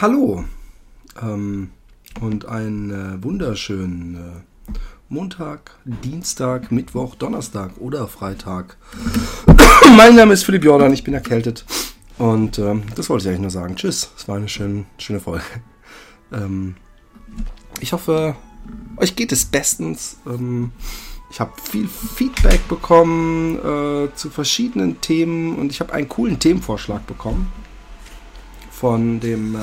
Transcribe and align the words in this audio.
Hallo 0.00 0.44
ähm, 1.22 1.70
und 2.20 2.46
einen 2.46 2.90
äh, 2.90 3.22
wunderschönen 3.22 4.16
äh, 4.16 4.72
Montag, 5.08 5.70
Dienstag, 5.84 6.72
Mittwoch, 6.72 7.14
Donnerstag 7.14 7.78
oder 7.78 8.08
Freitag. 8.08 8.76
mein 9.96 10.16
Name 10.16 10.34
ist 10.34 10.42
Philipp 10.42 10.64
Jordan, 10.64 10.92
ich 10.92 11.04
bin 11.04 11.14
erkältet 11.14 11.64
und 12.18 12.58
ähm, 12.58 12.82
das 12.96 13.08
wollte 13.08 13.22
ich 13.22 13.28
eigentlich 13.28 13.42
nur 13.42 13.50
sagen. 13.50 13.76
Tschüss, 13.76 14.10
es 14.16 14.26
war 14.26 14.36
eine 14.36 14.48
schöne, 14.48 14.84
schöne 14.98 15.20
Folge. 15.20 15.44
Ähm, 16.32 16.74
ich 17.80 17.92
hoffe, 17.92 18.34
euch 18.96 19.14
geht 19.14 19.30
es 19.30 19.44
bestens. 19.44 20.16
Ähm, 20.26 20.72
ich 21.30 21.38
habe 21.38 21.52
viel 21.62 21.86
Feedback 21.86 22.66
bekommen 22.66 23.58
äh, 23.58 24.08
zu 24.16 24.30
verschiedenen 24.30 25.00
Themen 25.02 25.56
und 25.56 25.70
ich 25.70 25.78
habe 25.80 25.92
einen 25.92 26.08
coolen 26.08 26.40
Themenvorschlag 26.40 27.06
bekommen 27.06 27.52
von 28.84 29.18
dem 29.18 29.56
äh, 29.56 29.60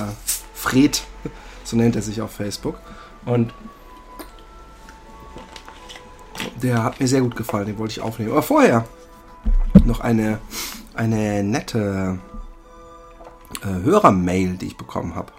Fred, 0.56 1.04
so 1.64 1.78
nennt 1.78 1.96
er 1.96 2.02
sich 2.02 2.22
auf 2.22 2.32
Facebook. 2.32 2.80
Und 3.24 3.54
der 6.60 6.84
hat 6.84 7.00
mir 7.00 7.08
sehr 7.08 7.22
gut 7.22 7.36
gefallen, 7.36 7.68
den 7.68 7.78
wollte 7.78 7.92
ich 7.92 8.02
aufnehmen. 8.02 8.32
Aber 8.32 8.42
vorher 8.42 8.88
noch 9.86 10.00
eine, 10.00 10.40
eine 10.96 11.44
nette 11.44 12.18
äh, 13.62 13.84
Hörermail, 13.84 14.56
die 14.56 14.66
ich 14.66 14.78
bekommen 14.78 15.14
habe. 15.14 15.34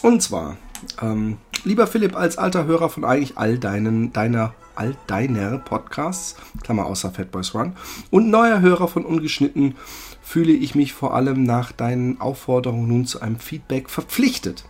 Und 0.00 0.22
zwar, 0.22 0.56
ähm, 1.02 1.36
lieber 1.64 1.86
Philipp, 1.86 2.16
als 2.16 2.38
alter 2.38 2.64
Hörer 2.64 2.88
von 2.88 3.04
eigentlich 3.04 3.36
all 3.36 3.58
deinen, 3.58 4.14
deiner, 4.14 4.54
all 4.76 4.96
deiner 5.08 5.58
Podcasts, 5.58 6.36
Klammer 6.62 6.86
außer 6.86 7.10
Fatboys 7.10 7.54
Run, 7.54 7.76
und 8.10 8.30
neuer 8.30 8.62
Hörer 8.62 8.88
von 8.88 9.04
Ungeschnitten, 9.04 9.76
fühle 10.22 10.52
ich 10.52 10.74
mich 10.74 10.92
vor 10.92 11.14
allem 11.14 11.42
nach 11.42 11.72
deinen 11.72 12.20
Aufforderungen 12.20 12.88
nun 12.88 13.06
zu 13.06 13.20
einem 13.20 13.38
Feedback 13.38 13.90
verpflichtet. 13.90 14.64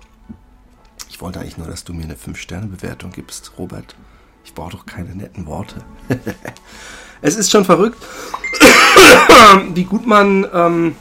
Ich 1.10 1.20
wollte 1.20 1.40
eigentlich 1.40 1.58
nur, 1.58 1.66
dass 1.66 1.84
du 1.84 1.92
mir 1.92 2.04
eine 2.04 2.14
5-Sterne-Bewertung 2.14 3.12
gibst, 3.12 3.52
Robert. 3.58 3.94
Ich 4.44 4.54
brauche 4.54 4.72
doch 4.72 4.86
keine 4.86 5.14
netten 5.14 5.46
Worte. 5.46 5.76
es 7.22 7.36
ist 7.36 7.50
schon 7.50 7.64
verrückt, 7.64 8.02
wie 9.74 9.84
gut 9.84 10.06
man 10.06 10.46
ähm, 10.52 10.96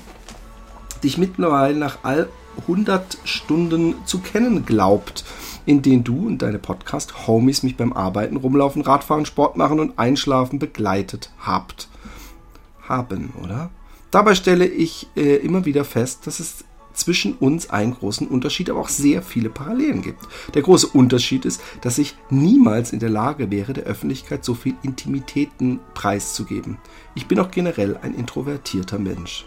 dich 1.03 1.17
mittlerweile 1.17 1.77
nach 1.77 1.99
all 2.03 2.29
100 2.67 3.17
Stunden 3.23 3.95
zu 4.05 4.19
kennen 4.19 4.65
glaubt, 4.65 5.23
in 5.65 5.81
denen 5.81 6.03
du 6.03 6.27
und 6.27 6.41
deine 6.41 6.59
Podcast-Homies 6.59 7.63
mich 7.63 7.77
beim 7.77 7.93
Arbeiten, 7.93 8.37
Rumlaufen, 8.37 8.81
Radfahren, 8.81 9.25
Sport 9.25 9.57
machen 9.57 9.79
und 9.79 9.97
Einschlafen 9.97 10.59
begleitet 10.59 11.31
habt. 11.39 11.87
Haben, 12.87 13.33
oder? 13.41 13.69
Dabei 14.11 14.35
stelle 14.35 14.65
ich 14.65 15.07
äh, 15.15 15.37
immer 15.37 15.65
wieder 15.65 15.85
fest, 15.85 16.27
dass 16.27 16.39
es 16.39 16.65
zwischen 16.93 17.35
uns 17.35 17.69
einen 17.69 17.93
großen 17.93 18.27
Unterschied, 18.27 18.69
aber 18.69 18.81
auch 18.81 18.89
sehr 18.89 19.21
viele 19.21 19.49
Parallelen 19.49 20.01
gibt. 20.01 20.19
Der 20.53 20.61
große 20.61 20.87
Unterschied 20.87 21.45
ist, 21.45 21.61
dass 21.81 21.97
ich 21.97 22.15
niemals 22.29 22.91
in 22.91 22.99
der 22.99 23.09
Lage 23.09 23.49
wäre, 23.49 23.71
der 23.71 23.85
Öffentlichkeit 23.85 24.43
so 24.43 24.53
viel 24.53 24.75
Intimitäten 24.83 25.79
preiszugeben. 25.93 26.77
Ich 27.15 27.27
bin 27.27 27.39
auch 27.39 27.49
generell 27.49 27.97
ein 27.97 28.13
introvertierter 28.13 28.99
Mensch. 28.99 29.45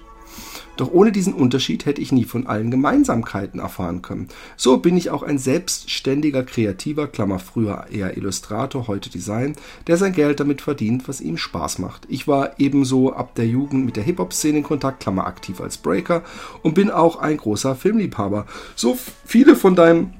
Doch 0.76 0.92
ohne 0.92 1.12
diesen 1.12 1.34
Unterschied 1.34 1.86
hätte 1.86 2.00
ich 2.00 2.12
nie 2.12 2.24
von 2.24 2.46
allen 2.46 2.70
Gemeinsamkeiten 2.70 3.60
erfahren 3.60 4.02
können. 4.02 4.28
So 4.56 4.78
bin 4.78 4.96
ich 4.96 5.10
auch 5.10 5.22
ein 5.22 5.38
selbstständiger 5.38 6.42
Kreativer, 6.42 7.06
Klammer 7.06 7.38
früher 7.38 7.86
eher 7.90 8.16
Illustrator, 8.16 8.88
heute 8.88 9.10
Design, 9.10 9.54
der 9.86 9.96
sein 9.96 10.12
Geld 10.12 10.40
damit 10.40 10.62
verdient, 10.62 11.08
was 11.08 11.20
ihm 11.20 11.36
Spaß 11.36 11.78
macht. 11.78 12.06
Ich 12.08 12.26
war 12.26 12.58
ebenso 12.58 13.12
ab 13.12 13.34
der 13.34 13.46
Jugend 13.46 13.86
mit 13.86 13.96
der 13.96 14.02
Hip-Hop-Szene 14.04 14.58
in 14.58 14.64
Kontakt, 14.64 15.00
Klammer 15.00 15.26
aktiv 15.26 15.60
als 15.60 15.76
Breaker 15.76 16.22
und 16.62 16.74
bin 16.74 16.90
auch 16.90 17.16
ein 17.16 17.36
großer 17.36 17.76
Filmliebhaber. 17.76 18.46
So 18.74 18.98
viele 19.24 19.56
von 19.56 19.76
deinen 19.76 20.14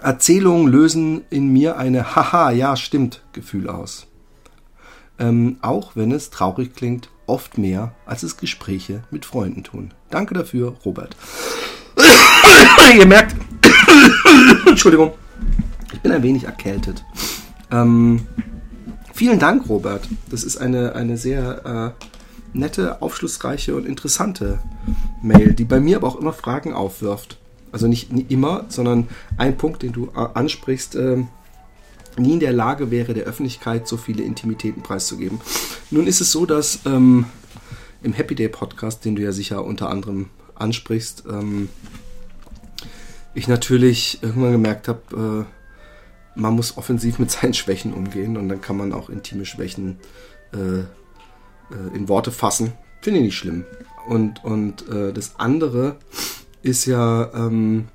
Erzählungen 0.00 0.68
lösen 0.68 1.22
in 1.30 1.52
mir 1.52 1.76
eine 1.76 2.16
Haha, 2.16 2.50
ja 2.50 2.76
stimmt 2.76 3.22
Gefühl 3.32 3.68
aus. 3.68 4.06
Ähm, 5.18 5.58
auch 5.62 5.94
wenn 5.94 6.10
es 6.10 6.30
traurig 6.30 6.74
klingt, 6.74 7.08
oft 7.26 7.58
mehr, 7.58 7.94
als 8.06 8.22
es 8.22 8.36
Gespräche 8.36 9.02
mit 9.10 9.24
Freunden 9.24 9.64
tun. 9.64 9.92
Danke 10.10 10.34
dafür, 10.34 10.74
Robert. 10.84 11.16
Ihr 12.96 13.06
merkt, 13.06 13.34
Entschuldigung, 14.66 15.12
ich 15.92 16.00
bin 16.00 16.12
ein 16.12 16.22
wenig 16.22 16.44
erkältet. 16.44 17.04
Ähm, 17.70 18.26
vielen 19.12 19.38
Dank, 19.38 19.68
Robert. 19.68 20.08
Das 20.30 20.44
ist 20.44 20.56
eine, 20.56 20.94
eine 20.94 21.16
sehr 21.16 21.94
äh, 21.98 22.04
nette, 22.52 23.02
aufschlussreiche 23.02 23.74
und 23.74 23.86
interessante 23.86 24.60
Mail, 25.22 25.54
die 25.54 25.64
bei 25.64 25.80
mir 25.80 25.96
aber 25.96 26.08
auch 26.08 26.20
immer 26.20 26.32
Fragen 26.32 26.72
aufwirft. 26.72 27.38
Also 27.72 27.88
nicht, 27.88 28.10
immer, 28.30 28.66
sondern 28.68 29.08
ein 29.36 29.56
Punkt, 29.56 29.82
den 29.82 29.92
du 29.92 30.06
äh, 30.14 30.28
ansprichst, 30.34 30.94
äh, 30.94 31.24
nie 32.18 32.34
in 32.34 32.40
der 32.40 32.52
Lage 32.52 32.90
wäre, 32.90 33.14
der 33.14 33.24
Öffentlichkeit 33.24 33.88
so 33.88 33.96
viele 33.96 34.22
Intimitäten 34.22 34.82
preiszugeben. 34.82 35.40
Nun 35.90 36.06
ist 36.06 36.20
es 36.20 36.30
so, 36.30 36.46
dass 36.46 36.80
ähm, 36.86 37.26
im 38.02 38.12
Happy 38.12 38.34
Day 38.34 38.48
Podcast, 38.48 39.04
den 39.04 39.16
du 39.16 39.22
ja 39.22 39.32
sicher 39.32 39.64
unter 39.64 39.90
anderem 39.90 40.30
ansprichst, 40.54 41.24
ähm, 41.28 41.68
ich 43.34 43.48
natürlich 43.48 44.22
irgendwann 44.22 44.52
gemerkt 44.52 44.88
habe, 44.88 45.46
äh, 45.46 46.38
man 46.40 46.54
muss 46.54 46.76
offensiv 46.76 47.18
mit 47.18 47.30
seinen 47.30 47.54
Schwächen 47.54 47.92
umgehen 47.92 48.36
und 48.36 48.48
dann 48.48 48.60
kann 48.60 48.76
man 48.76 48.92
auch 48.92 49.08
intime 49.08 49.44
Schwächen 49.44 49.98
äh, 50.52 50.80
äh, 50.80 50.84
in 51.94 52.08
Worte 52.08 52.30
fassen. 52.30 52.72
Finde 53.00 53.20
ich 53.20 53.26
nicht 53.26 53.38
schlimm. 53.38 53.64
Und, 54.06 54.44
und 54.44 54.88
äh, 54.88 55.12
das 55.12 55.38
andere 55.38 55.96
ist 56.62 56.86
ja, 56.86 57.30
ähm, 57.34 57.88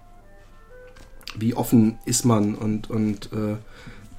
wie 1.35 1.53
offen 1.53 1.99
ist 2.05 2.25
man 2.25 2.55
und, 2.55 2.89
und 2.89 3.31
äh, 3.33 3.57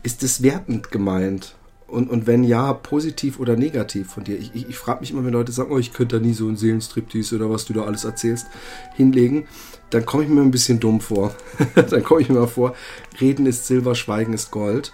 ist 0.02 0.22
es 0.22 0.42
wertend 0.42 0.90
gemeint? 0.90 1.56
Und, 1.86 2.08
und 2.08 2.26
wenn 2.26 2.44
ja, 2.44 2.72
positiv 2.72 3.40
oder 3.40 3.56
negativ 3.56 4.10
von 4.10 4.22
dir? 4.22 4.38
Ich, 4.38 4.54
ich, 4.54 4.68
ich 4.68 4.78
frage 4.78 5.00
mich 5.00 5.10
immer, 5.10 5.24
wenn 5.24 5.32
Leute 5.32 5.50
sagen, 5.50 5.72
oh, 5.72 5.78
ich 5.78 5.92
könnte 5.92 6.18
da 6.18 6.24
nie 6.24 6.34
so 6.34 6.46
einen 6.46 6.56
Seelenstriptease 6.56 7.34
oder 7.34 7.50
was 7.50 7.64
du 7.64 7.72
da 7.72 7.82
alles 7.82 8.04
erzählst, 8.04 8.46
hinlegen, 8.94 9.46
dann 9.90 10.06
komme 10.06 10.22
ich 10.22 10.28
mir 10.28 10.40
ein 10.40 10.52
bisschen 10.52 10.78
dumm 10.78 11.00
vor. 11.00 11.34
dann 11.74 12.04
komme 12.04 12.20
ich 12.20 12.28
mir 12.28 12.38
mal 12.38 12.46
vor, 12.46 12.74
Reden 13.20 13.46
ist 13.46 13.66
Silber, 13.66 13.96
Schweigen 13.96 14.32
ist 14.32 14.52
Gold. 14.52 14.92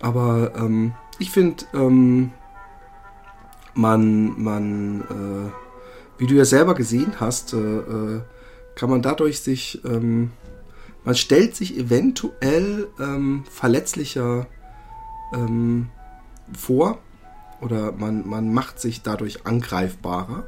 Aber 0.00 0.52
ähm, 0.56 0.92
ich 1.18 1.30
finde, 1.30 1.64
ähm, 1.72 2.32
man, 3.72 4.40
man, 4.40 5.00
äh, 5.00 6.20
wie 6.20 6.26
du 6.26 6.34
ja 6.34 6.44
selber 6.44 6.74
gesehen 6.74 7.14
hast, 7.20 7.54
äh, 7.54 7.56
äh, 7.56 8.20
kann 8.74 8.90
man 8.90 9.00
dadurch 9.00 9.40
sich 9.40 9.82
ähm, 9.84 10.32
man 11.04 11.14
stellt 11.14 11.54
sich 11.54 11.76
eventuell 11.76 12.88
ähm, 12.98 13.44
verletzlicher 13.50 14.46
ähm, 15.34 15.88
vor 16.56 16.98
oder 17.60 17.92
man, 17.92 18.26
man 18.28 18.52
macht 18.52 18.80
sich 18.80 19.02
dadurch 19.02 19.46
angreifbarer, 19.46 20.44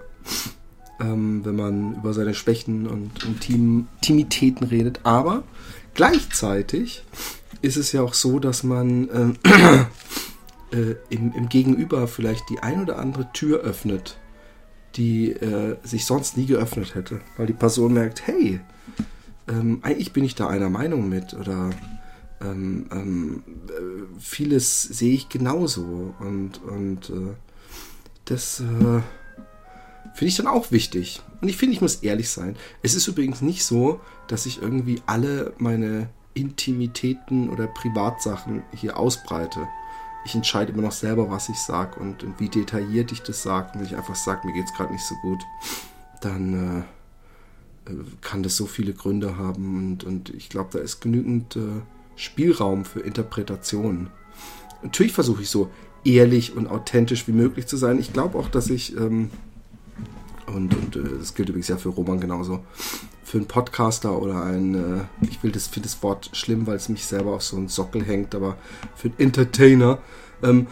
ähm, 1.00 1.44
wenn 1.44 1.56
man 1.56 1.96
über 1.96 2.12
seine 2.14 2.34
Schwächen 2.34 2.86
und 2.86 3.24
Intimitäten 3.24 4.66
redet. 4.66 5.00
Aber 5.04 5.44
gleichzeitig 5.94 7.04
ist 7.62 7.76
es 7.76 7.92
ja 7.92 8.02
auch 8.02 8.14
so, 8.14 8.38
dass 8.38 8.62
man 8.62 9.08
äh, 9.08 10.76
äh, 10.76 10.96
im, 11.10 11.32
im, 11.32 11.48
Gegenüber 11.48 12.08
vielleicht 12.08 12.48
die 12.50 12.60
ein 12.60 12.82
oder 12.82 12.98
andere 12.98 13.30
Tür 13.32 13.60
öffnet, 13.60 14.18
die 14.96 15.32
äh, 15.32 15.76
sich 15.82 16.06
sonst 16.06 16.36
nie 16.36 16.46
geöffnet 16.46 16.94
hätte, 16.94 17.20
weil 17.36 17.46
die 17.46 17.52
Person 17.52 17.92
merkt, 17.92 18.26
hey, 18.26 18.60
ähm, 19.48 19.80
eigentlich 19.82 20.12
bin 20.12 20.24
ich 20.24 20.34
da 20.34 20.48
einer 20.48 20.70
Meinung 20.70 21.08
mit 21.08 21.34
oder 21.34 21.70
ähm, 22.40 22.86
ähm, 22.92 23.42
äh, 23.68 24.20
vieles 24.20 24.82
sehe 24.82 25.14
ich 25.14 25.28
genauso 25.28 26.14
und, 26.20 26.62
und 26.62 27.10
äh, 27.10 27.34
das 28.24 28.60
äh, 28.60 29.00
finde 30.14 30.28
ich 30.28 30.36
dann 30.36 30.46
auch 30.46 30.70
wichtig. 30.70 31.22
Und 31.40 31.48
ich 31.48 31.56
finde, 31.56 31.74
ich 31.74 31.80
muss 31.80 31.96
ehrlich 31.96 32.28
sein. 32.30 32.56
Es 32.82 32.94
ist 32.94 33.06
übrigens 33.06 33.42
nicht 33.42 33.64
so, 33.64 34.00
dass 34.28 34.46
ich 34.46 34.60
irgendwie 34.60 35.02
alle 35.06 35.52
meine 35.58 36.08
Intimitäten 36.34 37.48
oder 37.48 37.66
Privatsachen 37.66 38.62
hier 38.74 38.98
ausbreite. 38.98 39.66
Ich 40.24 40.34
entscheide 40.34 40.72
immer 40.72 40.82
noch 40.82 40.92
selber, 40.92 41.30
was 41.30 41.48
ich 41.48 41.58
sage 41.58 42.00
und, 42.00 42.24
und, 42.24 42.40
wie 42.40 42.48
detailliert 42.48 43.12
ich 43.12 43.22
das 43.22 43.42
sage. 43.42 43.72
Und 43.72 43.80
wenn 43.80 43.86
ich 43.86 43.96
einfach 43.96 44.16
sage, 44.16 44.46
mir 44.46 44.54
geht 44.54 44.66
es 44.66 44.74
gerade 44.74 44.92
nicht 44.92 45.04
so 45.04 45.14
gut, 45.22 45.42
dann 46.20 46.80
äh, 46.80 46.82
kann 48.20 48.42
das 48.42 48.56
so 48.56 48.66
viele 48.66 48.92
Gründe 48.92 49.36
haben 49.36 49.76
und, 49.76 50.04
und 50.04 50.30
ich 50.30 50.48
glaube, 50.48 50.70
da 50.72 50.78
ist 50.78 51.00
genügend 51.00 51.56
äh, 51.56 51.82
Spielraum 52.16 52.84
für 52.84 53.00
Interpretationen. 53.00 54.08
Natürlich 54.82 55.12
versuche 55.12 55.42
ich 55.42 55.50
so 55.50 55.70
ehrlich 56.04 56.56
und 56.56 56.66
authentisch 56.66 57.26
wie 57.28 57.32
möglich 57.32 57.66
zu 57.66 57.76
sein. 57.76 57.98
Ich 57.98 58.12
glaube 58.12 58.38
auch, 58.38 58.48
dass 58.48 58.70
ich, 58.70 58.96
ähm, 58.96 59.30
und, 60.46 60.74
und 60.74 60.96
äh, 60.96 61.18
das 61.18 61.34
gilt 61.34 61.48
übrigens 61.48 61.68
ja 61.68 61.76
für 61.76 61.90
Roman 61.90 62.20
genauso, 62.20 62.64
für 63.24 63.38
einen 63.38 63.48
Podcaster 63.48 64.20
oder 64.20 64.42
ein, 64.44 64.74
äh, 64.74 65.26
ich 65.28 65.42
will 65.42 65.50
das, 65.50 65.66
finde 65.66 65.88
das 65.88 66.02
Wort 66.02 66.30
schlimm, 66.32 66.66
weil 66.66 66.76
es 66.76 66.88
mich 66.88 67.04
selber 67.04 67.34
auf 67.34 67.42
so 67.42 67.56
einen 67.56 67.68
Sockel 67.68 68.04
hängt, 68.04 68.34
aber 68.34 68.56
für 68.94 69.08
einen 69.08 69.18
Entertainer, 69.18 69.98
ähm, 70.42 70.66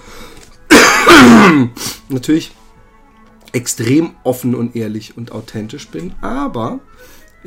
natürlich 2.09 2.53
extrem 3.55 4.11
offen 4.25 4.55
und 4.55 4.77
ehrlich 4.77 5.17
und 5.17 5.33
authentisch 5.33 5.89
bin, 5.89 6.15
aber 6.21 6.81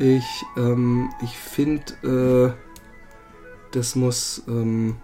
Ich, 0.00 0.44
ähm, 0.56 1.10
ich 1.24 1.36
finde, 1.36 2.54
äh, 2.54 2.54
das 3.72 3.96
muss, 3.96 4.44
ähm, 4.46 4.94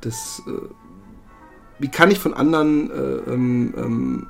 das, 0.00 0.42
äh, 0.46 0.68
wie 1.78 1.88
kann 1.88 2.10
ich 2.10 2.18
von 2.18 2.32
anderen 2.32 2.90
äh, 2.90 3.30
ähm, 3.30 3.74
ähm, 3.76 4.26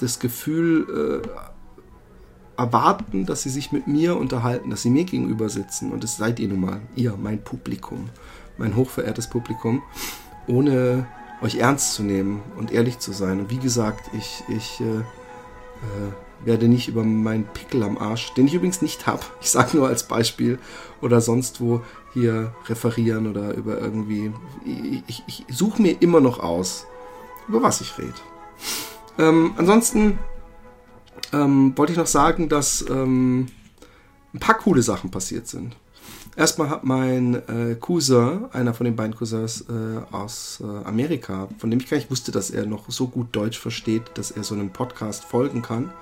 das 0.00 0.18
Gefühl 0.18 1.22
äh, 1.24 2.60
erwarten, 2.60 3.24
dass 3.24 3.42
sie 3.42 3.50
sich 3.50 3.70
mit 3.70 3.86
mir 3.86 4.16
unterhalten, 4.16 4.70
dass 4.70 4.82
sie 4.82 4.90
mir 4.90 5.04
gegenüber 5.04 5.48
sitzen? 5.48 5.92
Und 5.92 6.02
das 6.02 6.16
seid 6.16 6.40
ihr 6.40 6.48
nun 6.48 6.60
mal, 6.60 6.80
ihr, 6.96 7.16
mein 7.16 7.44
Publikum, 7.44 8.08
mein 8.58 8.74
hochverehrtes 8.74 9.30
Publikum, 9.30 9.80
ohne 10.48 11.06
euch 11.42 11.56
ernst 11.56 11.94
zu 11.94 12.02
nehmen 12.02 12.42
und 12.56 12.72
ehrlich 12.72 12.98
zu 12.98 13.12
sein. 13.12 13.40
Und 13.40 13.50
wie 13.50 13.58
gesagt, 13.58 14.10
ich, 14.14 14.44
ich 14.48 14.80
äh, 14.80 15.00
äh, 15.00 16.44
werde 16.44 16.68
nicht 16.68 16.88
über 16.88 17.04
meinen 17.04 17.44
Pickel 17.44 17.82
am 17.82 17.98
Arsch, 17.98 18.32
den 18.34 18.46
ich 18.46 18.54
übrigens 18.54 18.82
nicht 18.82 19.06
habe, 19.06 19.22
ich 19.40 19.50
sage 19.50 19.76
nur 19.76 19.88
als 19.88 20.06
Beispiel, 20.06 20.58
oder 21.00 21.20
sonst 21.20 21.60
wo 21.60 21.82
hier 22.12 22.52
referieren 22.68 23.28
oder 23.28 23.54
über 23.54 23.78
irgendwie. 23.78 24.32
Ich, 25.06 25.22
ich, 25.26 25.44
ich 25.46 25.56
suche 25.56 25.80
mir 25.80 26.00
immer 26.00 26.20
noch 26.20 26.40
aus, 26.40 26.86
über 27.48 27.62
was 27.62 27.80
ich 27.80 27.96
rede. 27.98 28.12
Ähm, 29.18 29.54
ansonsten 29.56 30.18
ähm, 31.32 31.72
wollte 31.76 31.92
ich 31.92 31.98
noch 31.98 32.06
sagen, 32.06 32.48
dass 32.48 32.84
ähm, 32.88 33.46
ein 34.34 34.40
paar 34.40 34.58
coole 34.58 34.82
Sachen 34.82 35.10
passiert 35.10 35.46
sind. 35.46 35.76
Erstmal 36.36 36.70
hat 36.70 36.84
mein 36.84 37.34
äh, 37.34 37.74
Cousin, 37.74 38.46
einer 38.52 38.72
von 38.72 38.84
den 38.84 38.96
beiden 38.96 39.14
Cousins 39.14 39.62
äh, 39.62 40.14
aus 40.14 40.62
äh, 40.62 40.86
Amerika, 40.86 41.48
von 41.58 41.70
dem 41.70 41.80
ich 41.80 41.90
gar 41.90 41.96
nicht 41.96 42.10
wusste, 42.10 42.30
dass 42.30 42.50
er 42.50 42.66
noch 42.66 42.88
so 42.88 43.08
gut 43.08 43.28
Deutsch 43.32 43.58
versteht, 43.58 44.02
dass 44.14 44.30
er 44.30 44.44
so 44.44 44.54
einem 44.54 44.70
Podcast 44.70 45.24
folgen 45.24 45.60
kann, 45.60 45.92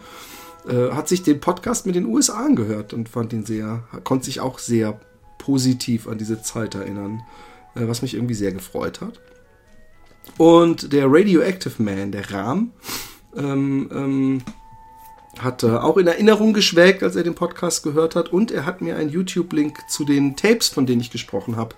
äh, 0.69 0.91
hat 0.93 1.09
sich 1.09 1.23
den 1.23 1.41
Podcast 1.41 1.87
mit 1.87 1.95
den 1.95 2.05
USA 2.05 2.45
angehört 2.45 2.93
und 2.93 3.09
fand 3.09 3.33
ihn 3.33 3.47
sehr, 3.47 3.85
konnte 4.05 4.27
sich 4.27 4.41
auch 4.41 4.59
sehr 4.59 5.01
positiv 5.39 6.07
an 6.07 6.19
diese 6.19 6.43
Zeit 6.43 6.75
erinnern, 6.75 7.23
äh, 7.75 7.89
was 7.89 8.03
mich 8.03 8.15
irgendwie 8.15 8.35
sehr 8.35 8.53
gefreut 8.53 9.01
hat. 9.01 9.21
Und 10.37 10.93
der 10.93 11.07
Radioactive 11.11 11.83
Man, 11.83 12.13
der 12.13 12.31
Rahm, 12.31 12.73
ähm, 13.35 13.89
ähm, 13.93 14.43
hat 15.39 15.63
äh, 15.63 15.69
auch 15.69 15.97
in 15.97 16.07
Erinnerung 16.07 16.53
geschwelgt, 16.53 17.03
als 17.03 17.17
er 17.17 17.23
den 17.23 17.35
Podcast 17.35 17.83
gehört 17.83 18.17
hat. 18.17 18.33
Und 18.33 18.51
er 18.51 18.67
hat 18.67 18.81
mir 18.81 18.97
einen 18.97 19.11
YouTube-Link 19.11 19.79
zu 19.89 20.05
den 20.05 20.37
Tapes, 20.37 20.69
von 20.69 20.87
denen 20.87 21.01
ich 21.01 21.11
gesprochen 21.11 21.57
habe, 21.57 21.75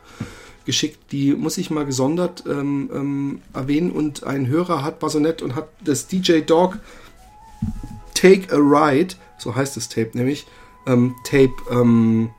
geschickt. 0.65 1.13
Die 1.13 1.33
muss 1.35 1.59
ich 1.59 1.71
mal 1.71 1.87
gesondert 1.87 2.45
ähm, 2.47 2.91
ähm, 2.93 3.43
erwähnen. 3.55 3.91
Und 3.91 4.25
ein 4.25 4.47
Hörer 4.47 4.83
hat, 4.83 5.03
war 5.03 5.11
so 5.11 5.19
nett 5.19 5.43
und 5.43 5.55
hat 5.55 5.69
das 5.85 6.07
DJ 6.07 6.41
Dog 6.41 6.79
Take 8.15 8.53
a 8.53 8.59
Ride, 8.59 9.15
so 9.39 9.55
heißt 9.55 9.77
das 9.77 9.89
Tape 9.89 10.11
nämlich, 10.13 10.47
ähm, 10.87 11.15
Tape 11.25 11.53
ähm, 11.71 12.31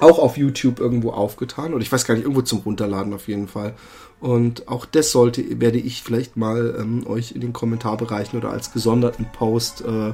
auch 0.00 0.18
auf 0.18 0.36
YouTube 0.36 0.80
irgendwo 0.80 1.10
aufgetan. 1.10 1.74
Und 1.74 1.80
ich 1.80 1.90
weiß 1.90 2.04
gar 2.04 2.14
nicht, 2.14 2.24
irgendwo 2.24 2.42
zum 2.42 2.60
Runterladen 2.60 3.12
auf 3.12 3.28
jeden 3.28 3.48
Fall. 3.48 3.74
Und 4.20 4.68
auch 4.68 4.84
das 4.84 5.12
sollte, 5.12 5.60
werde 5.60 5.78
ich 5.78 6.02
vielleicht 6.02 6.36
mal 6.36 6.76
ähm, 6.78 7.06
euch 7.06 7.32
in 7.32 7.40
den 7.40 7.52
Kommentarbereichen 7.52 8.38
oder 8.38 8.50
als 8.50 8.72
gesonderten 8.72 9.26
Post 9.32 9.82
äh, 9.82 10.12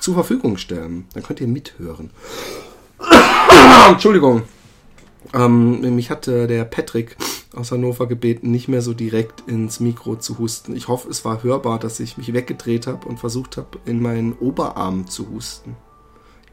zur 0.00 0.14
Verfügung 0.14 0.56
stellen. 0.56 1.06
Dann 1.14 1.22
könnt 1.22 1.40
ihr 1.40 1.46
mithören. 1.46 2.10
Entschuldigung. 3.88 4.42
Ähm, 5.32 5.94
mich 5.94 6.10
hatte 6.10 6.46
der 6.46 6.64
Patrick 6.64 7.16
aus 7.54 7.70
Hannover 7.72 8.06
gebeten, 8.06 8.50
nicht 8.50 8.68
mehr 8.68 8.82
so 8.82 8.94
direkt 8.94 9.42
ins 9.48 9.80
Mikro 9.80 10.16
zu 10.16 10.38
husten. 10.38 10.74
Ich 10.74 10.88
hoffe, 10.88 11.08
es 11.08 11.24
war 11.24 11.42
hörbar, 11.42 11.78
dass 11.78 12.00
ich 12.00 12.16
mich 12.16 12.32
weggedreht 12.32 12.86
habe 12.86 13.06
und 13.06 13.18
versucht 13.18 13.56
habe, 13.56 13.78
in 13.84 14.00
meinen 14.00 14.32
Oberarm 14.32 15.06
zu 15.06 15.28
husten. 15.30 15.76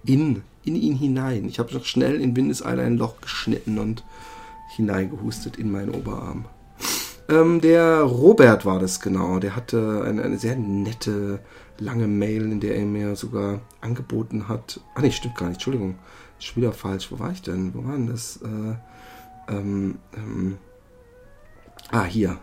In, 0.05 0.43
in 0.63 0.75
ihn 0.75 0.95
hinein. 0.95 1.45
Ich 1.45 1.59
habe 1.59 1.73
noch 1.73 1.85
schnell 1.85 2.19
in 2.19 2.35
Windeseile 2.35 2.83
ein 2.83 2.97
Loch 2.97 3.21
geschnitten 3.21 3.79
und 3.79 4.03
hineingehustet 4.75 5.57
in 5.57 5.71
meinen 5.71 5.93
Oberarm. 5.93 6.45
Ähm, 7.29 7.61
der 7.61 8.01
Robert 8.01 8.65
war 8.65 8.79
das 8.79 8.99
genau. 8.99 9.39
Der 9.39 9.55
hatte 9.55 10.03
eine, 10.05 10.23
eine, 10.23 10.37
sehr 10.37 10.55
nette, 10.55 11.39
lange 11.77 12.07
Mail, 12.07 12.51
in 12.51 12.59
der 12.59 12.75
er 12.75 12.85
mir 12.85 13.15
sogar 13.15 13.61
angeboten 13.79 14.47
hat. 14.47 14.79
Ah, 14.95 15.01
nee, 15.01 15.11
stimmt 15.11 15.37
gar 15.37 15.47
nicht. 15.47 15.57
Entschuldigung. 15.57 15.95
Ist 16.37 16.47
schon 16.47 16.63
wieder 16.63 16.73
falsch. 16.73 17.11
Wo 17.11 17.19
war 17.19 17.31
ich 17.31 17.41
denn? 17.41 17.73
Wo 17.73 17.85
war 17.85 17.93
denn 17.93 18.07
das? 18.07 18.39
Äh, 18.41 19.53
ähm, 19.53 19.99
ähm, 20.15 20.57
ah, 21.91 22.03
hier. 22.03 22.37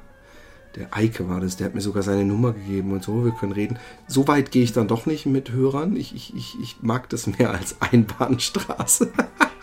Der 0.79 0.97
Eike 0.97 1.29
war 1.29 1.41
das. 1.41 1.57
Der 1.57 1.67
hat 1.67 1.75
mir 1.75 1.81
sogar 1.81 2.03
seine 2.03 2.25
Nummer 2.25 2.53
gegeben 2.53 2.93
und 2.93 3.03
so. 3.03 3.25
Wir 3.25 3.33
können 3.33 3.53
reden. 3.53 3.79
So 4.07 4.29
weit 4.29 4.51
gehe 4.51 4.63
ich 4.63 4.73
dann 4.73 4.89
doch 4.89 5.07
nicht 5.07 5.27
mit 5.27 5.51
Hörern. 5.51 5.97
Ich, 5.97 6.15
ich, 6.15 6.35
ich, 6.35 6.57
ich 6.63 6.77
mag 6.81 7.09
das 7.11 7.27
mehr 7.27 7.51
als 7.51 7.77
Einbahnstraße. 7.81 9.13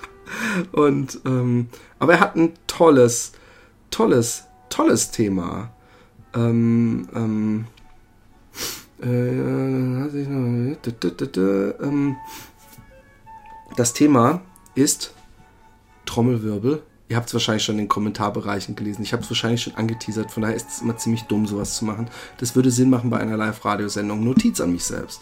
und, 0.72 1.20
ähm, 1.26 1.70
aber 2.00 2.14
er 2.14 2.20
hat 2.20 2.36
ein 2.36 2.54
tolles, 2.68 3.32
tolles 3.90 4.46
tolles 4.76 5.12
Thema. 5.12 5.72
Ähm, 6.34 7.08
ähm, 7.16 7.66
äh, 9.02 9.08
ähm, 11.82 12.18
das 13.78 13.94
Thema 13.94 14.42
ist 14.76 15.14
Trommelwirbel. 16.06 16.84
Ihr 17.08 17.18
habt 17.18 17.28
es 17.28 17.34
wahrscheinlich 17.34 17.64
schon 17.64 17.76
in 17.76 17.86
den 17.86 17.88
Kommentarbereichen 17.88 18.76
gelesen. 18.76 19.04
Ich 19.04 19.14
habe 19.14 19.22
es 19.22 19.30
wahrscheinlich 19.30 19.62
schon 19.62 19.76
angeteasert. 19.76 20.32
Von 20.32 20.42
daher 20.42 20.56
ist 20.56 20.70
es 20.70 20.82
immer 20.82 20.98
ziemlich 20.98 21.24
dumm, 21.24 21.46
sowas 21.46 21.78
zu 21.78 21.86
machen. 21.86 22.10
Das 22.38 22.56
würde 22.56 22.72
Sinn 22.72 22.90
machen 22.90 23.12
bei 23.12 23.20
einer 23.20 23.38
Live-Radiosendung. 23.38 24.24
Notiz 24.24 24.60
an 24.60 24.72
mich 24.72 24.84
selbst. 24.84 25.22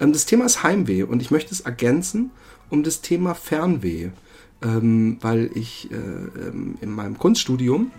Ähm, 0.00 0.12
das 0.12 0.24
Thema 0.24 0.46
ist 0.46 0.62
Heimweh 0.62 1.02
und 1.02 1.20
ich 1.20 1.30
möchte 1.30 1.52
es 1.52 1.60
ergänzen 1.60 2.30
um 2.70 2.82
das 2.82 3.00
Thema 3.00 3.34
Fernweh. 3.34 4.10
Ähm, 4.60 5.18
weil 5.20 5.50
ich 5.54 5.88
äh, 5.92 5.94
ähm, 5.94 6.76
in 6.80 6.90
meinem 6.90 7.16
Kunststudium 7.16 7.92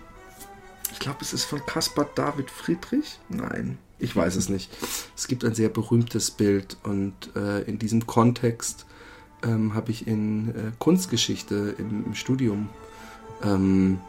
ich 0.92 0.98
glaube, 0.98 1.18
es 1.20 1.32
ist 1.32 1.44
von 1.44 1.64
Caspar 1.64 2.08
David 2.14 2.50
Friedrich. 2.50 3.18
Nein, 3.28 3.78
ich 3.98 4.14
weiß 4.14 4.36
es 4.36 4.48
nicht. 4.48 4.70
Es 5.16 5.28
gibt 5.28 5.44
ein 5.44 5.54
sehr 5.54 5.68
berühmtes 5.68 6.30
Bild 6.30 6.76
und 6.82 7.14
äh, 7.36 7.62
in 7.62 7.78
diesem 7.78 8.06
Kontext 8.06 8.86
ähm, 9.42 9.74
habe 9.74 9.90
ich 9.90 10.06
in 10.06 10.48
äh, 10.48 10.72
Kunstgeschichte 10.78 11.74
im, 11.78 12.06
im 12.06 12.14
Studium 12.14 12.68
ähm, 13.42 14.00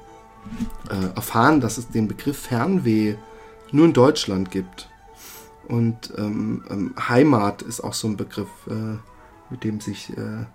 äh, 0.89 1.15
erfahren, 1.15 1.61
dass 1.61 1.77
es 1.77 1.89
den 1.89 2.07
Begriff 2.07 2.37
Fernweh 2.37 3.15
nur 3.71 3.85
in 3.85 3.93
Deutschland 3.93 4.51
gibt. 4.51 4.89
Und 5.67 6.13
ähm, 6.17 6.63
ähm 6.69 6.95
Heimat 6.97 7.61
ist 7.61 7.81
auch 7.81 7.93
so 7.93 8.07
ein 8.07 8.17
Begriff, 8.17 8.49
äh, 8.67 8.97
mit 9.49 9.63
dem 9.63 9.79
sich 9.79 10.09
äh, 10.17 10.45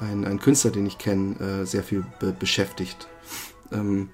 ein, 0.00 0.24
ein 0.24 0.38
Künstler, 0.38 0.70
den 0.70 0.86
ich 0.86 0.98
kenne, 0.98 1.38
äh, 1.40 1.64
sehr 1.66 1.82
viel 1.82 2.04
be 2.20 2.32
beschäftigt. 2.32 3.08
Ähm, 3.72 4.10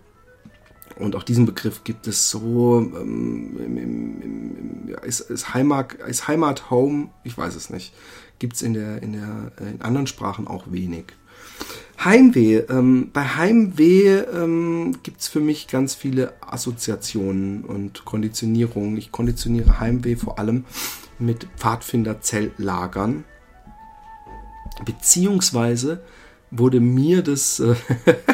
und 0.97 1.17
auch 1.17 1.25
diesen 1.25 1.45
Begriff 1.45 1.83
gibt 1.85 2.07
es 2.07 2.31
so, 2.31 2.79
ähm, 2.79 3.59
im, 3.59 3.77
im, 3.77 4.23
im, 4.23 4.95
ist, 5.03 5.21
ist, 5.21 5.55
Heimat, 5.55 5.95
ist 5.95 6.29
Heimat 6.29 6.71
Home, 6.71 7.11
ich 7.25 7.37
weiß 7.37 7.57
es 7.57 7.71
nicht. 7.71 7.93
Gibt 8.39 8.55
es 8.57 8.63
in, 8.63 8.75
der, 8.75 9.03
in, 9.03 9.13
der, 9.13 9.53
in 9.67 9.81
anderen 9.83 10.07
Sprachen 10.07 10.47
auch 10.47 10.71
wenig. 10.71 11.07
Heimweh. 12.05 12.59
Ähm, 12.69 13.11
bei 13.13 13.25
Heimweh 13.25 14.19
ähm, 14.19 14.99
gibt 15.03 15.21
es 15.21 15.29
für 15.29 15.41
mich 15.41 15.69
ganz 15.69 15.95
viele 15.95 16.35
Assoziationen 16.41 17.65
und 17.65 18.05
Konditionierungen. 18.05 18.97
Ich 18.97 19.11
konditioniere 19.11 19.81
Heimweh 19.81 20.17
vor 20.17 20.39
allem 20.39 20.65
mit 21.19 21.47
Pfadfinderzeltlagern. 21.57 23.25
Beziehungsweise 24.85 26.05
wurde 26.51 26.81
mir 26.81 27.23
das 27.23 27.61
äh, 27.61 27.75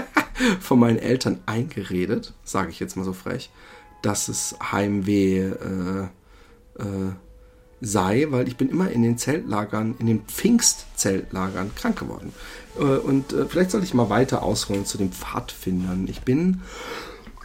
von 0.60 0.78
meinen 0.78 0.98
Eltern 0.98 1.40
eingeredet, 1.46 2.34
sage 2.44 2.70
ich 2.70 2.80
jetzt 2.80 2.96
mal 2.96 3.04
so 3.04 3.12
frech, 3.12 3.50
dass 4.02 4.28
es 4.28 4.56
Heimweh 4.72 5.38
äh, 5.38 6.08
äh, 6.78 7.12
sei, 7.80 8.26
weil 8.30 8.48
ich 8.48 8.56
bin 8.56 8.68
immer 8.68 8.90
in 8.90 9.02
den 9.02 9.18
Zeltlagern, 9.18 9.94
in 9.98 10.06
den 10.06 10.20
Pfingstzeltlagern 10.22 11.74
krank 11.74 11.98
geworden. 11.98 12.32
Äh, 12.78 12.82
und 12.82 13.32
äh, 13.32 13.46
vielleicht 13.46 13.70
sollte 13.70 13.86
ich 13.86 13.94
mal 13.94 14.10
weiter 14.10 14.42
ausholen 14.42 14.84
zu 14.84 14.98
den 14.98 15.12
Pfadfindern. 15.12 16.06
Ich 16.08 16.22
bin 16.22 16.60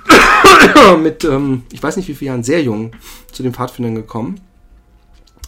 mit, 1.02 1.24
ähm, 1.24 1.64
ich 1.72 1.82
weiß 1.82 1.98
nicht 1.98 2.08
wie 2.08 2.16
vielen 2.16 2.28
Jahren, 2.28 2.44
sehr 2.44 2.62
jung 2.62 2.92
zu 3.32 3.44
den 3.44 3.54
Pfadfindern 3.54 3.96
gekommen 3.96 4.40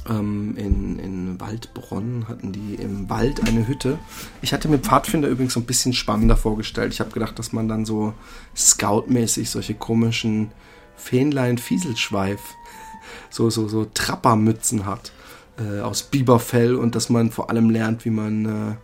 ähm, 0.10 0.56
in, 0.58 1.00
in 1.00 1.40
Waldbronn 1.40 2.26
hatten 2.28 2.52
die 2.52 2.76
im 2.76 3.10
Wald 3.10 3.46
eine 3.48 3.68
Hütte. 3.68 3.98
Ich 4.42 4.54
hatte 4.54 4.70
mir 4.70 4.80
Pfadfinder 4.80 5.28
übrigens 5.28 5.54
so 5.54 5.60
ein 5.60 5.66
bisschen 5.66 5.94
spannender 5.94 6.38
vorgestellt. 6.38 6.94
Ich 6.94 7.00
habe 7.00 7.12
gedacht, 7.12 7.38
dass 7.40 7.54
man 7.54 7.68
dann 7.68 7.86
so 7.86 8.14
scoutmäßig 8.56 9.50
solche 9.50 9.74
komischen 9.74 10.52
Fähnlein-Fieselschweif, 10.96 12.40
so, 13.30 13.50
so, 13.50 13.68
so 13.68 13.86
Trappermützen 13.94 14.86
hat 14.86 15.12
äh, 15.60 15.82
aus 15.82 16.04
Biberfell 16.04 16.76
und 16.76 16.96
dass 16.96 17.10
man 17.10 17.32
vor 17.32 17.50
allem 17.50 17.70
lernt, 17.70 18.06
wie 18.06 18.10
man 18.10 18.46
äh, 18.46 18.76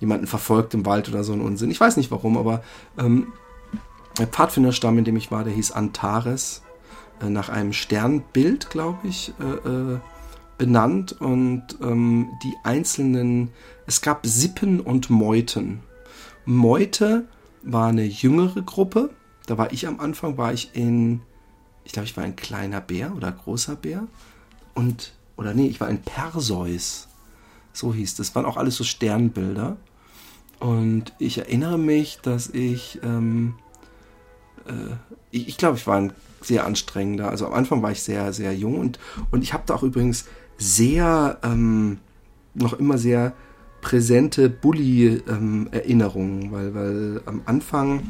jemanden 0.00 0.26
verfolgt 0.26 0.74
im 0.74 0.86
Wald 0.86 1.08
oder 1.08 1.24
so 1.24 1.32
ein 1.32 1.40
Unsinn. 1.40 1.70
Ich 1.70 1.80
weiß 1.80 1.96
nicht 1.96 2.10
warum, 2.10 2.36
aber 2.36 2.62
ähm, 2.98 3.32
der 4.18 4.26
Pfadfinderstamm, 4.26 4.98
in 4.98 5.04
dem 5.04 5.16
ich 5.16 5.30
war, 5.30 5.44
der 5.44 5.52
hieß 5.52 5.72
Antares. 5.72 6.62
Äh, 7.20 7.30
nach 7.30 7.48
einem 7.48 7.72
Sternbild, 7.72 8.70
glaube 8.70 9.06
ich, 9.06 9.32
äh, 9.40 9.68
äh 9.68 9.98
benannt 10.58 11.18
und 11.18 11.64
ähm, 11.80 12.28
die 12.44 12.54
einzelnen, 12.64 13.48
es 13.86 14.02
gab 14.02 14.26
Sippen 14.26 14.80
und 14.80 15.08
Meuten. 15.08 15.80
Meute 16.44 17.24
war 17.62 17.88
eine 17.88 18.04
jüngere 18.04 18.60
Gruppe. 18.60 19.08
Da 19.46 19.56
war 19.56 19.72
ich 19.72 19.86
am 19.86 20.00
Anfang, 20.00 20.36
war 20.36 20.52
ich 20.52 20.72
in, 20.74 21.22
ich 21.84 21.92
glaube, 21.92 22.06
ich 22.06 22.16
war 22.16 22.24
ein 22.24 22.36
kleiner 22.36 22.80
Bär 22.80 23.14
oder 23.14 23.32
großer 23.32 23.76
Bär. 23.76 24.06
Und, 24.74 25.12
oder 25.36 25.54
nee, 25.54 25.66
ich 25.66 25.80
war 25.80 25.88
ein 25.88 26.02
Perseus. 26.02 27.08
So 27.72 27.94
hieß 27.94 28.16
das. 28.16 28.34
Waren 28.34 28.46
auch 28.46 28.56
alles 28.56 28.76
so 28.76 28.84
Sternbilder. 28.84 29.76
Und 30.58 31.14
ich 31.18 31.38
erinnere 31.38 31.78
mich, 31.78 32.18
dass 32.22 32.50
ich, 32.50 33.00
ähm, 33.02 33.54
äh, 34.66 34.94
ich, 35.30 35.48
ich 35.48 35.56
glaube, 35.56 35.78
ich 35.78 35.86
war 35.86 35.96
ein 35.96 36.12
sehr 36.42 36.66
anstrengender. 36.66 37.30
Also 37.30 37.46
am 37.46 37.54
Anfang 37.54 37.82
war 37.82 37.92
ich 37.92 38.02
sehr, 38.02 38.32
sehr 38.32 38.54
jung 38.54 38.78
und, 38.78 38.98
und 39.30 39.42
ich 39.42 39.52
habe 39.52 39.64
da 39.66 39.74
auch 39.74 39.82
übrigens 39.82 40.26
sehr, 40.58 41.38
ähm, 41.42 41.98
noch 42.54 42.74
immer 42.74 42.98
sehr 42.98 43.34
präsente 43.80 44.50
Bully-Erinnerungen, 44.50 46.42
ähm, 46.42 46.52
weil, 46.52 46.74
weil 46.74 47.22
am 47.26 47.42
Anfang, 47.46 48.02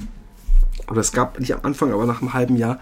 oder 0.89 1.01
es 1.01 1.13
gab 1.13 1.39
nicht 1.39 1.55
am 1.55 1.61
Anfang, 1.63 1.93
aber 1.93 2.07
nach 2.07 2.21
einem 2.21 2.33
halben 2.33 2.57
Jahr 2.57 2.81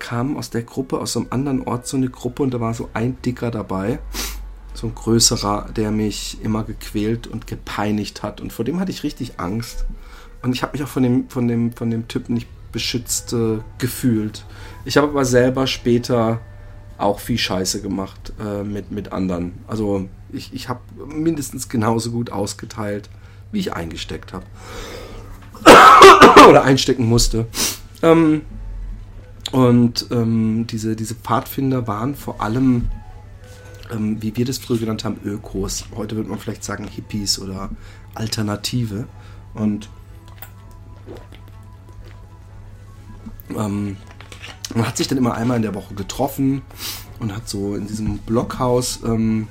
kam 0.00 0.36
aus 0.36 0.50
der 0.50 0.62
Gruppe, 0.62 0.98
aus 0.98 1.16
einem 1.16 1.28
anderen 1.30 1.62
Ort 1.62 1.86
so 1.86 1.96
eine 1.96 2.08
Gruppe 2.08 2.42
und 2.42 2.52
da 2.52 2.60
war 2.60 2.74
so 2.74 2.90
ein 2.92 3.22
Dicker 3.22 3.52
dabei, 3.52 4.00
so 4.74 4.88
ein 4.88 4.94
größerer, 4.96 5.68
der 5.76 5.92
mich 5.92 6.38
immer 6.42 6.64
gequält 6.64 7.28
und 7.28 7.46
gepeinigt 7.46 8.24
hat 8.24 8.40
und 8.40 8.52
vor 8.52 8.64
dem 8.64 8.80
hatte 8.80 8.90
ich 8.90 9.04
richtig 9.04 9.38
Angst 9.38 9.86
und 10.42 10.54
ich 10.54 10.62
habe 10.62 10.72
mich 10.72 10.82
auch 10.82 10.88
von 10.88 11.04
dem, 11.04 11.28
von 11.28 11.46
dem, 11.46 11.72
von 11.72 11.90
dem 11.90 12.08
Typen 12.08 12.34
nicht 12.34 12.48
beschützt 12.72 13.32
äh, 13.32 13.58
gefühlt. 13.78 14.44
Ich 14.84 14.96
habe 14.96 15.08
aber 15.08 15.24
selber 15.24 15.66
später 15.66 16.40
auch 16.98 17.20
viel 17.20 17.38
Scheiße 17.38 17.82
gemacht 17.82 18.32
äh, 18.40 18.62
mit, 18.62 18.90
mit 18.90 19.12
anderen. 19.12 19.52
Also 19.66 20.08
ich, 20.32 20.52
ich 20.52 20.68
habe 20.68 20.80
mindestens 21.06 21.68
genauso 21.68 22.10
gut 22.10 22.30
ausgeteilt, 22.30 23.08
wie 23.52 23.58
ich 23.58 23.72
eingesteckt 23.72 24.32
habe. 24.32 24.44
Oder 26.48 26.62
einstecken 26.62 27.06
musste. 27.06 27.46
Ähm, 28.02 28.42
und 29.52 30.06
ähm, 30.10 30.66
diese, 30.68 30.94
diese 30.94 31.14
Pfadfinder 31.14 31.86
waren 31.88 32.14
vor 32.14 32.40
allem, 32.40 32.88
ähm, 33.90 34.22
wie 34.22 34.36
wir 34.36 34.44
das 34.44 34.58
früher 34.58 34.78
genannt 34.78 35.04
haben, 35.04 35.18
Ökos. 35.24 35.86
Heute 35.96 36.16
würde 36.16 36.30
man 36.30 36.38
vielleicht 36.38 36.62
sagen 36.62 36.86
Hippies 36.86 37.38
oder 37.40 37.70
Alternative. 38.14 39.08
Und 39.54 39.88
ähm, 43.50 43.96
man 44.74 44.86
hat 44.86 44.96
sich 44.96 45.08
dann 45.08 45.18
immer 45.18 45.34
einmal 45.34 45.56
in 45.56 45.62
der 45.62 45.74
Woche 45.74 45.94
getroffen 45.94 46.62
und 47.18 47.34
hat 47.34 47.48
so 47.48 47.74
in 47.74 47.88
diesem 47.88 48.18
Blockhaus 48.18 49.00
ähm, 49.04 49.48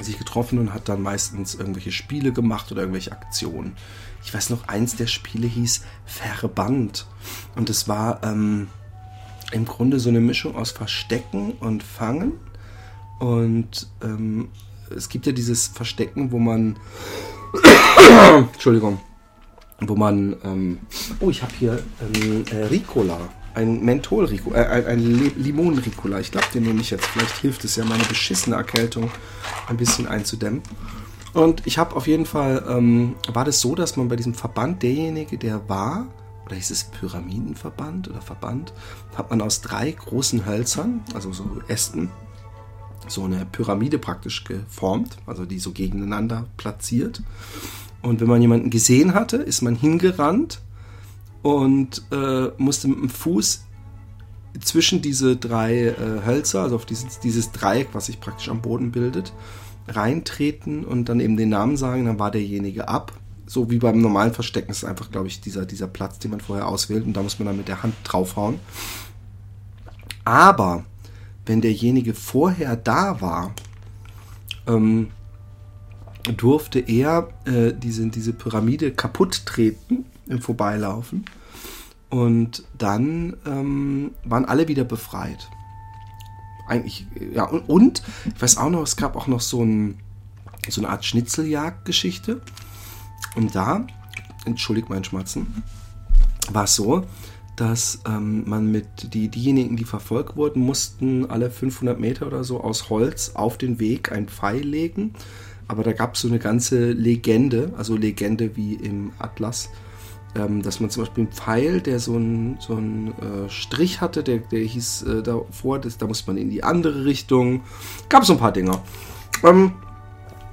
sich 0.00 0.16
getroffen 0.16 0.60
und 0.60 0.72
hat 0.72 0.88
dann 0.88 1.02
meistens 1.02 1.56
irgendwelche 1.56 1.92
Spiele 1.92 2.32
gemacht 2.32 2.70
oder 2.70 2.82
irgendwelche 2.82 3.12
Aktionen. 3.12 3.76
Ich 4.24 4.32
weiß 4.32 4.50
noch, 4.50 4.68
eins 4.68 4.94
der 4.94 5.08
Spiele 5.08 5.48
hieß 5.48 5.82
Verband. 6.06 7.06
Und 7.56 7.68
es 7.68 7.88
war 7.88 8.22
ähm, 8.22 8.68
im 9.54 9.64
Grunde 9.64 10.00
so 10.00 10.08
eine 10.08 10.20
Mischung 10.20 10.56
aus 10.56 10.72
Verstecken 10.72 11.52
und 11.60 11.82
Fangen. 11.82 12.32
Und 13.20 13.88
ähm, 14.02 14.48
es 14.94 15.08
gibt 15.08 15.26
ja 15.26 15.32
dieses 15.32 15.68
Verstecken, 15.68 16.32
wo 16.32 16.38
man. 16.38 16.76
Entschuldigung. 18.52 19.00
Wo 19.80 19.94
man. 19.94 20.36
Ähm, 20.44 20.78
oh, 21.20 21.30
ich 21.30 21.42
habe 21.42 21.52
hier 21.58 21.82
ähm, 22.00 22.44
äh, 22.50 22.64
Ricola 22.64 23.18
ein 23.54 23.84
menthol 23.84 24.28
äh, 24.52 24.58
ein, 24.58 24.86
ein 24.86 25.32
Limonen-Ricola. 25.36 26.18
Ich 26.18 26.32
glaube, 26.32 26.48
den 26.52 26.64
nehme 26.64 26.80
ich 26.80 26.90
jetzt. 26.90 27.06
Vielleicht 27.06 27.38
hilft 27.38 27.64
es 27.64 27.76
ja, 27.76 27.84
meine 27.84 28.04
beschissene 28.04 28.56
Erkältung 28.56 29.10
ein 29.68 29.76
bisschen 29.76 30.08
einzudämmen. 30.08 30.62
Und 31.32 31.62
ich 31.64 31.78
habe 31.78 31.94
auf 31.96 32.06
jeden 32.06 32.26
Fall, 32.26 32.64
ähm, 32.68 33.14
war 33.32 33.44
das 33.44 33.60
so, 33.60 33.74
dass 33.74 33.96
man 33.96 34.08
bei 34.08 34.16
diesem 34.16 34.34
Verband, 34.34 34.82
derjenige, 34.82 35.38
der 35.38 35.68
war, 35.68 36.06
oder 36.46 36.56
hieß 36.56 36.70
es 36.70 36.84
Pyramidenverband 36.84 38.08
oder 38.08 38.20
Verband, 38.20 38.72
hat 39.16 39.30
man 39.30 39.40
aus 39.40 39.60
drei 39.60 39.90
großen 39.90 40.46
Hölzern, 40.46 41.02
also 41.14 41.32
so 41.32 41.44
Ästen, 41.68 42.10
so 43.06 43.24
eine 43.24 43.46
Pyramide 43.46 43.98
praktisch 43.98 44.44
geformt, 44.44 45.16
also 45.26 45.44
die 45.44 45.58
so 45.58 45.72
gegeneinander 45.72 46.46
platziert. 46.56 47.22
Und 48.02 48.20
wenn 48.20 48.28
man 48.28 48.42
jemanden 48.42 48.70
gesehen 48.70 49.14
hatte, 49.14 49.38
ist 49.38 49.62
man 49.62 49.76
hingerannt 49.76 50.60
und 51.42 52.02
äh, 52.12 52.48
musste 52.58 52.88
mit 52.88 52.98
dem 52.98 53.08
Fuß 53.08 53.64
zwischen 54.60 55.02
diese 55.02 55.36
drei 55.36 55.88
äh, 55.88 55.96
Hölzer, 56.24 56.62
also 56.62 56.76
auf 56.76 56.86
dieses, 56.86 57.18
dieses 57.20 57.52
Dreieck, 57.52 57.88
was 57.92 58.06
sich 58.06 58.20
praktisch 58.20 58.48
am 58.48 58.62
Boden 58.62 58.92
bildet, 58.92 59.32
reintreten 59.88 60.84
und 60.84 61.08
dann 61.08 61.20
eben 61.20 61.36
den 61.36 61.48
Namen 61.48 61.76
sagen, 61.76 62.06
dann 62.06 62.18
war 62.18 62.30
derjenige 62.30 62.88
ab. 62.88 63.12
So 63.46 63.70
wie 63.70 63.78
beim 63.78 64.00
normalen 64.00 64.32
Verstecken 64.32 64.70
ist 64.70 64.84
einfach, 64.84 65.10
glaube 65.10 65.28
ich, 65.28 65.40
dieser, 65.40 65.66
dieser 65.66 65.86
Platz, 65.86 66.18
den 66.18 66.30
man 66.30 66.40
vorher 66.40 66.66
auswählt 66.66 67.04
und 67.04 67.12
da 67.14 67.22
muss 67.22 67.38
man 67.38 67.46
dann 67.46 67.56
mit 67.56 67.68
der 67.68 67.82
Hand 67.82 67.94
draufhauen. 68.04 68.58
Aber 70.24 70.84
wenn 71.46 71.60
derjenige 71.60 72.14
vorher 72.14 72.76
da 72.76 73.20
war, 73.20 73.54
ähm, 74.66 75.10
durfte 76.36 76.78
er 76.78 77.28
äh, 77.44 77.72
diese, 77.72 78.06
diese 78.08 78.32
Pyramide 78.32 78.92
kaputt 78.92 79.44
treten 79.44 80.06
im 80.26 80.40
Vorbeilaufen. 80.40 81.24
Und 82.08 82.64
dann 82.78 83.36
ähm, 83.44 84.12
waren 84.24 84.44
alle 84.44 84.68
wieder 84.68 84.84
befreit. 84.84 85.50
Eigentlich, 86.66 87.06
ja, 87.32 87.44
und, 87.44 87.68
und, 87.68 88.02
ich 88.34 88.40
weiß 88.40 88.56
auch 88.56 88.70
noch, 88.70 88.82
es 88.82 88.96
gab 88.96 89.16
auch 89.16 89.26
noch 89.26 89.40
so, 89.40 89.62
ein, 89.62 89.98
so 90.68 90.80
eine 90.80 90.88
Art 90.88 91.04
Schnitzeljagd-Geschichte. 91.04 92.40
Und 93.36 93.54
da, 93.54 93.86
entschuldigt 94.44 94.88
mein 94.88 95.04
Schmatzen, 95.04 95.62
war 96.50 96.64
es 96.64 96.74
so, 96.74 97.04
dass 97.56 98.00
ähm, 98.06 98.48
man 98.48 98.70
mit 98.70 99.14
die, 99.14 99.28
diejenigen, 99.28 99.76
die 99.76 99.84
verfolgt 99.84 100.36
wurden, 100.36 100.60
mussten 100.60 101.30
alle 101.30 101.50
500 101.50 101.98
Meter 101.98 102.26
oder 102.26 102.44
so 102.44 102.60
aus 102.60 102.90
Holz 102.90 103.32
auf 103.34 103.58
den 103.58 103.78
Weg 103.78 104.12
ein 104.12 104.28
Pfeil 104.28 104.62
legen. 104.62 105.14
Aber 105.68 105.82
da 105.82 105.92
gab 105.92 106.14
es 106.14 106.20
so 106.20 106.28
eine 106.28 106.38
ganze 106.38 106.92
Legende, 106.92 107.72
also 107.76 107.96
Legende 107.96 108.56
wie 108.56 108.74
im 108.74 109.12
Atlas, 109.18 109.70
ähm, 110.36 110.62
dass 110.62 110.80
man 110.80 110.90
zum 110.90 111.04
Beispiel 111.04 111.24
einen 111.24 111.32
Pfeil, 111.32 111.80
der 111.80 112.00
so 112.00 112.16
einen 112.16 112.58
so 112.60 112.76
äh, 112.76 113.48
Strich 113.48 114.00
hatte, 114.00 114.22
der, 114.22 114.38
der 114.38 114.60
hieß 114.60 115.02
äh, 115.02 115.22
davor, 115.22 115.78
das, 115.78 115.96
da 115.96 116.06
muss 116.06 116.26
man 116.26 116.36
in 116.36 116.50
die 116.50 116.64
andere 116.64 117.04
Richtung. 117.04 117.62
Gab 118.08 118.24
so 118.24 118.34
ein 118.34 118.38
paar 118.38 118.52
Dinger. 118.52 118.82
Ähm, 119.42 119.72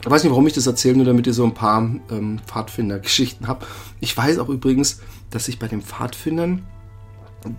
ich 0.04 0.10
weiß 0.10 0.24
nicht, 0.24 0.32
warum 0.32 0.48
ich 0.48 0.54
das 0.54 0.68
erzähle, 0.68 0.98
nur 0.98 1.06
damit 1.06 1.28
ihr 1.28 1.34
so 1.34 1.44
ein 1.44 1.54
paar 1.54 1.82
ähm, 2.10 2.40
Pfadfinder-Geschichten 2.46 3.48
habt. 3.48 3.68
Ich 4.00 4.16
weiß 4.16 4.40
auch 4.40 4.50
übrigens, 4.50 5.00
dass 5.30 5.48
ich 5.48 5.60
bei 5.60 5.68
den 5.68 5.82
Pfadfindern, 5.82 6.66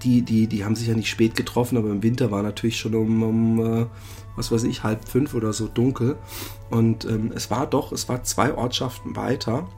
die, 0.02 0.22
die, 0.22 0.46
die 0.46 0.64
haben 0.64 0.76
sich 0.76 0.88
ja 0.88 0.94
nicht 0.94 1.08
spät 1.08 1.36
getroffen, 1.36 1.76
aber 1.76 1.90
im 1.90 2.02
Winter 2.02 2.30
war 2.30 2.42
natürlich 2.42 2.78
schon 2.78 2.94
um, 2.94 3.22
um 3.22 3.82
äh, 3.82 3.86
was 4.36 4.50
weiß 4.50 4.64
ich, 4.64 4.82
halb 4.82 5.08
fünf 5.08 5.34
oder 5.34 5.52
so 5.52 5.68
dunkel. 5.68 6.16
Und 6.70 7.04
ähm, 7.04 7.32
es 7.34 7.50
war 7.50 7.66
doch, 7.66 7.92
es 7.92 8.08
war 8.08 8.24
zwei 8.24 8.54
Ortschaften 8.54 9.14
weiter. 9.14 9.68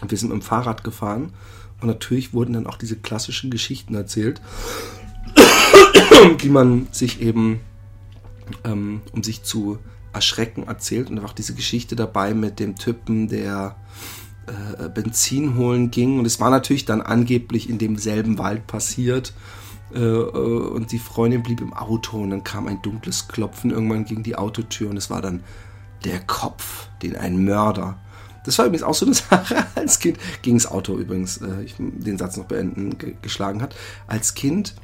Und 0.00 0.10
wir 0.10 0.18
sind 0.18 0.30
mit 0.30 0.40
dem 0.40 0.42
Fahrrad 0.42 0.84
gefahren 0.84 1.32
und 1.80 1.88
natürlich 1.88 2.32
wurden 2.32 2.54
dann 2.54 2.66
auch 2.66 2.76
diese 2.76 2.96
klassischen 2.96 3.50
Geschichten 3.50 3.94
erzählt, 3.94 4.40
die 6.42 6.48
man 6.48 6.88
sich 6.92 7.20
eben, 7.20 7.60
ähm, 8.64 9.00
um 9.12 9.22
sich 9.22 9.42
zu 9.42 9.78
erschrecken, 10.12 10.64
erzählt. 10.66 11.10
Und 11.10 11.18
auch 11.24 11.32
diese 11.32 11.54
Geschichte 11.54 11.96
dabei 11.96 12.34
mit 12.34 12.58
dem 12.60 12.76
Typen, 12.76 13.28
der 13.28 13.76
äh, 14.46 14.88
Benzin 14.88 15.56
holen 15.56 15.90
ging. 15.90 16.18
Und 16.18 16.26
es 16.26 16.40
war 16.40 16.50
natürlich 16.50 16.84
dann 16.84 17.00
angeblich 17.00 17.68
in 17.68 17.78
demselben 17.78 18.38
Wald 18.38 18.66
passiert. 18.66 19.32
Äh, 19.94 19.98
äh, 19.98 20.28
und 20.28 20.92
die 20.92 20.98
Freundin 20.98 21.42
blieb 21.42 21.60
im 21.60 21.72
Auto 21.72 22.18
und 22.18 22.30
dann 22.30 22.44
kam 22.44 22.66
ein 22.66 22.82
dunkles 22.82 23.28
Klopfen 23.28 23.70
irgendwann 23.70 24.04
gegen 24.04 24.22
die 24.22 24.36
Autotür 24.36 24.90
und 24.90 24.96
es 24.96 25.08
war 25.08 25.22
dann 25.22 25.42
der 26.04 26.20
Kopf, 26.20 26.88
den 27.02 27.16
ein 27.16 27.44
Mörder 27.44 27.98
das 28.48 28.58
war 28.58 28.64
übrigens 28.64 28.82
auch 28.82 28.94
so 28.94 29.04
eine 29.04 29.14
Sache 29.14 29.66
als 29.74 29.98
Kind, 29.98 30.18
gegen 30.42 30.56
das 30.56 30.66
Auto 30.66 30.96
übrigens, 30.96 31.38
äh, 31.38 31.62
ich 31.62 31.74
den 31.78 32.18
Satz 32.18 32.36
noch 32.36 32.46
beenden, 32.46 32.96
ge 32.98 33.14
geschlagen 33.20 33.60
hat. 33.60 33.76
Als 34.06 34.34
Kind 34.34 34.74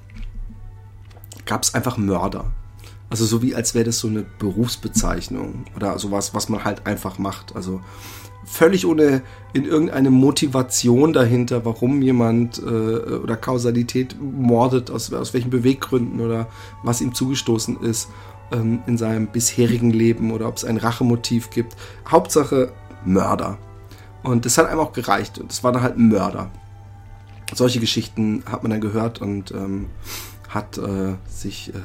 gab 1.46 1.62
es 1.62 1.74
einfach 1.74 1.96
Mörder. 1.96 2.52
Also 3.14 3.26
so 3.26 3.42
wie 3.42 3.54
als 3.54 3.76
wäre 3.76 3.84
das 3.84 4.00
so 4.00 4.08
eine 4.08 4.24
Berufsbezeichnung 4.40 5.66
oder 5.76 5.96
sowas, 6.00 6.34
was 6.34 6.48
man 6.48 6.64
halt 6.64 6.84
einfach 6.84 7.16
macht. 7.16 7.54
Also 7.54 7.80
völlig 8.44 8.86
ohne 8.86 9.22
in 9.52 9.66
irgendeine 9.66 10.10
Motivation 10.10 11.12
dahinter, 11.12 11.64
warum 11.64 12.02
jemand 12.02 12.58
äh, 12.58 12.62
oder 12.64 13.36
Kausalität 13.36 14.16
mordet, 14.20 14.90
aus, 14.90 15.12
aus 15.12 15.32
welchen 15.32 15.50
Beweggründen 15.50 16.20
oder 16.20 16.48
was 16.82 17.00
ihm 17.00 17.14
zugestoßen 17.14 17.82
ist 17.82 18.08
ähm, 18.50 18.82
in 18.88 18.98
seinem 18.98 19.28
bisherigen 19.28 19.92
Leben 19.92 20.32
oder 20.32 20.48
ob 20.48 20.56
es 20.56 20.64
ein 20.64 20.76
Rachemotiv 20.76 21.50
gibt. 21.50 21.76
Hauptsache 22.10 22.72
Mörder. 23.04 23.58
Und 24.24 24.44
das 24.44 24.58
hat 24.58 24.66
einem 24.66 24.80
auch 24.80 24.92
gereicht. 24.92 25.38
Und 25.38 25.52
es 25.52 25.62
war 25.62 25.70
dann 25.70 25.82
halt 25.82 25.96
ein 25.98 26.08
Mörder. 26.08 26.50
Solche 27.54 27.78
Geschichten 27.78 28.42
hat 28.50 28.64
man 28.64 28.72
dann 28.72 28.80
gehört 28.80 29.20
und 29.20 29.52
ähm, 29.52 29.86
hat 30.48 30.78
äh, 30.78 31.14
sich 31.28 31.72
äh, 31.72 31.78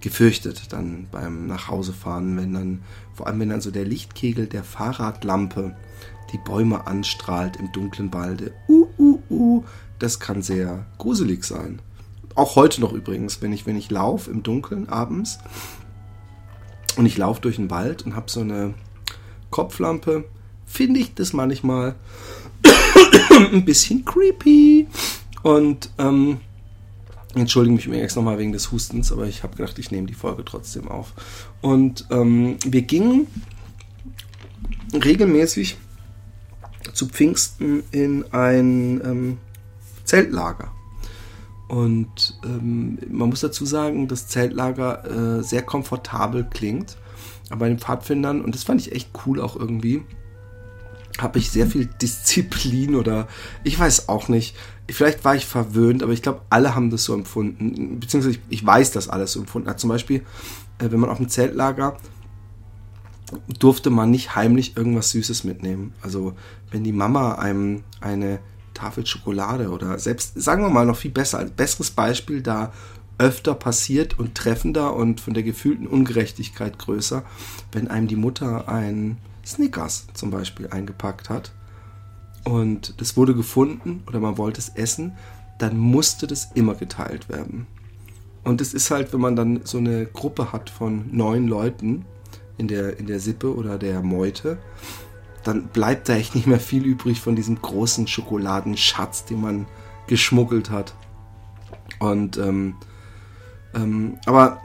gefürchtet 0.00 0.72
dann 0.72 1.06
beim 1.10 1.46
Nachhausefahren, 1.46 2.36
wenn 2.36 2.54
dann, 2.54 2.82
vor 3.14 3.26
allem 3.26 3.40
wenn 3.40 3.50
dann 3.50 3.60
so 3.60 3.70
der 3.70 3.84
Lichtkegel 3.84 4.46
der 4.46 4.64
Fahrradlampe 4.64 5.76
die 6.32 6.38
Bäume 6.38 6.86
anstrahlt 6.86 7.56
im 7.56 7.72
dunklen 7.72 8.12
Walde. 8.12 8.52
Uh, 8.68 8.86
uh, 8.98 9.22
uh, 9.30 9.64
das 9.98 10.20
kann 10.20 10.42
sehr 10.42 10.86
gruselig 10.98 11.44
sein. 11.44 11.80
Auch 12.34 12.56
heute 12.56 12.80
noch 12.80 12.92
übrigens, 12.92 13.42
wenn 13.42 13.52
ich, 13.52 13.66
wenn 13.66 13.76
ich 13.76 13.90
laufe 13.90 14.30
im 14.30 14.42
Dunkeln 14.42 14.88
abends 14.88 15.38
und 16.96 17.06
ich 17.06 17.18
laufe 17.18 17.40
durch 17.40 17.56
den 17.56 17.70
Wald 17.70 18.02
und 18.02 18.14
habe 18.14 18.30
so 18.30 18.40
eine 18.40 18.74
Kopflampe, 19.50 20.24
finde 20.64 21.00
ich 21.00 21.14
das 21.14 21.32
manchmal 21.32 21.96
ein 23.52 23.64
bisschen 23.64 24.04
creepy. 24.04 24.86
Und 25.42 25.90
ähm, 25.98 26.40
entschuldige 27.34 27.74
mich 27.74 27.86
jetzt 27.86 28.16
nochmal 28.16 28.38
wegen 28.38 28.52
des 28.52 28.72
Hustens, 28.72 29.12
aber 29.12 29.26
ich 29.26 29.42
habe 29.42 29.56
gedacht, 29.56 29.78
ich 29.78 29.90
nehme 29.90 30.06
die 30.06 30.14
Folge 30.14 30.44
trotzdem 30.44 30.88
auf. 30.88 31.12
Und 31.60 32.06
ähm, 32.10 32.56
wir 32.66 32.82
gingen 32.82 33.26
regelmäßig 34.92 35.76
zu 36.92 37.06
Pfingsten 37.06 37.82
in 37.92 38.24
ein 38.32 39.00
ähm, 39.04 39.38
Zeltlager. 40.04 40.72
Und 41.68 42.38
ähm, 42.44 42.98
man 43.08 43.28
muss 43.28 43.40
dazu 43.40 43.64
sagen, 43.64 44.08
dass 44.08 44.26
Zeltlager 44.26 45.38
äh, 45.38 45.42
sehr 45.44 45.62
komfortabel 45.62 46.48
klingt. 46.50 46.96
Aber 47.48 47.60
bei 47.60 47.68
den 47.68 47.78
Pfadfindern, 47.78 48.42
und 48.42 48.54
das 48.54 48.64
fand 48.64 48.80
ich 48.80 48.92
echt 48.92 49.10
cool 49.24 49.40
auch 49.40 49.54
irgendwie, 49.54 50.02
habe 51.18 51.38
ich 51.38 51.50
sehr 51.50 51.66
viel 51.66 51.86
Disziplin 51.86 52.94
oder 52.94 53.28
ich 53.62 53.78
weiß 53.78 54.08
auch 54.08 54.28
nicht. 54.28 54.56
Vielleicht 54.92 55.24
war 55.24 55.34
ich 55.34 55.46
verwöhnt, 55.46 56.02
aber 56.02 56.12
ich 56.12 56.22
glaube, 56.22 56.42
alle 56.50 56.74
haben 56.74 56.90
das 56.90 57.04
so 57.04 57.14
empfunden. 57.14 58.00
Beziehungsweise 58.00 58.36
ich, 58.36 58.40
ich 58.48 58.66
weiß, 58.66 58.92
dass 58.92 59.08
alles 59.08 59.32
so 59.32 59.40
empfunden 59.40 59.68
hat. 59.68 59.80
Zum 59.80 59.90
Beispiel, 59.90 60.20
äh, 60.78 60.90
wenn 60.90 61.00
man 61.00 61.10
auf 61.10 61.18
dem 61.18 61.28
Zeltlager 61.28 61.96
durfte 63.58 63.90
man 63.90 64.10
nicht 64.10 64.34
heimlich 64.34 64.76
irgendwas 64.76 65.10
Süßes 65.10 65.44
mitnehmen. 65.44 65.92
Also 66.02 66.34
wenn 66.70 66.84
die 66.84 66.92
Mama 66.92 67.34
einem 67.34 67.84
eine 68.00 68.40
Tafel 68.74 69.06
Schokolade 69.06 69.70
oder 69.70 69.98
selbst, 69.98 70.40
sagen 70.40 70.62
wir 70.62 70.70
mal 70.70 70.86
noch 70.86 70.96
viel 70.96 71.10
besser, 71.10 71.38
ein 71.38 71.52
besseres 71.52 71.90
Beispiel 71.90 72.42
da 72.42 72.72
öfter 73.18 73.54
passiert 73.54 74.18
und 74.18 74.34
treffender 74.34 74.96
und 74.96 75.20
von 75.20 75.34
der 75.34 75.42
gefühlten 75.42 75.86
Ungerechtigkeit 75.86 76.78
größer, 76.78 77.22
wenn 77.72 77.88
einem 77.88 78.08
die 78.08 78.16
Mutter 78.16 78.68
ein 78.68 79.18
Snickers 79.44 80.06
zum 80.14 80.30
Beispiel 80.30 80.68
eingepackt 80.68 81.28
hat 81.28 81.52
und 82.44 83.00
das 83.00 83.16
wurde 83.16 83.34
gefunden 83.34 84.02
oder 84.06 84.20
man 84.20 84.38
wollte 84.38 84.60
es 84.60 84.70
essen, 84.70 85.12
dann 85.58 85.76
musste 85.76 86.26
das 86.26 86.50
immer 86.54 86.74
geteilt 86.74 87.28
werden. 87.28 87.66
Und 88.44 88.60
es 88.60 88.72
ist 88.72 88.90
halt, 88.90 89.12
wenn 89.12 89.20
man 89.20 89.36
dann 89.36 89.60
so 89.64 89.78
eine 89.78 90.06
Gruppe 90.06 90.52
hat 90.52 90.70
von 90.70 91.04
neun 91.12 91.46
Leuten 91.46 92.06
in 92.56 92.68
der, 92.68 92.98
in 92.98 93.06
der 93.06 93.20
Sippe 93.20 93.54
oder 93.54 93.78
der 93.78 94.02
Meute, 94.02 94.58
dann 95.44 95.68
bleibt 95.68 96.08
da 96.08 96.14
echt 96.14 96.34
nicht 96.34 96.46
mehr 96.46 96.60
viel 96.60 96.84
übrig 96.84 97.20
von 97.20 97.36
diesem 97.36 97.60
großen 97.60 98.06
Schokoladenschatz, 98.06 99.24
den 99.26 99.40
man 99.40 99.66
geschmuggelt 100.06 100.70
hat. 100.70 100.94
Und 101.98 102.38
ähm, 102.38 102.76
ähm, 103.74 104.18
aber 104.26 104.60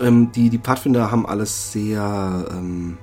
ähm, 0.00 0.32
die, 0.32 0.50
die 0.50 0.58
Pfadfinder 0.58 1.10
haben 1.10 1.26
alles 1.26 1.72
sehr 1.72 2.46
ähm, 2.50 2.98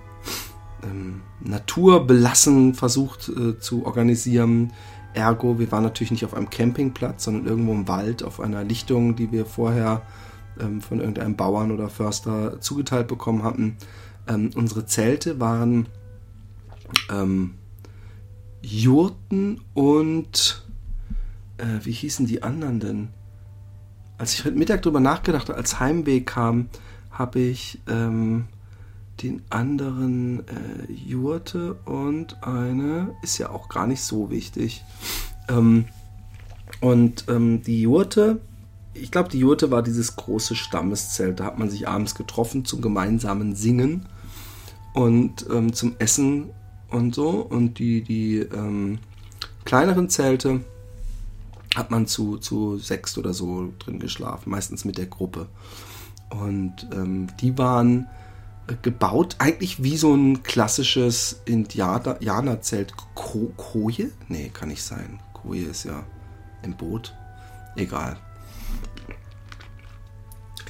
ähm, 0.83 1.21
naturbelassen 1.41 2.74
versucht 2.74 3.29
äh, 3.29 3.59
zu 3.59 3.86
organisieren. 3.86 4.74
Ergo, 5.13 5.59
wir 5.59 5.71
waren 5.71 5.83
natürlich 5.83 6.12
nicht 6.12 6.25
auf 6.25 6.33
einem 6.33 6.50
Campingplatz, 6.50 7.24
sondern 7.24 7.48
irgendwo 7.48 7.74
im 7.74 7.88
Wald 7.88 8.24
auf 8.24 8.39
einer 8.39 8.63
Lichtung, 8.63 9.15
die 9.15 9.31
wir 9.31 9.45
vorher 9.45 10.03
ähm, 10.59 10.81
von 10.81 11.00
irgendeinem 11.00 11.36
Bauern 11.36 11.71
oder 11.71 11.89
Förster 11.89 12.62
zugeteilt 12.62 13.07
bekommen 13.07 13.43
hatten. 13.43 13.77
Ähm, 14.27 14.51
unsere 14.55 14.86
Zelte 14.86 15.39
waren 15.39 15.88
ähm, 17.12 17.55
Jurten 18.62 19.62
und 19.74 20.67
äh, 21.57 21.83
wie 21.83 21.91
hießen 21.91 22.25
die 22.25 22.43
anderen 22.43 22.79
denn? 22.79 23.09
Als 24.18 24.33
ich 24.33 24.44
heute 24.44 24.57
Mittag 24.57 24.81
drüber 24.81 25.00
nachgedacht 25.00 25.50
habe, 25.50 25.57
als 25.57 25.79
Heimweg 25.79 26.27
kam, 26.27 26.70
habe 27.09 27.39
ich 27.39 27.79
ähm, 27.87 28.48
den 29.22 29.42
anderen 29.50 30.48
äh, 30.48 30.92
Jurte 30.92 31.75
und 31.86 32.44
eine 32.44 33.16
ist 33.22 33.38
ja 33.38 33.50
auch 33.50 33.70
gar 33.70 33.88
nicht 33.88 34.01
so 34.01 34.29
wichtig. 34.29 34.84
Ähm, 35.48 35.86
und 36.82 37.25
ähm, 37.27 37.62
die 37.62 37.82
Jurte, 37.82 38.40
ich 38.94 39.12
glaube, 39.12 39.29
die 39.29 39.40
Jurte 39.40 39.72
war 39.72 39.84
dieses 39.84 40.16
große 40.16 40.55
Stammeszelt. 40.55 41.40
Da 41.40 41.46
hat 41.46 41.60
man 41.60 41.70
sich 41.70 41.88
abends 41.88 42.16
getroffen 42.16 42.66
zum 42.66 42.82
gemeinsamen 42.82 43.55
Singen 43.55 44.08
und 44.94 45.46
ähm, 45.51 45.74
zum 45.74 45.96
Essen 46.00 46.51
und 46.90 47.14
so. 47.14 47.29
Und 47.29 47.79
die, 47.79 48.01
die 48.01 48.38
ähm, 48.38 49.00
kleineren 49.66 50.10
Zelte 50.10 50.62
hat 51.75 51.92
man 51.92 52.08
zu, 52.08 52.38
zu 52.38 52.77
sechs 52.77 53.18
oder 53.18 53.34
so 53.34 53.74
drin 53.79 54.00
geschlafen, 54.00 54.50
meistens 54.50 54.86
mit 54.86 54.98
der 54.98 55.05
Gruppe. 55.05 55.48
Und 56.29 56.88
ähm, 56.94 57.27
die 57.42 57.58
waren 57.58 58.08
gebaut, 58.82 59.36
eigentlich 59.40 59.84
wie 59.84 59.98
so 59.98 60.14
ein 60.14 60.44
klassisches 60.44 61.42
Indianerzelt. 61.46 62.94
Ko 63.16 63.51
Koje? 63.58 64.12
Nee, 64.27 64.50
kann 64.50 64.70
nicht 64.70 64.84
sein. 64.84 65.20
Koje 65.34 65.66
ist 65.66 65.86
ja 65.86 66.03
im 66.64 66.75
Boot. 66.75 67.16
Egal. 67.75 68.18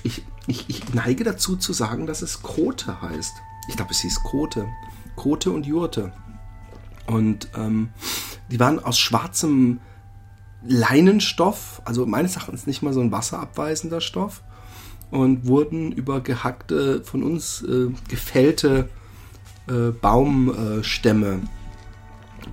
Ich, 0.03 0.23
ich, 0.47 0.69
ich 0.69 0.93
neige 0.93 1.23
dazu 1.23 1.55
zu 1.55 1.73
sagen, 1.73 2.05
dass 2.05 2.21
es 2.21 2.41
Kote 2.41 3.01
heißt. 3.01 3.33
Ich 3.67 3.75
glaube, 3.75 3.91
es 3.91 4.01
hieß 4.01 4.23
Kote. 4.23 4.67
Kote 5.15 5.51
und 5.51 5.65
Jurte. 5.65 6.13
Und 7.07 7.49
ähm, 7.55 7.89
die 8.49 8.59
waren 8.59 8.83
aus 8.83 8.99
schwarzem 8.99 9.79
Leinenstoff, 10.63 11.81
also 11.85 12.05
meines 12.05 12.35
Erachtens 12.35 12.67
nicht 12.67 12.81
mal 12.81 12.93
so 12.93 13.01
ein 13.01 13.11
wasserabweisender 13.11 14.01
Stoff 14.01 14.43
und 15.11 15.47
wurden 15.47 15.91
über 15.91 16.21
gehackte, 16.21 17.03
von 17.03 17.23
uns 17.23 17.63
äh, 17.63 17.87
gefällte 18.07 18.89
äh, 19.67 19.91
Baumstämme 19.91 21.41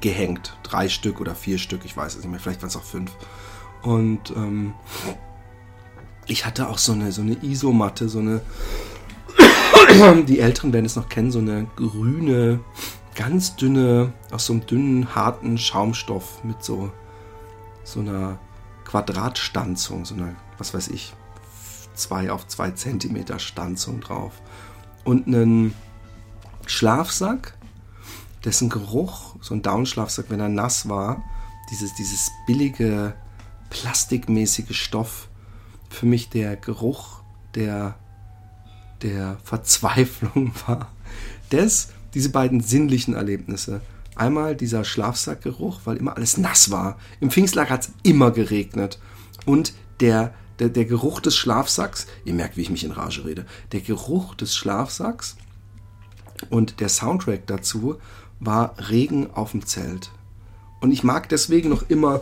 gehängt. 0.01 0.57
Drei 0.63 0.89
Stück 0.89 1.21
oder 1.21 1.35
vier 1.35 1.59
Stück, 1.59 1.85
ich 1.85 1.97
weiß 1.97 2.15
es 2.15 2.23
nicht 2.23 2.31
mehr, 2.31 2.41
vielleicht 2.41 2.63
waren 2.63 2.69
es 2.69 2.77
auch 2.77 2.83
fünf. 2.83 3.13
Und 3.83 4.31
ähm, 4.35 4.75
ich 6.27 6.45
hatte 6.45 6.69
auch 6.69 6.79
so 6.79 6.93
eine, 6.93 7.13
so 7.13 7.23
eine 7.23 7.37
Isomatte, 7.43 8.09
so 8.09 8.19
eine, 8.19 8.41
die 10.27 10.41
Älteren 10.41 10.73
werden 10.73 10.87
es 10.87 10.97
noch 10.97 11.09
kennen, 11.09 11.31
so 11.31 11.39
eine 11.39 11.67
grüne, 11.77 12.61
ganz 13.15 13.57
dünne, 13.57 14.13
aus 14.31 14.47
so 14.47 14.55
einem 14.55 14.67
dünnen, 14.67 15.15
harten 15.15 15.57
Schaumstoff 15.57 16.43
mit 16.43 16.65
so, 16.65 16.91
so 17.85 18.01
einer 18.01 18.39
Quadratstanzung, 18.85 20.05
so 20.05 20.15
einer, 20.15 20.35
was 20.59 20.75
weiß 20.75 20.89
ich, 20.89 21.15
2 21.97 22.31
auf 22.31 22.47
2 22.47 22.73
Zentimeter 22.73 23.39
Stanzung 23.39 24.01
drauf. 24.01 24.41
Und 25.05 25.27
einen 25.27 25.75
Schlafsack, 26.67 27.55
dessen 28.45 28.69
Geruch, 28.69 29.37
so 29.41 29.55
ein 29.55 29.63
Downschlafsack, 29.63 30.27
wenn 30.29 30.41
er 30.41 30.49
nass 30.49 30.89
war, 30.89 31.23
dieses, 31.71 31.95
dieses 31.95 32.31
billige, 32.47 33.15
plastikmäßige 33.71 34.77
Stoff, 34.77 35.29
für 35.91 36.07
mich 36.07 36.29
der 36.29 36.57
Geruch 36.57 37.21
der, 37.55 37.97
der 39.03 39.39
Verzweiflung 39.43 40.53
war. 40.67 40.93
Das, 41.51 41.89
diese 42.15 42.31
beiden 42.31 42.61
sinnlichen 42.61 43.15
Erlebnisse. 43.15 43.81
Einmal 44.15 44.57
dieser 44.57 44.85
Schlafsackgeruch, 44.85 45.81
weil 45.85 45.97
immer 45.97 46.17
alles 46.17 46.39
nass 46.39 46.71
war. 46.71 46.99
Im 47.21 47.31
Pfingstlager 47.31 47.71
hat 47.71 47.83
es 47.83 47.91
immer 48.03 48.31
geregnet. 48.31 48.99
Und 49.45 49.75
der 50.01 50.35
der, 50.59 50.69
der 50.69 50.85
Geruch 50.85 51.21
des 51.21 51.37
Schlafsacks, 51.37 52.07
ihr 52.25 52.35
merkt, 52.35 52.57
wie 52.57 52.63
ich 52.63 52.71
mich 52.71 52.85
in 52.85 52.93
Rage 52.93 53.25
rede, 53.25 53.47
der 53.73 53.81
Geruch 53.81 54.35
des 54.35 54.55
Schlafsacks 54.57 55.37
und 56.51 56.81
der 56.81 56.89
Soundtrack 56.89 57.47
dazu 57.47 57.99
war 58.41 58.75
Regen 58.91 59.31
auf 59.33 59.53
dem 59.53 59.67
Zelt. 59.67 60.11
Und 60.81 60.93
ich 60.93 61.03
mag 61.03 61.29
deswegen 61.29 61.71
noch 61.71 61.89
immer, 61.89 62.21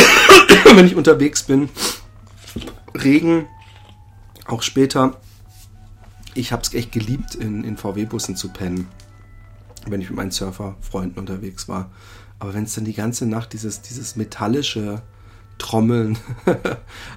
wenn 0.74 0.86
ich 0.86 0.96
unterwegs 0.96 1.42
bin, 1.42 1.68
Regen, 2.94 3.46
auch 4.46 4.62
später. 4.62 5.20
Ich 6.34 6.52
habe 6.52 6.62
es 6.62 6.74
echt 6.74 6.92
geliebt, 6.92 7.34
in, 7.34 7.64
in 7.64 7.76
VW-Bussen 7.76 8.36
zu 8.36 8.48
pennen, 8.50 8.88
wenn 9.86 10.00
ich 10.00 10.08
mit 10.10 10.16
meinen 10.16 10.30
Surferfreunden 10.30 11.18
unterwegs 11.18 11.68
war. 11.68 11.90
Aber 12.38 12.54
wenn 12.54 12.64
es 12.64 12.74
dann 12.74 12.84
die 12.84 12.94
ganze 12.94 13.26
Nacht 13.26 13.52
dieses, 13.52 13.82
dieses 13.82 14.16
metallische 14.16 15.02
Trommeln 15.60 16.18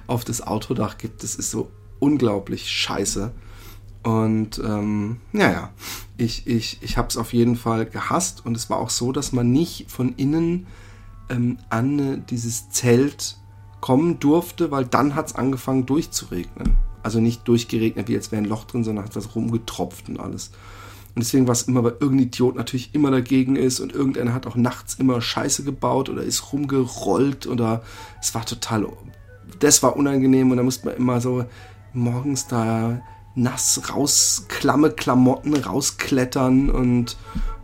auf 0.06 0.24
das 0.24 0.46
Autodach 0.46 0.98
gibt. 0.98 1.22
Das 1.24 1.34
ist 1.34 1.50
so 1.50 1.70
unglaublich 1.98 2.70
scheiße. 2.70 3.32
Und 4.04 4.58
ähm, 4.58 5.20
naja, 5.32 5.70
ich, 6.18 6.46
ich, 6.46 6.78
ich 6.82 6.98
habe 6.98 7.08
es 7.08 7.16
auf 7.16 7.32
jeden 7.32 7.56
Fall 7.56 7.86
gehasst. 7.86 8.44
Und 8.44 8.56
es 8.56 8.70
war 8.70 8.78
auch 8.78 8.90
so, 8.90 9.10
dass 9.10 9.32
man 9.32 9.50
nicht 9.50 9.90
von 9.90 10.14
innen 10.16 10.66
ähm, 11.30 11.58
an 11.70 12.24
dieses 12.26 12.70
Zelt 12.70 13.38
kommen 13.80 14.20
durfte, 14.20 14.70
weil 14.70 14.84
dann 14.84 15.14
hat 15.14 15.28
es 15.28 15.34
angefangen 15.34 15.86
durchzuregnen. 15.86 16.76
Also 17.02 17.20
nicht 17.20 17.48
durchgeregnet, 17.48 18.08
wie 18.08 18.12
jetzt 18.12 18.30
wäre 18.30 18.42
ein 18.42 18.48
Loch 18.48 18.64
drin, 18.64 18.84
sondern 18.84 19.04
hat 19.04 19.16
das 19.16 19.34
rumgetropft 19.34 20.08
und 20.08 20.20
alles. 20.20 20.52
Und 21.14 21.22
deswegen 21.22 21.46
war 21.46 21.52
es 21.52 21.62
immer, 21.62 21.84
weil 21.84 21.96
irgendein 22.00 22.26
Idiot 22.26 22.56
natürlich 22.56 22.94
immer 22.94 23.10
dagegen 23.12 23.54
ist 23.54 23.78
und 23.78 23.92
irgendeiner 23.92 24.34
hat 24.34 24.46
auch 24.46 24.56
nachts 24.56 24.94
immer 24.94 25.20
Scheiße 25.20 25.62
gebaut 25.62 26.08
oder 26.08 26.22
ist 26.22 26.52
rumgerollt 26.52 27.46
oder 27.46 27.82
es 28.20 28.34
war 28.34 28.44
total, 28.44 28.86
das 29.60 29.82
war 29.84 29.96
unangenehm 29.96 30.50
und 30.50 30.56
da 30.56 30.64
musste 30.64 30.86
man 30.86 30.96
immer 30.96 31.20
so 31.20 31.44
morgens 31.92 32.48
da 32.48 33.00
nass 33.36 33.80
raus, 33.90 34.46
klamme 34.48 34.90
Klamotten 34.90 35.54
rausklettern 35.54 36.70
und 36.70 37.16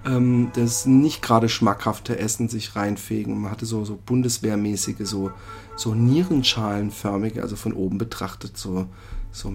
ähm, 0.04 0.50
das 0.54 0.86
nicht 0.86 1.22
gerade 1.22 1.48
schmackhafte 1.48 2.18
Essen 2.18 2.48
sich 2.48 2.76
reinfegen. 2.76 3.40
Man 3.40 3.50
hatte 3.50 3.66
so, 3.66 3.84
so 3.84 3.98
bundeswehrmäßige, 4.04 4.96
so, 5.00 5.30
so 5.76 5.94
Nierenschalenförmige, 5.94 7.42
also 7.42 7.56
von 7.56 7.72
oben 7.72 7.98
betrachtet, 7.98 8.56
so, 8.56 8.86
so 9.32 9.50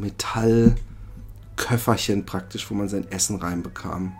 Metallköfferchen 1.55 2.25
praktisch, 2.25 2.69
wo 2.69 2.75
man 2.75 2.89
sein 2.89 3.09
Essen 3.11 3.37
reinbekam. 3.37 4.13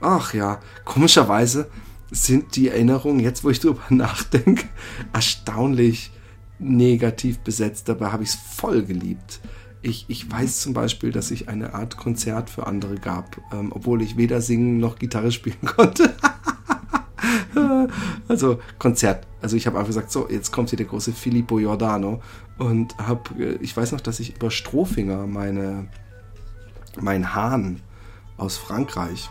Ach 0.00 0.34
ja, 0.34 0.60
komischerweise 0.84 1.68
sind 2.10 2.54
die 2.56 2.68
Erinnerungen, 2.68 3.20
jetzt 3.20 3.44
wo 3.44 3.50
ich 3.50 3.60
drüber 3.60 3.82
nachdenke, 3.90 4.66
erstaunlich 5.12 6.12
negativ 6.58 7.38
besetzt. 7.40 7.88
Dabei 7.88 8.12
habe 8.12 8.22
ich 8.22 8.30
es 8.30 8.34
voll 8.36 8.84
geliebt. 8.84 9.40
Ich, 9.82 10.06
ich 10.08 10.30
weiß 10.30 10.60
zum 10.60 10.72
Beispiel, 10.72 11.12
dass 11.12 11.30
ich 11.30 11.48
eine 11.48 11.74
Art 11.74 11.96
Konzert 11.96 12.50
für 12.50 12.66
andere 12.66 12.96
gab, 12.96 13.36
ähm, 13.52 13.72
obwohl 13.72 14.02
ich 14.02 14.16
weder 14.16 14.40
singen 14.40 14.78
noch 14.78 14.98
Gitarre 14.98 15.32
spielen 15.32 15.60
konnte. 15.76 16.14
also 18.28 18.58
Konzert. 18.78 19.26
Also 19.40 19.56
ich 19.56 19.66
habe 19.66 19.76
einfach 19.76 19.88
gesagt, 19.88 20.10
so, 20.10 20.28
jetzt 20.28 20.50
kommt 20.50 20.70
hier 20.70 20.76
der 20.76 20.86
große 20.86 21.12
Filippo 21.12 21.56
Giordano 21.56 22.20
und 22.58 22.96
habe, 22.98 23.42
äh, 23.42 23.58
ich 23.60 23.76
weiß 23.76 23.92
noch, 23.92 24.00
dass 24.00 24.18
ich 24.18 24.36
über 24.36 24.50
Strohfinger 24.50 25.26
meine, 25.26 25.88
mein 27.00 27.34
Hahn 27.34 27.80
aus 28.36 28.56
Frankreich, 28.56 29.30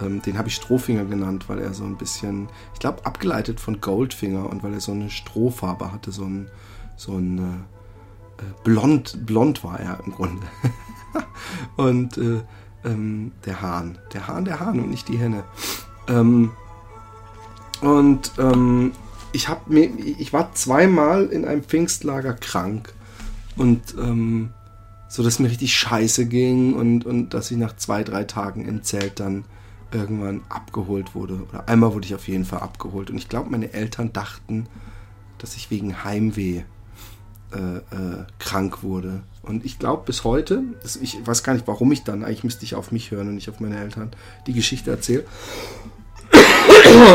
ähm, 0.00 0.22
den 0.22 0.38
habe 0.38 0.48
ich 0.48 0.54
Strohfinger 0.54 1.04
genannt, 1.04 1.48
weil 1.48 1.58
er 1.58 1.74
so 1.74 1.84
ein 1.84 1.96
bisschen, 1.96 2.48
ich 2.74 2.80
glaube, 2.80 3.04
abgeleitet 3.04 3.60
von 3.60 3.80
Goldfinger 3.80 4.48
und 4.48 4.62
weil 4.62 4.74
er 4.74 4.80
so 4.80 4.92
eine 4.92 5.10
Strohfarbe 5.10 5.92
hatte, 5.92 6.12
so 6.12 6.24
ein, 6.24 6.48
so 6.96 7.16
ein 7.16 7.38
äh, 7.38 8.42
äh, 8.42 8.44
blond, 8.64 9.26
blond 9.26 9.62
war 9.64 9.78
er 9.78 10.00
im 10.04 10.12
Grunde. 10.12 10.46
und 11.76 12.16
äh, 12.18 12.42
ähm, 12.84 13.32
der 13.44 13.60
Hahn. 13.60 13.98
Der 14.12 14.26
Hahn, 14.26 14.44
der 14.44 14.60
Hahn 14.60 14.80
und 14.80 14.90
nicht 14.90 15.08
die 15.08 15.18
Henne. 15.18 15.44
Ähm, 16.08 16.50
und 17.82 18.32
ähm, 18.38 18.92
ich, 19.32 19.48
hab 19.48 19.68
mir, 19.68 19.90
ich 19.98 20.32
war 20.32 20.52
zweimal 20.54 21.26
in 21.26 21.44
einem 21.44 21.62
Pfingstlager 21.62 22.34
krank. 22.34 22.92
Und 23.56 23.94
ähm, 23.98 24.50
so, 25.10 25.24
dass 25.24 25.40
mir 25.40 25.50
richtig 25.50 25.74
scheiße 25.74 26.26
ging 26.26 26.74
und, 26.74 27.04
und 27.04 27.34
dass 27.34 27.50
ich 27.50 27.56
nach 27.56 27.74
zwei, 27.74 28.04
drei 28.04 28.22
Tagen 28.22 28.64
im 28.64 28.84
Zelt 28.84 29.18
dann 29.18 29.44
irgendwann 29.90 30.42
abgeholt 30.48 31.16
wurde. 31.16 31.42
Oder 31.48 31.68
einmal 31.68 31.92
wurde 31.92 32.06
ich 32.06 32.14
auf 32.14 32.28
jeden 32.28 32.44
Fall 32.44 32.60
abgeholt. 32.60 33.10
Und 33.10 33.18
ich 33.18 33.28
glaube, 33.28 33.50
meine 33.50 33.72
Eltern 33.72 34.12
dachten, 34.12 34.68
dass 35.38 35.56
ich 35.56 35.68
wegen 35.68 36.04
Heimweh 36.04 36.62
äh, 37.52 37.76
äh, 37.78 38.24
krank 38.38 38.84
wurde. 38.84 39.24
Und 39.42 39.64
ich 39.64 39.80
glaube 39.80 40.04
bis 40.06 40.22
heute, 40.22 40.62
ich 41.00 41.18
weiß 41.26 41.42
gar 41.42 41.54
nicht, 41.54 41.66
warum 41.66 41.90
ich 41.90 42.04
dann, 42.04 42.22
eigentlich 42.22 42.44
müsste 42.44 42.64
ich 42.64 42.76
auf 42.76 42.92
mich 42.92 43.10
hören 43.10 43.26
und 43.26 43.34
nicht 43.34 43.50
auf 43.50 43.58
meine 43.58 43.80
Eltern, 43.80 44.12
die 44.46 44.52
Geschichte 44.52 44.92
erzähle. 44.92 45.24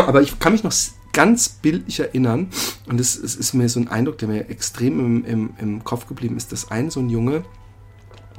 Aber 0.06 0.22
ich 0.22 0.38
kann 0.40 0.52
mich 0.52 0.66
noch 0.66 0.74
ganz 1.14 1.48
bildlich 1.48 2.02
erinnern, 2.02 2.50
und 2.88 3.00
es, 3.00 3.16
es 3.16 3.38
ist 3.38 3.54
mir 3.54 3.70
so 3.70 3.80
ein 3.80 3.88
Eindruck, 3.88 4.18
der 4.18 4.28
mir 4.28 4.50
extrem 4.50 5.00
im, 5.00 5.26
im, 5.26 5.50
im 5.60 5.84
Kopf 5.86 6.08
geblieben 6.08 6.36
ist, 6.36 6.52
dass 6.52 6.72
ein 6.72 6.90
so 6.90 7.00
ein 7.00 7.10
Junge, 7.10 7.46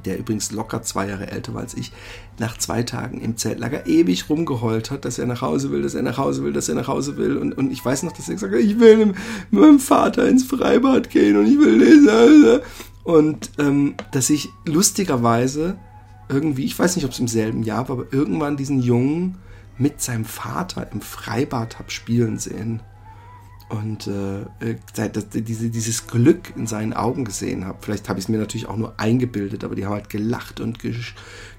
der 0.07 0.19
übrigens 0.19 0.53
locker 0.53 0.83
zwei 0.83 1.09
Jahre 1.09 1.31
älter 1.31 1.53
war 1.55 1.63
als 1.63 1.75
ich, 1.75 1.93
nach 2.39 2.57
zwei 2.57 2.83
Tagen 2.83 3.21
im 3.21 3.37
Zeltlager 3.37 3.87
ewig 3.87 4.31
rumgeheult 4.31 4.91
hat, 4.91 5.05
dass 5.05 5.19
er 5.19 5.27
nach 5.27 5.43
Hause 5.43 5.71
will, 5.71 5.83
dass 5.83 5.95
er 5.95 6.03
nach 6.03 6.19
Hause 6.19 6.45
will, 6.45 6.53
dass 6.53 6.69
er 6.69 6.75
nach 6.75 6.89
Hause 6.89 7.17
will. 7.17 7.37
Und, 7.37 7.57
und 7.59 7.71
ich 7.71 7.85
weiß 7.85 8.05
noch, 8.05 8.13
dass 8.13 8.29
er 8.29 8.35
gesagt 8.35 8.55
hat, 8.55 8.61
ich 8.61 8.79
will 8.79 9.07
mit 9.07 9.17
meinem 9.51 9.81
Vater 9.81 10.27
ins 10.29 10.45
Freibad 10.45 11.11
gehen 11.11 11.37
und 11.37 11.47
ich 11.47 11.59
will 11.59 12.05
das. 12.07 12.61
Und 13.05 13.51
ähm, 13.59 13.95
dass 14.13 14.31
ich 14.31 14.49
lustigerweise 14.65 15.77
irgendwie, 16.29 16.65
ich 16.65 16.79
weiß 16.79 16.97
nicht, 16.97 17.05
ob 17.05 17.13
es 17.13 17.21
im 17.21 17.29
selben 17.29 17.63
Jahr 17.63 17.89
war, 17.89 17.99
aber 17.99 18.13
irgendwann 18.13 18.57
diesen 18.57 18.81
Jungen 18.81 19.37
mit 19.79 20.01
seinem 20.01 20.25
Vater 20.25 20.91
im 20.93 21.01
Freibad 21.01 21.79
habe 21.79 21.91
spielen 21.91 22.39
sehen 22.39 22.81
und 23.69 24.07
äh, 24.07 24.43
äh 24.61 24.77
dass 24.95 25.29
diese, 25.31 25.71
dieses 25.71 26.07
Glück 26.07 26.55
in 26.57 26.67
seinen 26.67 26.93
Augen 26.93 27.25
gesehen 27.25 27.65
habe. 27.65 27.79
Vielleicht 27.81 28.09
habe 28.09 28.19
ich 28.19 28.27
es 28.27 28.29
mir 28.29 28.39
natürlich 28.39 28.69
auch 28.69 28.77
nur 28.77 28.99
eingebildet, 28.99 29.65
aber 29.65 29.75
die 29.75 29.85
haben 29.85 29.95
halt 29.95 30.11
gelacht 30.11 30.61
und 30.61 30.79
ges 30.79 30.97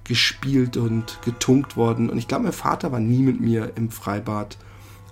gespielt 0.03 0.77
und 0.77 1.19
getunkt 1.23 1.75
worden. 1.75 2.09
Und 2.09 2.17
ich 2.17 2.29
glaube, 2.29 2.45
mein 2.45 2.53
Vater 2.53 2.93
war 2.93 3.01
nie 3.01 3.21
mit 3.21 3.41
mir 3.41 3.73
im 3.75 3.91
Freibad, 3.91 4.57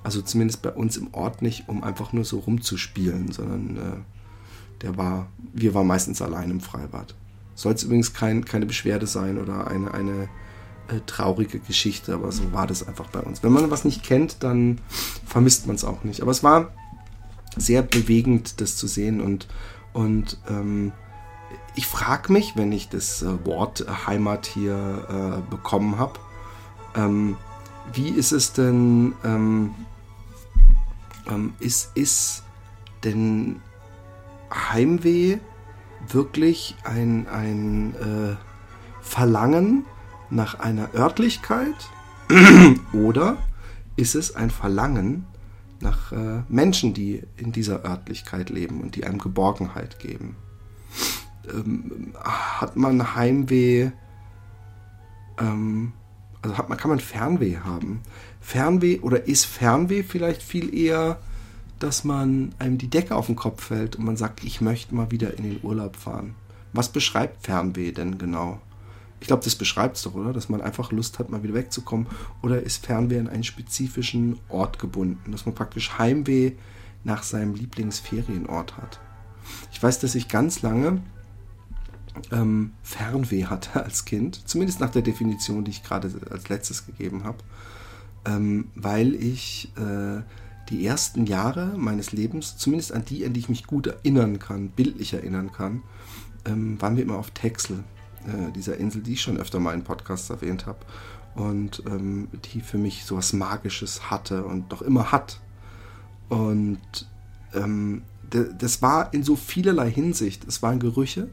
also 0.03 0.21
zumindest 0.21 0.62
bei 0.62 0.71
uns 0.71 0.95
im 0.95 1.13
Ort 1.13 1.41
nicht, 1.41 1.67
um 1.67 1.84
einfach 1.84 2.13
nur 2.13 2.23
so 2.23 2.39
rumzuspielen, 2.39 3.31
sondern 3.34 3.75
äh, 3.75 4.81
der 4.81 4.97
war, 4.97 5.27
wir 5.53 5.73
waren 5.73 5.88
meistens 5.88 6.21
allein 6.21 6.49
im 6.49 6.62
Freibad. 6.62 7.13
Soll 7.55 7.73
es 7.73 7.84
übrigens 7.84 8.13
kein, 8.13 8.45
keine 8.45 8.65
Beschwerde 8.65 9.05
sein 9.05 9.38
oder 9.38 9.67
eine, 9.67 9.93
eine 9.93 10.29
äh, 10.88 10.99
traurige 11.05 11.60
Geschichte, 11.60 12.13
aber 12.13 12.31
so 12.31 12.53
war 12.53 12.67
das 12.67 12.88
einfach 12.88 13.08
bei 13.08 13.19
uns. 13.19 13.43
Wenn 13.43 13.51
man 13.51 13.71
was 13.71 13.86
nicht 13.86 14.03
kennt, 14.03 14.43
dann 14.43 14.79
vermisst 15.25 15.67
man 15.67 15.75
es 15.75 15.84
auch 15.84 16.03
nicht. 16.03 16.21
Aber 16.21 16.31
es 16.31 16.43
war 16.43 16.73
sehr 17.58 17.82
bewegend, 17.82 18.62
das 18.62 18.78
zu 18.78 18.88
sehen. 18.88 19.22
Und, 19.22 19.48
und 19.94 20.38
ähm, 20.50 20.91
ich 21.76 21.88
frage 21.88 22.32
mich, 22.32 22.56
wenn 22.56 22.72
ich 22.72 22.89
das 22.89 23.22
äh, 23.22 23.46
Wort 23.46 23.86
Heimat 24.08 24.46
hier 24.46 25.41
äh, 25.44 25.50
bekommen 25.50 25.98
habe, 25.98 26.20
ähm, 26.96 27.38
wie 27.94 28.10
ist 28.10 28.32
es 28.32 28.54
denn, 28.54 29.13
ähm, 29.24 29.76
ähm, 31.30 31.54
ist, 31.60 31.91
ist 31.96 32.44
denn 33.04 33.62
Heimweh 34.52 35.38
wirklich 36.08 36.76
ein, 36.84 37.28
ein 37.28 37.96
äh, 37.96 38.36
Verlangen 39.02 39.86
nach 40.30 40.60
einer 40.60 40.94
Örtlichkeit 40.94 41.76
oder 42.94 43.38
ist 43.96 44.15
es 44.15 44.36
ein 44.36 44.50
Verlangen 44.50 45.26
nach 45.81 46.11
äh, 46.11 46.41
Menschen, 46.47 46.93
die 46.93 47.21
in 47.38 47.51
dieser 47.51 47.83
Örtlichkeit 47.83 48.49
leben 48.49 48.81
und 48.81 48.95
die 48.95 49.05
einem 49.05 49.19
Geborgenheit 49.19 49.99
geben. 49.99 50.35
Ähm, 51.53 52.13
hat 52.23 52.75
man 52.75 53.15
Heimweh, 53.15 53.91
ähm, 55.39 55.93
also 56.41 56.57
hat 56.57 56.69
man, 56.69 56.77
kann 56.77 56.89
man 56.89 56.99
Fernweh 56.99 57.57
haben? 57.57 58.01
Fernweh 58.41 58.99
oder 58.99 59.27
ist 59.27 59.45
Fernweh 59.45 60.03
vielleicht 60.03 60.41
viel 60.41 60.73
eher, 60.73 61.19
dass 61.79 62.03
man 62.03 62.53
einem 62.59 62.77
die 62.77 62.89
Decke 62.89 63.15
auf 63.15 63.25
den 63.25 63.35
Kopf 63.35 63.65
fällt 63.65 63.95
und 63.95 64.05
man 64.05 64.17
sagt, 64.17 64.43
ich 64.43 64.61
möchte 64.61 64.95
mal 64.95 65.11
wieder 65.11 65.38
in 65.38 65.43
den 65.43 65.59
Urlaub 65.63 65.97
fahren? 65.97 66.35
Was 66.73 66.89
beschreibt 66.89 67.43
Fernweh 67.45 67.91
denn 67.91 68.17
genau? 68.17 68.61
Ich 69.25 69.27
glaube, 69.27 69.43
das 69.43 69.55
beschreibt 69.55 69.97
es 69.97 70.03
doch, 70.03 70.13
oder? 70.13 70.33
Dass 70.33 70.49
man 70.49 70.61
einfach 70.61 70.91
Lust 70.91 71.17
hat, 71.17 71.31
mal 71.31 71.41
wieder 71.41 71.55
wegzukommen. 71.55 72.05
Oder 72.43 72.61
ist 72.61 72.85
Fernweh 72.85 73.17
an 73.17 73.27
einen 73.27 73.43
spezifischen 73.43 74.38
Ort 74.49 74.77
gebunden? 74.77 75.31
Dass 75.31 75.47
man 75.47 75.55
praktisch 75.55 75.97
Heimweh 75.97 76.51
nach 77.03 77.23
seinem 77.23 77.55
Lieblingsferienort 77.55 78.77
hat. 78.77 78.99
Ich 79.71 79.81
weiß, 79.81 79.97
dass 79.97 80.13
ich 80.13 80.27
ganz 80.27 80.61
lange 80.61 81.01
ähm, 82.31 82.73
Fernweh 82.83 83.45
hatte 83.45 83.83
als 83.83 84.05
Kind, 84.05 84.47
zumindest 84.47 84.79
nach 84.79 84.91
der 84.91 85.01
Definition, 85.01 85.65
die 85.65 85.71
ich 85.71 85.81
gerade 85.81 86.11
als 86.29 86.47
letztes 86.49 86.85
gegeben 86.85 87.23
habe, 87.23 87.39
ähm, 88.25 88.67
weil 88.75 89.15
ich 89.15 89.71
äh, 89.75 90.21
die 90.69 90.85
ersten 90.85 91.25
Jahre 91.25 91.73
meines 91.79 92.11
Lebens, 92.11 92.57
zumindest 92.57 92.91
an 92.91 93.03
die, 93.05 93.25
an 93.25 93.33
die 93.33 93.39
ich 93.39 93.49
mich 93.49 93.65
gut 93.65 93.88
erinnern 93.88 94.38
kann, 94.38 94.69
bildlich 94.69 95.15
erinnern 95.15 95.51
kann, 95.51 95.81
ähm, 96.45 96.79
waren 96.79 96.95
wir 96.95 97.01
immer 97.01 97.17
auf 97.17 97.31
Texel 97.31 97.83
äh, 98.25 98.51
dieser 98.51 98.77
Insel, 98.77 99.01
die 99.01 99.13
ich 99.13 99.21
schon 99.21 99.38
öfter 99.38 99.59
mal 99.59 99.73
in 99.73 99.83
Podcasts 99.83 100.29
erwähnt 100.29 100.65
habe 100.65 100.79
und 101.35 101.83
ähm, 101.85 102.29
die 102.45 102.61
für 102.61 102.77
mich 102.77 103.05
sowas 103.05 103.33
Magisches 103.33 104.09
hatte 104.09 104.45
und 104.45 104.71
noch 104.71 104.81
immer 104.81 105.11
hat. 105.11 105.39
Und 106.29 106.79
ähm, 107.53 108.01
das 108.29 108.81
war 108.81 109.13
in 109.13 109.23
so 109.23 109.35
vielerlei 109.35 109.91
Hinsicht. 109.91 110.45
Es 110.47 110.61
waren 110.61 110.79
Gerüche, 110.79 111.29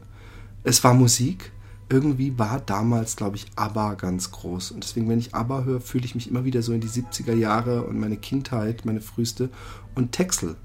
es 0.63 0.83
war 0.83 0.93
Musik. 0.93 1.51
Irgendwie 1.89 2.37
war 2.39 2.59
damals, 2.59 3.15
glaube 3.15 3.35
ich, 3.35 3.45
ABBA 3.55 3.95
ganz 3.95 4.31
groß. 4.31 4.71
Und 4.71 4.83
deswegen, 4.83 5.09
wenn 5.09 5.19
ich 5.19 5.35
ABBA 5.35 5.63
höre, 5.63 5.81
fühle 5.81 6.05
ich 6.05 6.15
mich 6.15 6.29
immer 6.29 6.45
wieder 6.45 6.61
so 6.61 6.73
in 6.73 6.81
die 6.81 6.87
70er 6.87 7.33
Jahre 7.33 7.83
und 7.83 7.99
meine 7.99 8.17
Kindheit, 8.17 8.85
meine 8.85 9.01
früheste 9.01 9.49
und 9.93 10.11
Texel 10.11 10.55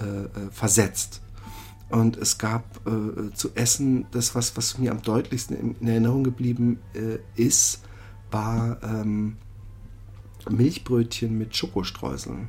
äh, 0.00 0.04
äh 0.04 0.50
versetzt. 0.50 1.22
Und 1.88 2.16
es 2.16 2.38
gab 2.38 2.80
äh, 2.86 3.32
zu 3.32 3.50
essen, 3.54 4.06
das, 4.10 4.34
was, 4.34 4.56
was 4.56 4.78
mir 4.78 4.90
am 4.90 5.02
deutlichsten 5.02 5.56
in, 5.56 5.76
in 5.80 5.88
Erinnerung 5.88 6.24
geblieben 6.24 6.80
äh, 6.94 7.18
ist, 7.40 7.82
war 8.30 8.78
ähm, 8.82 9.36
Milchbrötchen 10.48 11.36
mit 11.38 11.56
Schokostreuseln. 11.56 12.48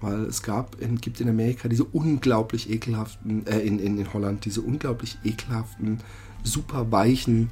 weil 0.00 0.24
es 0.24 0.42
gab, 0.42 0.80
in, 0.80 1.00
gibt 1.00 1.20
in 1.20 1.28
Amerika 1.28 1.68
diese 1.68 1.84
unglaublich 1.84 2.70
ekelhaften, 2.70 3.46
äh, 3.46 3.60
in, 3.60 3.78
in, 3.78 3.98
in 3.98 4.12
Holland, 4.12 4.44
diese 4.44 4.62
unglaublich 4.62 5.18
ekelhaften, 5.24 6.00
super 6.42 6.90
weichen 6.92 7.50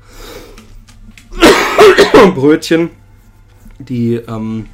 Brötchen, 2.34 2.90
die, 3.78 4.14
ähm, 4.14 4.66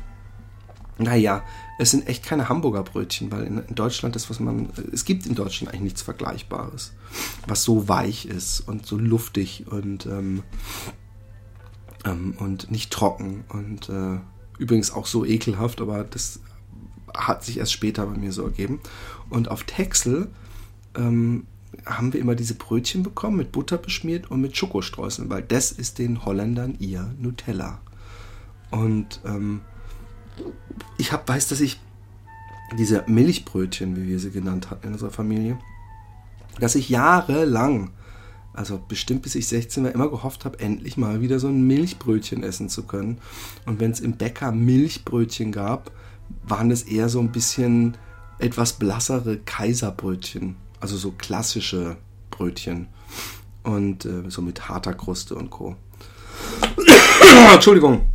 naja, 0.99 1.43
es 1.81 1.93
sind 1.93 2.07
echt 2.09 2.23
keine 2.23 2.51
Hamburger 2.51 2.83
Brötchen, 2.83 3.33
weil 3.33 3.45
in, 3.45 3.57
in, 3.57 3.75
Deutschland 3.75 4.14
ist, 4.14 4.29
was 4.29 4.38
man, 4.38 4.69
es 4.93 5.07
gibt 5.07 5.25
in 5.25 5.35
Deutschland 5.35 5.73
eigentlich 5.73 5.85
nichts 5.85 6.03
Vergleichbares, 6.03 6.93
was 7.47 7.64
so 7.64 7.88
weich 7.88 8.27
ist 8.27 8.61
und 8.61 8.85
so 8.85 8.99
luftig 8.99 9.66
und, 9.66 10.05
ähm, 10.05 10.43
ähm, 12.05 12.35
und 12.38 12.71
nicht 12.71 12.93
trocken 12.93 13.45
und 13.49 13.88
äh, 13.88 14.19
übrigens 14.59 14.90
auch 14.90 15.07
so 15.07 15.25
ekelhaft, 15.25 15.81
aber 15.81 16.05
das 16.05 16.40
hat 17.16 17.45
sich 17.45 17.57
erst 17.57 17.73
später 17.73 18.05
bei 18.05 18.19
mir 18.19 18.33
so 18.33 18.45
ergeben. 18.45 18.81
Und 19.31 19.51
auf 19.51 19.64
Texel 19.64 20.29
ähm, 20.95 21.47
haben 21.87 22.12
wir 22.12 22.21
immer 22.21 22.35
diese 22.35 22.57
Brötchen 22.57 23.03
bekommen, 23.03 23.38
mit 23.38 23.53
Butter 23.53 23.79
beschmiert 23.79 24.31
und 24.31 24.43
mit 24.43 24.55
Schokostreuseln, 24.55 25.31
weil 25.31 25.43
das 25.43 25.73
ist 25.73 25.99
den 25.99 26.27
Holländern 26.27 26.77
ihr 26.79 27.14
Nutella. 27.19 27.81
Und 28.71 29.21
ähm, 29.25 29.62
ich 30.99 31.12
hab, 31.12 31.29
weiß, 31.29 31.49
dass 31.49 31.61
ich 31.61 31.81
diese 32.79 33.05
Milchbrötchen, 33.07 33.97
wie 33.97 34.09
wir 34.09 34.19
sie 34.19 34.31
genannt 34.31 34.71
hatten 34.71 34.88
in 34.88 34.93
unserer 34.93 35.11
Familie, 35.11 35.59
dass 36.59 36.75
ich 36.75 36.88
jahrelang, 36.88 37.90
also 38.53 38.81
bestimmt 38.87 39.23
bis 39.23 39.35
ich 39.35 39.49
16 39.49 39.85
war, 39.85 39.93
immer 39.93 40.09
gehofft 40.09 40.45
habe, 40.45 40.61
endlich 40.61 40.97
mal 40.97 41.21
wieder 41.21 41.40
so 41.40 41.49
ein 41.49 41.66
Milchbrötchen 41.66 42.43
essen 42.43 42.69
zu 42.69 42.85
können. 42.85 43.19
Und 43.66 43.81
wenn 43.81 43.90
es 43.90 44.01
im 44.01 44.16
Bäcker 44.16 44.53
Milchbrötchen 44.53 45.53
gab, 45.53 45.90
waren 46.45 46.71
es 46.71 46.83
eher 46.83 47.09
so 47.09 47.21
ein 47.21 47.33
bisschen 47.33 47.97
etwas 48.38 48.75
blassere 48.75 49.38
Kaiserbrötchen. 49.38 50.57
Also 50.81 50.97
so 50.97 51.12
klassische 51.12 51.97
Brötchen. 52.31 52.88
Und 53.62 54.05
äh, 54.07 54.29
so 54.29 54.43
mit 54.43 54.69
harter 54.69 54.95
Kruste 54.95 55.35
und 55.35 55.51
Co. 55.51 55.77
Entschuldigung. 57.55 58.07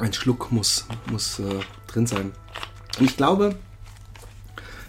Ein 0.00 0.12
Schluck 0.12 0.50
muss, 0.50 0.86
muss 1.10 1.38
äh, 1.38 1.60
drin 1.86 2.06
sein. 2.06 2.32
Und 2.98 3.04
ich 3.04 3.16
glaube, 3.16 3.56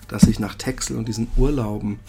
dass 0.07 0.23
ich 0.23 0.39
nach 0.39 0.55
Texel 0.55 0.97
und 0.97 1.07
diesen 1.07 1.27
Urlauben, 1.35 1.99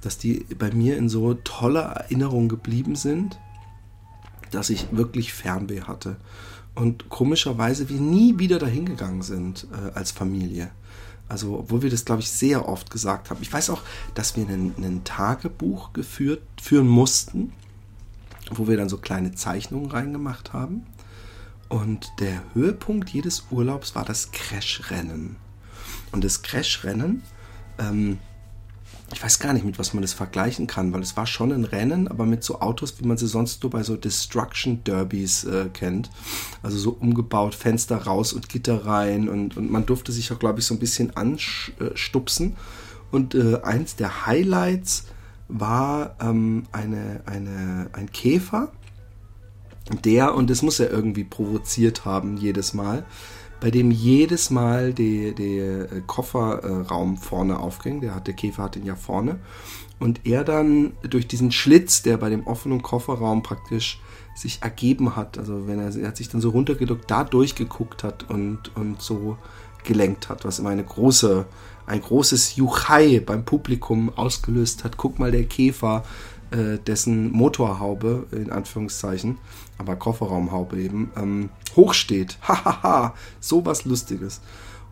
dass 0.00 0.18
die 0.18 0.46
bei 0.58 0.70
mir 0.72 0.96
in 0.96 1.08
so 1.08 1.34
toller 1.34 1.82
Erinnerung 1.82 2.48
geblieben 2.48 2.96
sind, 2.96 3.38
dass 4.50 4.70
ich 4.70 4.86
wirklich 4.92 5.32
Fernweh 5.32 5.82
hatte 5.82 6.16
und 6.74 7.08
komischerweise 7.08 7.88
wir 7.88 8.00
nie 8.00 8.38
wieder 8.38 8.58
dahin 8.58 8.86
gegangen 8.86 9.22
sind 9.22 9.66
äh, 9.72 9.96
als 9.96 10.10
Familie. 10.10 10.70
Also, 11.28 11.58
obwohl 11.58 11.82
wir 11.82 11.90
das, 11.90 12.04
glaube 12.04 12.20
ich, 12.20 12.30
sehr 12.30 12.68
oft 12.68 12.90
gesagt 12.90 13.30
haben. 13.30 13.40
Ich 13.40 13.52
weiß 13.52 13.70
auch, 13.70 13.82
dass 14.14 14.36
wir 14.36 14.46
ein 14.46 15.00
Tagebuch 15.04 15.92
geführt, 15.92 16.42
führen 16.60 16.88
mussten, 16.88 17.52
wo 18.50 18.68
wir 18.68 18.76
dann 18.76 18.88
so 18.88 18.98
kleine 18.98 19.32
Zeichnungen 19.34 19.90
reingemacht 19.90 20.52
haben. 20.52 20.84
Und 21.72 22.12
der 22.20 22.42
Höhepunkt 22.52 23.10
jedes 23.10 23.44
Urlaubs 23.50 23.94
war 23.94 24.04
das 24.04 24.30
Crashrennen. 24.30 25.36
Und 26.12 26.22
das 26.22 26.42
Crashrennen 26.42 27.22
ähm, 27.78 28.18
ich 29.12 29.22
weiß 29.22 29.38
gar 29.40 29.52
nicht, 29.52 29.64
mit 29.64 29.78
was 29.78 29.92
man 29.92 30.02
das 30.02 30.14
vergleichen 30.14 30.66
kann, 30.66 30.92
weil 30.92 31.02
es 31.02 31.16
war 31.16 31.26
schon 31.26 31.52
ein 31.52 31.64
Rennen, 31.64 32.08
aber 32.08 32.24
mit 32.24 32.42
so 32.42 32.60
Autos, 32.60 32.98
wie 32.98 33.06
man 33.06 33.18
sie 33.18 33.26
sonst 33.26 33.62
nur 33.62 33.70
bei 33.70 33.82
so 33.82 33.96
Destruction 33.96 34.82
Derbys 34.84 35.44
äh, 35.44 35.68
kennt. 35.72 36.10
Also 36.62 36.78
so 36.78 36.96
umgebaut, 36.98 37.54
Fenster 37.54 37.98
raus 37.98 38.32
und 38.32 38.48
Gitter 38.48 38.86
rein 38.86 39.28
und, 39.28 39.56
und 39.56 39.70
man 39.70 39.84
durfte 39.84 40.12
sich 40.12 40.32
auch, 40.32 40.38
glaube 40.38 40.60
ich, 40.60 40.66
so 40.66 40.74
ein 40.74 40.80
bisschen 40.80 41.14
anstupsen. 41.14 42.56
Und 43.10 43.34
äh, 43.34 43.60
eins 43.62 43.96
der 43.96 44.26
Highlights 44.26 45.04
war 45.48 46.16
ähm, 46.20 46.64
eine, 46.72 47.20
eine, 47.26 47.90
ein 47.92 48.10
Käfer, 48.10 48.72
der, 50.00 50.34
und 50.34 50.50
das 50.50 50.62
muss 50.62 50.80
er 50.80 50.90
irgendwie 50.90 51.24
provoziert 51.24 52.04
haben 52.04 52.36
jedes 52.36 52.74
Mal, 52.74 53.04
bei 53.60 53.70
dem 53.70 53.92
jedes 53.92 54.50
Mal 54.50 54.92
der 54.92 55.38
äh, 55.38 56.02
Kofferraum 56.06 57.16
vorne 57.16 57.60
aufging. 57.60 58.00
Der, 58.00 58.14
hat, 58.14 58.26
der 58.26 58.34
Käfer 58.34 58.64
hat 58.64 58.74
den 58.74 58.84
ja 58.84 58.96
vorne. 58.96 59.38
Und 60.00 60.26
er 60.26 60.42
dann 60.42 60.94
durch 61.08 61.28
diesen 61.28 61.52
Schlitz, 61.52 62.02
der 62.02 62.16
bei 62.16 62.28
dem 62.28 62.44
offenen 62.44 62.82
Kofferraum 62.82 63.44
praktisch 63.44 64.00
sich 64.34 64.58
ergeben 64.62 65.14
hat, 65.14 65.38
also 65.38 65.68
wenn 65.68 65.78
er, 65.78 65.94
er 65.94 66.08
hat 66.08 66.16
sich 66.16 66.28
dann 66.28 66.40
so 66.40 66.50
runtergeduckt, 66.50 67.08
da 67.08 67.22
durchgeguckt 67.22 68.02
hat 68.02 68.28
und, 68.28 68.74
und 68.74 69.00
so 69.00 69.36
gelenkt 69.84 70.28
hat, 70.28 70.44
was 70.44 70.58
immer 70.58 70.70
eine 70.70 70.84
große, 70.84 71.46
ein 71.86 72.00
großes 72.00 72.56
Juchai 72.56 73.20
beim 73.20 73.44
Publikum 73.44 74.10
ausgelöst 74.16 74.82
hat. 74.82 74.96
Guck 74.96 75.20
mal, 75.20 75.30
der 75.30 75.44
Käfer, 75.44 76.04
äh, 76.50 76.78
dessen 76.78 77.30
Motorhaube, 77.30 78.26
in 78.32 78.50
Anführungszeichen, 78.50 79.38
aber 79.82 79.96
Kofferraumhaube 79.96 80.80
eben, 80.80 81.10
ähm, 81.16 81.50
hochsteht. 81.76 82.38
Hahaha, 82.48 83.14
so 83.40 83.64
was 83.66 83.84
Lustiges. 83.84 84.40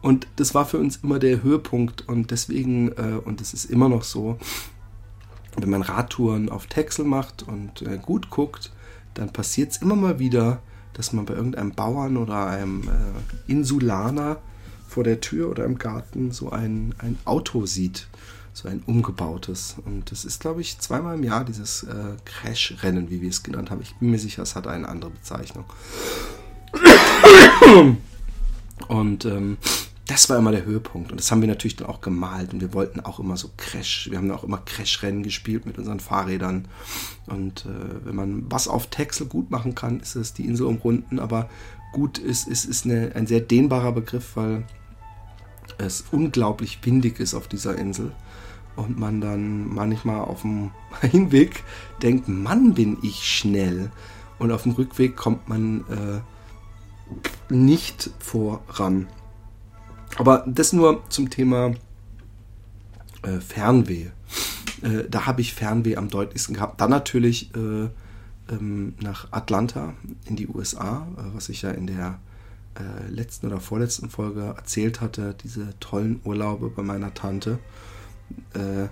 Und 0.02 0.26
das 0.36 0.54
war 0.54 0.66
für 0.66 0.78
uns 0.78 0.96
immer 1.02 1.18
der 1.18 1.42
Höhepunkt 1.42 2.08
und 2.08 2.30
deswegen, 2.30 2.92
äh, 2.92 3.20
und 3.24 3.40
es 3.40 3.54
ist 3.54 3.66
immer 3.66 3.88
noch 3.88 4.02
so, 4.02 4.38
wenn 5.56 5.70
man 5.70 5.82
Radtouren 5.82 6.48
auf 6.48 6.66
Texel 6.66 7.04
macht 7.04 7.42
und 7.42 7.82
äh, 7.82 7.98
gut 7.98 8.30
guckt, 8.30 8.72
dann 9.14 9.32
passiert 9.32 9.72
es 9.72 9.78
immer 9.78 9.96
mal 9.96 10.18
wieder, 10.18 10.62
dass 10.94 11.12
man 11.12 11.26
bei 11.26 11.34
irgendeinem 11.34 11.72
Bauern 11.72 12.16
oder 12.16 12.46
einem 12.46 12.82
äh, 12.84 13.50
Insulaner 13.50 14.38
vor 14.88 15.04
der 15.04 15.20
Tür 15.20 15.50
oder 15.50 15.64
im 15.64 15.78
Garten 15.78 16.32
so 16.32 16.50
ein, 16.50 16.94
ein 16.98 17.18
Auto 17.24 17.66
sieht 17.66 18.08
so 18.52 18.68
ein 18.68 18.82
umgebautes. 18.86 19.76
Und 19.84 20.10
das 20.10 20.24
ist, 20.24 20.40
glaube 20.40 20.60
ich, 20.60 20.78
zweimal 20.78 21.16
im 21.16 21.24
Jahr 21.24 21.44
dieses 21.44 21.82
äh, 21.84 22.16
Crash-Rennen, 22.24 23.10
wie 23.10 23.20
wir 23.20 23.30
es 23.30 23.42
genannt 23.42 23.70
haben. 23.70 23.80
Ich 23.80 23.94
bin 23.96 24.10
mir 24.10 24.18
sicher, 24.18 24.42
es 24.42 24.56
hat 24.56 24.66
eine 24.66 24.88
andere 24.88 25.10
Bezeichnung. 25.10 25.64
Und 28.88 29.24
ähm, 29.24 29.58
das 30.06 30.28
war 30.28 30.38
immer 30.38 30.50
der 30.50 30.64
Höhepunkt. 30.64 31.12
Und 31.12 31.20
das 31.20 31.30
haben 31.30 31.40
wir 31.40 31.48
natürlich 31.48 31.76
dann 31.76 31.88
auch 31.88 32.00
gemalt. 32.00 32.52
Und 32.52 32.60
wir 32.60 32.74
wollten 32.74 33.00
auch 33.00 33.20
immer 33.20 33.36
so 33.36 33.50
Crash. 33.56 34.08
Wir 34.10 34.18
haben 34.18 34.30
auch 34.32 34.42
immer 34.42 34.58
Crash-Rennen 34.58 35.22
gespielt 35.22 35.66
mit 35.66 35.78
unseren 35.78 36.00
Fahrrädern. 36.00 36.66
Und 37.26 37.66
äh, 37.66 38.04
wenn 38.04 38.16
man 38.16 38.50
was 38.50 38.66
auf 38.66 38.88
Texel 38.88 39.26
gut 39.26 39.50
machen 39.50 39.74
kann, 39.74 40.00
ist 40.00 40.16
es 40.16 40.32
die 40.34 40.46
Insel 40.46 40.66
umrunden. 40.66 41.20
Aber 41.20 41.48
gut 41.92 42.18
ist, 42.18 42.48
ist, 42.48 42.64
ist 42.64 42.84
eine, 42.84 43.12
ein 43.14 43.26
sehr 43.26 43.40
dehnbarer 43.40 43.92
Begriff, 43.92 44.34
weil 44.34 44.64
es 45.80 46.04
unglaublich 46.10 46.78
windig 46.82 47.20
ist 47.20 47.34
auf 47.34 47.48
dieser 47.48 47.76
Insel 47.76 48.12
und 48.76 48.98
man 48.98 49.20
dann 49.20 49.68
manchmal 49.68 50.20
auf 50.20 50.42
dem 50.42 50.70
Hinweg 51.00 51.64
denkt, 52.02 52.28
Mann, 52.28 52.74
bin 52.74 52.98
ich 53.02 53.24
schnell. 53.24 53.90
Und 54.38 54.52
auf 54.52 54.62
dem 54.62 54.72
Rückweg 54.72 55.16
kommt 55.16 55.48
man 55.48 55.84
äh, 55.88 57.52
nicht 57.52 58.10
voran. 58.18 59.08
Aber 60.16 60.44
das 60.46 60.72
nur 60.72 61.02
zum 61.10 61.28
Thema 61.28 61.72
äh, 63.22 63.38
Fernweh. 63.40 64.06
Äh, 64.82 65.08
da 65.10 65.26
habe 65.26 65.42
ich 65.42 65.54
Fernweh 65.54 65.96
am 65.96 66.08
deutlichsten 66.08 66.54
gehabt. 66.54 66.80
Dann 66.80 66.90
natürlich 66.90 67.54
äh, 67.54 67.88
ähm, 68.50 68.94
nach 69.00 69.30
Atlanta 69.30 69.94
in 70.24 70.36
die 70.36 70.48
USA, 70.48 71.06
äh, 71.18 71.34
was 71.34 71.50
ich 71.50 71.62
ja 71.62 71.70
in 71.70 71.86
der 71.86 72.18
äh, 72.80 73.08
letzten 73.08 73.46
oder 73.46 73.60
vorletzten 73.60 74.10
Folge 74.10 74.54
erzählt 74.56 75.00
hatte, 75.00 75.34
diese 75.42 75.78
tollen 75.80 76.20
Urlaube 76.24 76.70
bei 76.70 76.82
meiner 76.82 77.14
Tante 77.14 77.58
äh, 78.54 78.88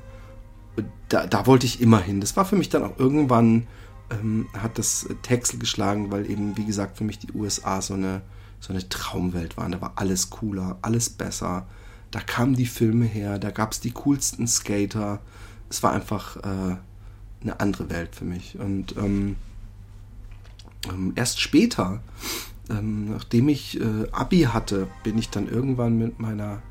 da, 1.09 1.27
da, 1.27 1.47
wollte 1.47 1.67
ich 1.67 1.81
immer 1.81 2.01
hin. 2.01 2.21
Das 2.21 2.37
war 2.37 2.45
für 2.45 2.57
mich 2.57 2.69
dann 2.69 2.85
auch 2.85 2.99
irgendwann, 2.99 3.67
ähm, 4.11 4.47
hat 4.53 4.79
das 4.79 5.09
Texel 5.23 5.59
geschlagen, 5.59 6.11
weil 6.11 6.31
eben, 6.31 6.57
wie 6.57 6.65
gesagt, 6.65 6.99
für 6.99 7.05
mich 7.05 7.19
die 7.19 7.33
USA 7.33 7.83
so 7.83 7.95
eine, 7.95 8.23
so 8.61 8.73
eine 8.73 8.89
Traumwelt 8.89 9.57
waren. 9.57 9.73
Da 9.73 9.81
war 9.81 9.93
alles 9.97 10.31
cooler, 10.31 10.79
alles 10.83 11.11
besser. 11.11 11.67
Da 12.11 12.21
kamen 12.21 12.55
die 12.55 12.67
Filme 12.67 13.05
her, 13.05 13.39
da 13.39 13.51
gab 13.51 13.73
es 13.73 13.81
die 13.81 13.91
coolsten 13.91 14.47
Skater. 14.47 15.21
Es 15.69 15.83
war 15.83 15.93
einfach 15.93 16.37
äh, 16.37 16.77
eine 17.43 17.61
andere 17.61 17.91
Welt 17.91 18.15
für 18.15 18.25
mich. 18.25 18.59
Und 18.59 18.97
ähm, 18.97 19.37
ähm, 20.89 21.13
erst 21.17 21.41
später, 21.41 22.01
ähm, 22.71 23.11
nachdem 23.11 23.49
ich 23.49 23.81
äh, 23.81 24.09
Abi 24.13 24.43
hatte, 24.43 24.89
bin 25.03 25.19
ich 25.19 25.31
dann 25.31 25.49
irgendwann 25.49 25.99
mit 25.99 26.19
meiner 26.19 26.63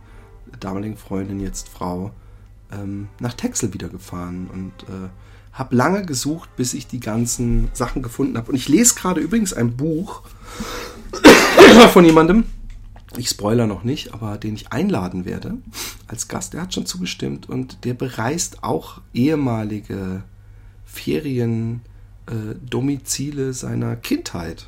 damaligen 0.60 0.98
Freundin, 0.98 1.40
jetzt 1.40 1.70
Frau, 1.70 2.12
ähm, 2.72 3.08
nach 3.20 3.34
Texel 3.34 3.74
wieder 3.74 3.90
gefahren 3.90 4.50
und 4.52 4.74
äh, 4.84 5.10
habe 5.54 5.76
lange 5.76 6.06
gesucht, 6.06 6.56
bis 6.56 6.74
ich 6.74 6.88
die 6.88 7.00
ganzen 7.00 7.70
Sachen 7.74 8.04
gefunden 8.04 8.38
habe. 8.38 8.52
Und 8.52 8.56
ich 8.56 8.70
lese 8.70 8.96
gerade 8.96 9.22
übrigens 9.22 9.54
ein 9.54 9.76
Buch 9.76 10.22
von 11.94 12.06
jemandem, 12.06 12.44
ich 13.16 13.30
spoiler 13.30 13.66
noch 13.66 13.84
nicht, 13.84 14.14
aber 14.14 14.38
den 14.38 14.54
ich 14.54 14.72
einladen 14.72 15.26
werde 15.26 15.58
als 16.08 16.28
Gast. 16.28 16.54
Der 16.54 16.62
hat 16.62 16.74
schon 16.74 16.86
zugestimmt 16.86 17.50
und 17.50 17.86
der 17.86 17.96
bereist 17.96 18.64
auch 18.64 19.02
ehemalige 19.14 20.24
Feriendomizile 20.86 23.50
äh, 23.50 23.54
seiner 23.54 23.96
Kindheit. 23.96 24.68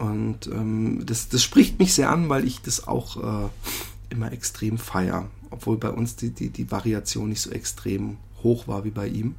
Und 0.00 0.46
ähm, 0.46 1.04
das, 1.04 1.28
das 1.28 1.42
spricht 1.42 1.78
mich 1.78 1.92
sehr 1.92 2.08
an, 2.08 2.30
weil 2.30 2.46
ich 2.46 2.62
das 2.62 2.88
auch 2.88 3.18
äh, 3.44 3.48
immer 4.08 4.32
extrem 4.32 4.78
feier. 4.78 5.28
Obwohl 5.50 5.76
bei 5.76 5.90
uns 5.90 6.16
die, 6.16 6.30
die, 6.30 6.48
die 6.48 6.70
Variation 6.70 7.28
nicht 7.28 7.42
so 7.42 7.50
extrem 7.50 8.16
hoch 8.42 8.66
war 8.66 8.84
wie 8.84 8.90
bei 8.90 9.08
ihm. 9.08 9.34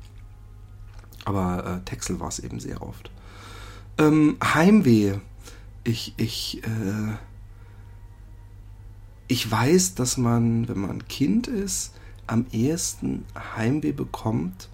Aber 1.25 1.65
äh, 1.65 1.89
Texel 1.89 2.19
war 2.19 2.27
es 2.27 2.37
eben 2.37 2.59
sehr 2.59 2.83
oft. 2.83 3.09
Ähm, 3.97 4.37
Heimweh. 4.43 5.15
Ich, 5.83 6.13
ich, 6.17 6.61
äh, 6.63 7.15
ich 9.27 9.49
weiß, 9.49 9.95
dass 9.95 10.17
man, 10.17 10.67
wenn 10.67 10.79
man 10.79 11.07
Kind 11.07 11.47
ist, 11.47 11.95
am 12.27 12.45
ehesten 12.51 13.25
Heimweh 13.57 13.93
bekommt, 13.93 14.69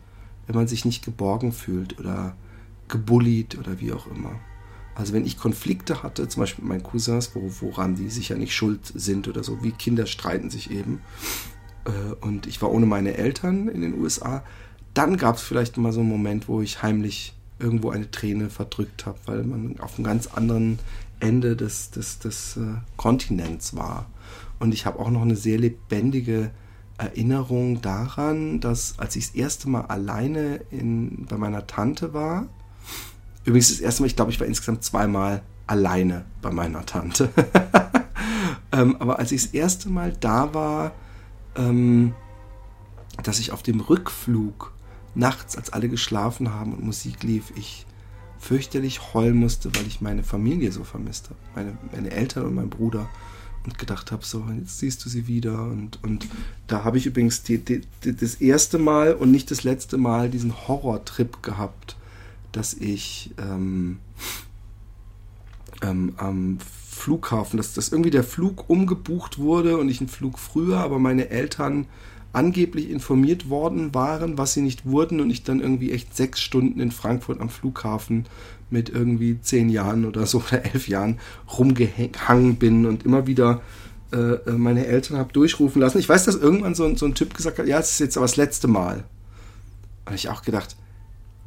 wenn 0.47 0.55
man 0.57 0.67
sich 0.67 0.83
nicht 0.83 1.05
geborgen 1.05 1.53
fühlt 1.53 1.97
oder 1.97 2.35
gebullied 2.89 3.57
oder 3.57 3.79
wie 3.79 3.93
auch 3.93 4.07
immer. 4.07 4.37
Also 4.97 5.13
wenn 5.13 5.27
ich 5.27 5.37
Konflikte 5.37 6.01
hatte, 6.01 6.27
zum 6.27 6.41
Beispiel 6.41 6.63
mit 6.63 6.69
meinen 6.69 6.83
Cousins, 6.83 7.35
wo, 7.35 7.51
woran 7.61 7.95
die 7.95 8.09
sicher 8.09 8.35
nicht 8.35 8.55
schuld 8.55 8.79
sind 8.95 9.27
oder 9.27 9.43
so, 9.43 9.61
wie 9.61 9.71
Kinder 9.71 10.07
streiten 10.07 10.49
sich 10.49 10.71
eben, 10.71 11.01
äh, 11.85 12.15
und 12.21 12.47
ich 12.47 12.63
war 12.63 12.71
ohne 12.71 12.87
meine 12.87 13.15
Eltern 13.15 13.67
in 13.67 13.81
den 13.81 13.93
USA, 14.01 14.43
dann 14.95 15.17
gab 15.17 15.35
es 15.35 15.43
vielleicht 15.43 15.77
mal 15.77 15.91
so 15.91 15.99
einen 15.99 16.09
Moment, 16.09 16.47
wo 16.47 16.61
ich 16.61 16.81
heimlich 16.81 17.35
irgendwo 17.59 17.91
eine 17.91 18.09
Träne 18.09 18.49
verdrückt 18.49 19.05
habe, 19.05 19.19
weil 19.27 19.43
man 19.43 19.79
auf 19.81 19.97
einem 19.97 20.03
ganz 20.03 20.25
anderen 20.27 20.79
Ende 21.19 21.55
des, 21.55 21.91
des, 21.91 22.17
des 22.17 22.57
äh, 22.57 22.61
Kontinents 22.95 23.75
war. 23.75 24.07
Und 24.57 24.73
ich 24.73 24.87
habe 24.87 24.97
auch 24.97 25.11
noch 25.11 25.21
eine 25.21 25.35
sehr 25.35 25.59
lebendige 25.59 26.49
Erinnerung 26.97 27.83
daran, 27.83 28.61
dass 28.61 28.97
als 28.97 29.15
ich 29.15 29.27
das 29.27 29.35
erste 29.35 29.69
Mal 29.69 29.81
alleine 29.81 30.61
in, 30.71 31.27
bei 31.29 31.37
meiner 31.37 31.67
Tante 31.67 32.15
war, 32.15 32.47
übrigens 33.47 33.69
das 33.69 33.79
erste 33.79 34.01
Mal, 34.01 34.07
ich 34.07 34.15
glaube, 34.15 34.31
ich 34.31 34.39
war 34.39 34.47
insgesamt 34.47 34.83
zweimal 34.83 35.41
alleine 35.65 36.25
bei 36.41 36.51
meiner 36.51 36.85
Tante. 36.85 37.29
ähm, 38.71 38.97
aber 38.99 39.19
als 39.19 39.31
ich 39.31 39.43
das 39.43 39.53
erste 39.53 39.89
Mal 39.89 40.13
da 40.19 40.53
war, 40.53 40.91
ähm, 41.55 42.13
dass 43.23 43.39
ich 43.39 43.51
auf 43.51 43.63
dem 43.63 43.79
Rückflug 43.79 44.73
nachts, 45.15 45.57
als 45.57 45.71
alle 45.71 45.89
geschlafen 45.89 46.53
haben 46.53 46.73
und 46.73 46.83
Musik 46.83 47.23
lief, 47.23 47.51
ich 47.55 47.85
fürchterlich 48.37 49.13
heulen 49.13 49.37
musste, 49.37 49.73
weil 49.75 49.87
ich 49.87 50.01
meine 50.01 50.23
Familie 50.23 50.71
so 50.71 50.83
vermisst 50.83 51.29
habe. 51.29 51.39
Meine, 51.55 51.77
meine 51.91 52.11
Eltern 52.11 52.45
und 52.45 52.55
mein 52.55 52.69
Bruder 52.69 53.09
und 53.63 53.77
gedacht 53.77 54.11
habe, 54.11 54.23
so, 54.23 54.45
jetzt 54.59 54.79
siehst 54.79 55.03
du 55.03 55.09
sie 55.09 55.27
wieder. 55.27 55.63
Und, 55.63 56.03
und 56.03 56.27
da 56.67 56.83
habe 56.83 56.97
ich 56.97 57.05
übrigens 57.05 57.43
die, 57.43 57.57
die, 57.57 57.81
die, 58.03 58.15
das 58.15 58.35
erste 58.35 58.77
Mal 58.77 59.13
und 59.13 59.31
nicht 59.31 59.51
das 59.51 59.63
letzte 59.63 59.97
Mal 59.97 60.29
diesen 60.29 60.67
Horrortrip 60.67 61.41
gehabt, 61.41 61.96
dass 62.51 62.73
ich 62.73 63.31
ähm, 63.37 63.99
ähm, 65.81 66.13
am 66.17 66.57
Flughafen, 66.97 67.57
dass, 67.57 67.73
dass 67.73 67.89
irgendwie 67.89 68.09
der 68.09 68.23
Flug 68.23 68.69
umgebucht 68.69 69.37
wurde 69.37 69.77
und 69.77 69.89
ich 69.89 69.99
einen 69.99 70.09
Flug 70.09 70.39
früher, 70.39 70.79
aber 70.79 70.99
meine 70.99 71.29
Eltern 71.29 71.85
angeblich 72.33 72.89
informiert 72.89 73.49
worden 73.49 73.93
waren, 73.93 74.37
was 74.37 74.53
sie 74.53 74.61
nicht 74.61 74.85
wurden 74.85 75.21
und 75.21 75.29
ich 75.29 75.43
dann 75.43 75.59
irgendwie 75.59 75.91
echt 75.91 76.15
sechs 76.15 76.41
Stunden 76.41 76.79
in 76.79 76.91
Frankfurt 76.91 77.39
am 77.39 77.49
Flughafen 77.49 78.25
mit 78.69 78.89
irgendwie 78.89 79.39
zehn 79.41 79.69
Jahren 79.69 80.05
oder 80.05 80.25
so 80.25 80.39
oder 80.47 80.65
elf 80.65 80.87
Jahren 80.87 81.19
rumgehangen 81.57 82.57
bin 82.57 82.85
und 82.85 83.05
immer 83.05 83.27
wieder 83.27 83.61
äh, 84.11 84.17
äh 84.17 84.51
meine 84.51 84.85
Eltern 84.85 85.17
habe 85.17 85.33
durchrufen 85.33 85.81
lassen. 85.81 85.99
Ich 85.99 86.09
weiß, 86.09 86.25
dass 86.25 86.35
irgendwann 86.35 86.75
so, 86.75 86.93
so 86.95 87.05
ein 87.05 87.15
Typ 87.15 87.33
gesagt 87.33 87.59
hat, 87.59 87.67
ja, 87.67 87.79
es 87.79 87.91
ist 87.91 87.99
jetzt 87.99 88.17
aber 88.17 88.25
das 88.25 88.37
letzte 88.37 88.67
Mal. 88.67 89.03
Und 90.05 90.15
ich 90.15 90.29
auch 90.29 90.41
gedacht, 90.41 90.75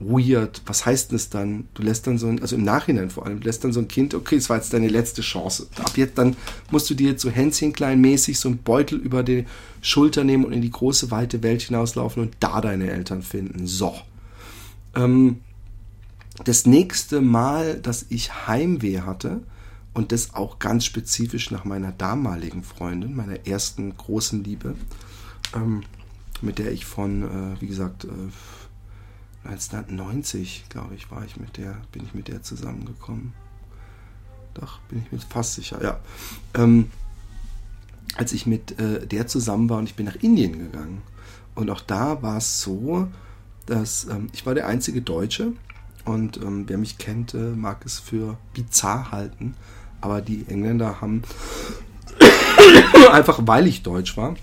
weird, 0.01 0.63
was 0.67 0.87
heißt 0.87 1.11
denn 1.11 1.19
das 1.19 1.29
dann? 1.29 1.69
Du 1.75 1.83
lässt 1.83 2.07
dann 2.07 2.19
so 2.19 2.27
ein, 2.27 2.41
also 2.41 2.57
im 2.57 2.65
Nachhinein 2.65 3.11
vor 3.11 3.27
allem, 3.27 3.41
lässt 3.41 3.63
dann 3.65 3.73
so 3.73 3.81
ein 3.81 3.89
Kind, 3.89 4.15
okay, 4.15 4.37
es 4.37 4.49
war 4.49 4.57
jetzt 4.57 4.73
deine 4.73 4.89
letzte 4.89 5.23
Chance. 5.23 5.67
Ab 5.79 5.97
jetzt, 5.97 6.19
dann 6.19 6.37
musst 6.71 6.89
du 6.91 6.95
dir 6.95 7.11
jetzt 7.11 7.23
so 7.23 7.31
Hänschenkleinmäßig 7.31 8.39
so 8.39 8.49
einen 8.49 8.59
Beutel 8.59 8.99
über 8.99 9.23
die 9.23 9.45
Schulter 9.83 10.25
nehmen 10.25 10.45
und 10.45 10.53
in 10.53 10.63
die 10.63 10.71
große, 10.71 11.11
weite 11.11 11.43
Welt 11.43 11.63
hinauslaufen 11.63 12.23
und 12.23 12.37
da 12.41 12.61
deine 12.61 12.91
Eltern 12.91 13.23
finden. 13.23 13.67
So. 13.67 13.95
Ähm, 14.97 15.41
das 16.45 16.67
nächste 16.67 17.21
Mal, 17.21 17.79
dass 17.79 18.07
ich 18.09 18.47
Heimweh 18.47 19.01
hatte, 19.01 19.43
und 19.93 20.13
das 20.13 20.35
auch 20.35 20.59
ganz 20.59 20.85
spezifisch 20.85 21.51
nach 21.51 21.65
meiner 21.65 21.93
damaligen 21.93 22.63
Freundin, 22.63 23.15
meiner 23.15 23.47
ersten 23.47 23.97
großen 23.97 24.45
Liebe, 24.45 24.75
ähm, 25.55 25.83
mit 26.43 26.59
der 26.59 26.73
ich 26.73 26.85
von, 26.85 27.23
äh, 27.23 27.61
wie 27.61 27.67
gesagt, 27.67 28.05
äh, 28.05 28.09
1990, 29.45 30.67
glaube 30.69 30.95
ich, 30.95 31.11
war 31.11 31.25
ich 31.25 31.37
mit 31.37 31.57
der, 31.57 31.77
bin 31.93 32.05
ich 32.05 32.15
mit 32.15 32.29
der 32.29 32.43
zusammengekommen. 32.43 33.33
Doch, 34.55 34.81
bin 34.89 35.03
ich 35.03 35.13
mir 35.13 35.19
fast 35.19 35.55
sicher, 35.55 35.83
ja. 35.83 35.99
Ähm, 36.55 36.91
als 38.17 38.33
ich 38.33 38.47
mit 38.47 38.79
äh, 38.79 39.07
der 39.07 39.27
zusammen 39.27 39.71
war 39.71 39.79
und 39.79 39.85
ich 39.85 39.95
bin 39.95 40.07
nach 40.07 40.17
Indien 40.17 40.59
gegangen. 40.59 41.03
Und 41.55 41.71
auch 41.71 41.81
da 41.81 42.23
war 42.23 42.39
es 42.39 42.61
so, 42.61 43.09
dass 43.67 44.05
ähm, 44.05 44.29
ich 44.33 44.45
war 44.47 44.55
der 44.55 44.67
einzige 44.67 45.01
Deutsche 45.01 45.53
und 46.05 46.39
ähm, 46.39 46.65
wer 46.67 46.79
mich 46.79 46.99
kennt, 46.99 47.35
äh, 47.35 47.39
mag 47.39 47.85
es 47.85 47.99
für 47.99 48.37
bizarr 48.55 49.13
halten. 49.13 49.55
Aber 50.01 50.21
die 50.21 50.45
Engländer 50.49 51.01
haben 51.01 51.23
einfach, 53.13 53.41
weil 53.45 53.67
ich 53.67 53.83
Deutsch 53.83 54.17
war, 54.17 54.35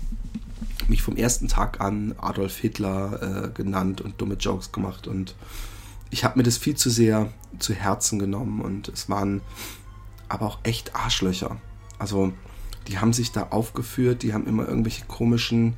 mich 0.88 1.02
vom 1.02 1.16
ersten 1.16 1.48
Tag 1.48 1.80
an 1.80 2.14
Adolf 2.18 2.56
Hitler 2.56 3.46
äh, 3.46 3.48
genannt 3.50 4.00
und 4.00 4.20
dumme 4.20 4.34
Jokes 4.34 4.72
gemacht. 4.72 5.06
Und 5.06 5.34
ich 6.10 6.24
habe 6.24 6.38
mir 6.38 6.42
das 6.42 6.56
viel 6.56 6.76
zu 6.76 6.90
sehr 6.90 7.32
zu 7.58 7.74
Herzen 7.74 8.18
genommen. 8.18 8.60
Und 8.60 8.88
es 8.88 9.08
waren 9.08 9.40
aber 10.28 10.46
auch 10.46 10.58
echt 10.62 10.94
Arschlöcher. 10.94 11.56
Also 11.98 12.32
die 12.86 12.98
haben 12.98 13.12
sich 13.12 13.32
da 13.32 13.48
aufgeführt, 13.50 14.22
die 14.22 14.32
haben 14.32 14.46
immer 14.46 14.66
irgendwelche 14.66 15.04
komischen 15.06 15.74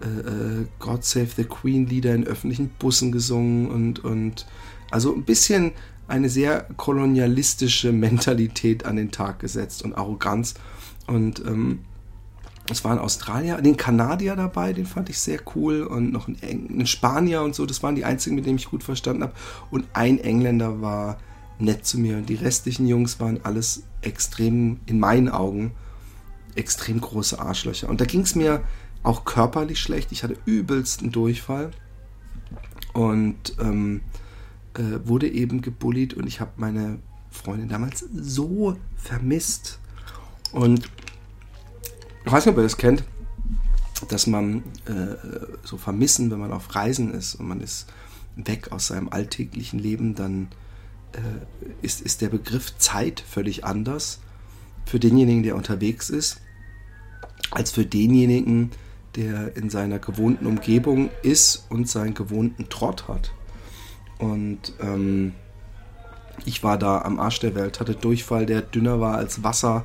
äh, 0.00 0.06
äh 0.06 0.66
God 0.78 1.04
Save 1.04 1.28
the 1.36 1.44
Queen 1.44 1.86
Lieder 1.86 2.14
in 2.14 2.24
öffentlichen 2.24 2.70
Bussen 2.78 3.12
gesungen 3.12 3.68
und, 3.70 4.04
und 4.04 4.46
also 4.90 5.14
ein 5.14 5.24
bisschen 5.24 5.72
eine 6.06 6.28
sehr 6.28 6.68
kolonialistische 6.76 7.92
Mentalität 7.92 8.84
an 8.84 8.96
den 8.96 9.10
Tag 9.10 9.38
gesetzt 9.40 9.82
und 9.82 9.94
Arroganz. 9.94 10.54
Und 11.06 11.40
ähm, 11.46 11.80
es 12.70 12.82
waren 12.84 12.98
Australier, 12.98 13.60
den 13.60 13.76
Kanadier 13.76 14.36
dabei, 14.36 14.72
den 14.72 14.86
fand 14.86 15.10
ich 15.10 15.18
sehr 15.18 15.40
cool 15.54 15.82
und 15.82 16.12
noch 16.12 16.28
ein, 16.28 16.80
ein 16.80 16.86
Spanier 16.86 17.42
und 17.42 17.54
so, 17.54 17.66
das 17.66 17.82
waren 17.82 17.94
die 17.94 18.04
einzigen, 18.04 18.36
mit 18.36 18.46
denen 18.46 18.58
ich 18.58 18.70
gut 18.70 18.82
verstanden 18.82 19.22
habe. 19.22 19.34
Und 19.70 19.86
ein 19.92 20.18
Engländer 20.18 20.80
war 20.80 21.18
nett 21.58 21.84
zu 21.84 21.98
mir 21.98 22.16
und 22.16 22.28
die 22.28 22.34
restlichen 22.34 22.86
Jungs 22.86 23.20
waren 23.20 23.40
alles 23.44 23.84
extrem, 24.00 24.80
in 24.86 24.98
meinen 24.98 25.28
Augen, 25.28 25.72
extrem 26.54 27.00
große 27.00 27.38
Arschlöcher. 27.38 27.88
Und 27.88 28.00
da 28.00 28.06
ging 28.06 28.22
es 28.22 28.34
mir 28.34 28.62
auch 29.02 29.24
körperlich 29.24 29.80
schlecht. 29.80 30.12
Ich 30.12 30.22
hatte 30.22 30.36
übelsten 30.46 31.12
Durchfall 31.12 31.70
und 32.94 33.56
ähm, 33.60 34.00
äh, 34.74 35.06
wurde 35.06 35.28
eben 35.28 35.60
gebullied 35.60 36.14
und 36.14 36.26
ich 36.26 36.40
habe 36.40 36.52
meine 36.56 36.98
Freundin 37.30 37.68
damals 37.68 38.06
so 38.14 38.76
vermisst. 38.96 39.80
Und 40.52 40.88
ich 42.24 42.32
weiß 42.32 42.46
nicht, 42.46 42.52
ob 42.52 42.58
ihr 42.58 42.64
das 42.64 42.76
kennt, 42.76 43.04
dass 44.08 44.26
man 44.26 44.62
äh, 44.86 45.16
so 45.62 45.76
vermissen, 45.76 46.30
wenn 46.30 46.40
man 46.40 46.52
auf 46.52 46.74
Reisen 46.74 47.12
ist 47.12 47.34
und 47.36 47.48
man 47.48 47.60
ist 47.60 47.86
weg 48.36 48.72
aus 48.72 48.88
seinem 48.88 49.08
alltäglichen 49.08 49.78
Leben, 49.78 50.14
dann 50.14 50.48
äh, 51.12 51.20
ist, 51.82 52.00
ist 52.00 52.22
der 52.22 52.28
Begriff 52.28 52.76
Zeit 52.78 53.20
völlig 53.20 53.64
anders 53.64 54.20
für 54.84 54.98
denjenigen, 54.98 55.42
der 55.42 55.56
unterwegs 55.56 56.10
ist, 56.10 56.40
als 57.50 57.70
für 57.70 57.86
denjenigen, 57.86 58.70
der 59.16 59.56
in 59.56 59.70
seiner 59.70 59.98
gewohnten 59.98 60.46
Umgebung 60.46 61.10
ist 61.22 61.66
und 61.70 61.88
seinen 61.88 62.14
gewohnten 62.14 62.68
Trott 62.68 63.06
hat. 63.06 63.32
Und 64.18 64.72
ähm, 64.80 65.34
ich 66.44 66.62
war 66.62 66.78
da 66.78 67.02
am 67.02 67.20
Arsch 67.20 67.40
der 67.40 67.54
Welt, 67.54 67.80
hatte 67.80 67.94
Durchfall, 67.94 68.46
der 68.46 68.62
dünner 68.62 69.00
war 69.00 69.16
als 69.16 69.44
Wasser, 69.44 69.84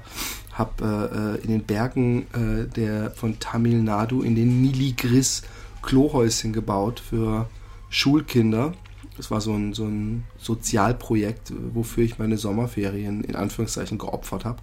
habe 0.60 1.39
äh, 1.41 1.43
in 1.43 1.50
den 1.50 1.63
Bergen 1.63 2.28
äh, 2.34 2.67
der 2.67 3.12
von 3.12 3.39
Tamil 3.39 3.82
Nadu 3.82 4.22
in 4.22 4.36
den 4.36 4.62
Niligris 4.62 5.41
Klohäuschen 5.82 6.54
gebaut 6.54 7.00
für 7.00 7.50
Schulkinder. 7.89 8.74
Das 9.18 9.32
war 9.32 9.41
so 9.41 9.53
ein, 9.53 9.74
so 9.74 9.86
ein 9.86 10.26
Sozialprojekt, 10.38 11.51
wofür 11.74 12.03
ich 12.03 12.20
meine 12.20 12.38
Sommerferien 12.38 13.24
in 13.24 13.36
Anführungszeichen 13.36 13.97
geopfert 13.97 14.45
habe. 14.45 14.60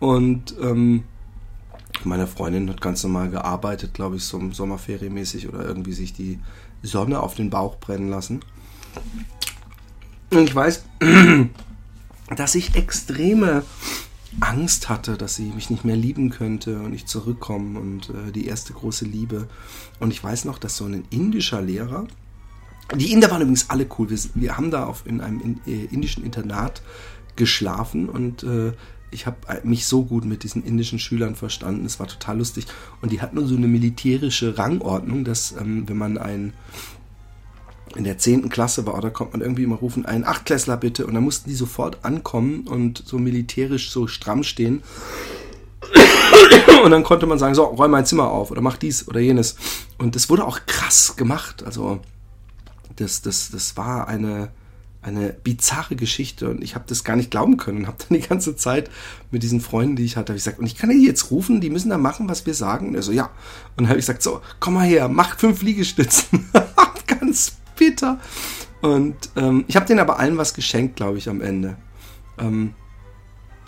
Und 0.00 0.54
ähm, 0.60 1.04
meine 2.04 2.26
Freundin 2.26 2.68
hat 2.70 2.80
ganz 2.80 3.02
normal 3.02 3.30
gearbeitet, 3.30 3.94
glaube 3.94 4.16
ich, 4.16 4.24
so 4.24 4.40
sommerferienmäßig 4.50 5.48
oder 5.48 5.64
irgendwie 5.64 5.92
sich 5.92 6.12
die 6.12 6.38
Sonne 6.82 7.20
auf 7.20 7.34
den 7.34 7.50
Bauch 7.50 7.76
brennen 7.76 8.08
lassen. 8.08 8.40
Und 10.30 10.48
ich 10.48 10.54
weiß, 10.54 10.84
dass 12.36 12.54
ich 12.54 12.74
extreme 12.74 13.64
Angst 14.38 14.88
hatte, 14.88 15.16
dass 15.16 15.34
sie 15.34 15.50
mich 15.50 15.70
nicht 15.70 15.84
mehr 15.84 15.96
lieben 15.96 16.30
könnte 16.30 16.80
und 16.80 16.92
ich 16.92 17.06
zurückkomme 17.06 17.78
und 17.80 18.10
äh, 18.10 18.30
die 18.32 18.46
erste 18.46 18.72
große 18.72 19.04
Liebe. 19.04 19.48
Und 19.98 20.12
ich 20.12 20.22
weiß 20.22 20.44
noch, 20.44 20.58
dass 20.58 20.76
so 20.76 20.84
ein 20.84 21.04
indischer 21.10 21.60
Lehrer, 21.60 22.06
die 22.94 23.12
Inder 23.12 23.30
waren 23.30 23.42
übrigens 23.42 23.70
alle 23.70 23.86
cool. 23.98 24.10
Wir, 24.10 24.18
wir 24.34 24.56
haben 24.56 24.70
da 24.70 24.84
auf, 24.84 25.06
in 25.06 25.20
einem 25.20 25.40
in, 25.40 25.60
äh, 25.66 25.84
indischen 25.86 26.24
Internat 26.24 26.82
geschlafen 27.36 28.08
und 28.08 28.42
äh, 28.42 28.72
ich 29.12 29.26
habe 29.26 29.36
mich 29.64 29.86
so 29.86 30.04
gut 30.04 30.24
mit 30.24 30.44
diesen 30.44 30.64
indischen 30.64 30.98
Schülern 30.98 31.34
verstanden. 31.34 31.84
Es 31.84 31.98
war 31.98 32.06
total 32.06 32.38
lustig. 32.38 32.66
Und 33.00 33.10
die 33.10 33.20
hatten 33.20 33.36
nur 33.36 33.46
so 33.46 33.56
eine 33.56 33.66
militärische 33.66 34.56
Rangordnung, 34.56 35.24
dass 35.24 35.52
ähm, 35.52 35.88
wenn 35.88 35.98
man 35.98 36.16
ein 36.16 36.52
in 37.96 38.04
der 38.04 38.18
10. 38.18 38.48
Klasse 38.48 38.86
war, 38.86 39.00
da 39.00 39.10
kommt 39.10 39.32
man 39.32 39.40
irgendwie 39.40 39.64
immer 39.64 39.76
rufen, 39.76 40.06
einen 40.06 40.24
Achtklässler 40.24 40.76
bitte. 40.76 41.06
Und 41.06 41.14
dann 41.14 41.24
mussten 41.24 41.50
die 41.50 41.56
sofort 41.56 42.04
ankommen 42.04 42.66
und 42.68 43.02
so 43.04 43.18
militärisch 43.18 43.90
so 43.90 44.06
stramm 44.06 44.42
stehen. 44.42 44.82
Und 46.84 46.90
dann 46.90 47.02
konnte 47.02 47.26
man 47.26 47.38
sagen, 47.38 47.54
so, 47.54 47.64
räum 47.64 47.90
mein 47.90 48.06
Zimmer 48.06 48.30
auf 48.30 48.50
oder 48.50 48.60
mach 48.60 48.76
dies 48.76 49.08
oder 49.08 49.20
jenes. 49.20 49.56
Und 49.98 50.14
das 50.14 50.30
wurde 50.30 50.46
auch 50.46 50.60
krass 50.66 51.16
gemacht. 51.16 51.62
Also 51.64 52.00
das, 52.96 53.22
das, 53.22 53.50
das 53.50 53.76
war 53.76 54.08
eine, 54.08 54.50
eine 55.02 55.30
bizarre 55.32 55.96
Geschichte 55.96 56.50
und 56.50 56.62
ich 56.62 56.74
habe 56.74 56.84
das 56.86 57.04
gar 57.04 57.16
nicht 57.16 57.30
glauben 57.30 57.56
können 57.56 57.78
und 57.78 57.86
habe 57.86 57.96
dann 57.98 58.20
die 58.20 58.26
ganze 58.26 58.56
Zeit 58.56 58.90
mit 59.30 59.42
diesen 59.42 59.60
Freunden, 59.60 59.96
die 59.96 60.04
ich 60.04 60.16
hatte, 60.16 60.32
hab 60.32 60.36
ich 60.36 60.44
gesagt, 60.44 60.58
und 60.58 60.66
ich 60.66 60.76
kann 60.76 60.90
die 60.90 61.04
jetzt 61.04 61.30
rufen, 61.30 61.60
die 61.60 61.70
müssen 61.70 61.90
da 61.90 61.98
machen, 61.98 62.28
was 62.28 62.46
wir 62.46 62.54
sagen. 62.54 62.88
Und 62.88 62.94
er 62.94 63.02
so, 63.02 63.12
ja. 63.12 63.24
Und 63.76 63.84
dann 63.84 63.88
habe 63.88 63.98
ich 63.98 64.06
gesagt, 64.06 64.22
so, 64.22 64.40
komm 64.60 64.74
mal 64.74 64.86
her, 64.86 65.08
mach 65.08 65.38
fünf 65.38 65.62
Liegestützen. 65.62 66.50
Ganz 67.06 67.59
bitter. 67.80 68.20
Und 68.82 69.16
ähm, 69.36 69.64
ich 69.66 69.74
habe 69.74 69.86
denen 69.86 70.00
aber 70.00 70.20
allen 70.20 70.36
was 70.36 70.54
geschenkt, 70.54 70.96
glaube 70.96 71.18
ich, 71.18 71.28
am 71.28 71.40
Ende. 71.40 71.76
Ähm, 72.38 72.74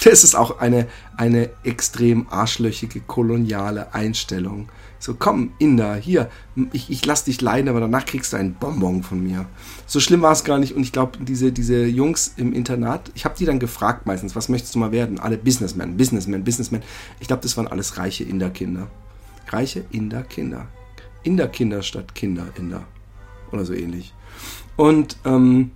das 0.05 0.25
ist 0.25 0.35
auch 0.35 0.59
eine, 0.59 0.87
eine 1.17 1.51
extrem 1.65 2.27
arschlöchige 2.29 3.01
koloniale 3.01 3.95
Einstellung. 3.95 4.69
So, 4.99 5.15
komm, 5.15 5.53
Inder, 5.59 5.97
hier, 5.97 6.31
ich, 6.73 6.91
ich 6.91 7.05
lass 7.05 7.25
dich 7.25 7.41
leiden, 7.41 7.69
aber 7.69 7.81
danach 7.81 8.05
kriegst 8.05 8.33
du 8.33 8.37
einen 8.37 8.55
Bonbon 8.55 9.03
von 9.03 9.23
mir. 9.23 9.47
So 9.87 9.99
schlimm 10.01 10.23
war 10.23 10.33
es 10.33 10.45
gar 10.45 10.59
nicht. 10.59 10.75
Und 10.75 10.83
ich 10.83 10.93
glaube, 10.93 11.19
diese, 11.25 11.53
diese 11.53 11.85
Jungs 11.85 12.35
im 12.37 12.53
Internat, 12.53 13.11
ich 13.15 13.25
habe 13.25 13.35
die 13.37 13.45
dann 13.45 13.59
gefragt 13.59 14.07
meistens, 14.07 14.37
was 14.37 14.49
möchtest 14.49 14.75
du 14.75 14.79
mal 14.79 14.93
werden? 14.93 15.19
Alle 15.19 15.39
Businessmen, 15.39 15.97
Businessmen, 15.97 16.45
Businessmen. 16.45 16.83
Ich 17.21 17.27
glaube, 17.27 17.43
das 17.43 17.57
waren 17.57 17.67
alles 17.67 17.97
reiche 17.97 18.25
Inder-Kinder. 18.25 18.89
Reiche 19.49 19.85
Inder-Kinder. 19.91 20.67
Inder-Kinder 21.25 21.83
statt 21.83 22.15
Kinder-Inder. 22.15 22.85
Oder 23.53 23.65
so 23.65 23.75
ähnlich. 23.75 24.13
Und 24.77 25.17
ähm, 25.25 25.71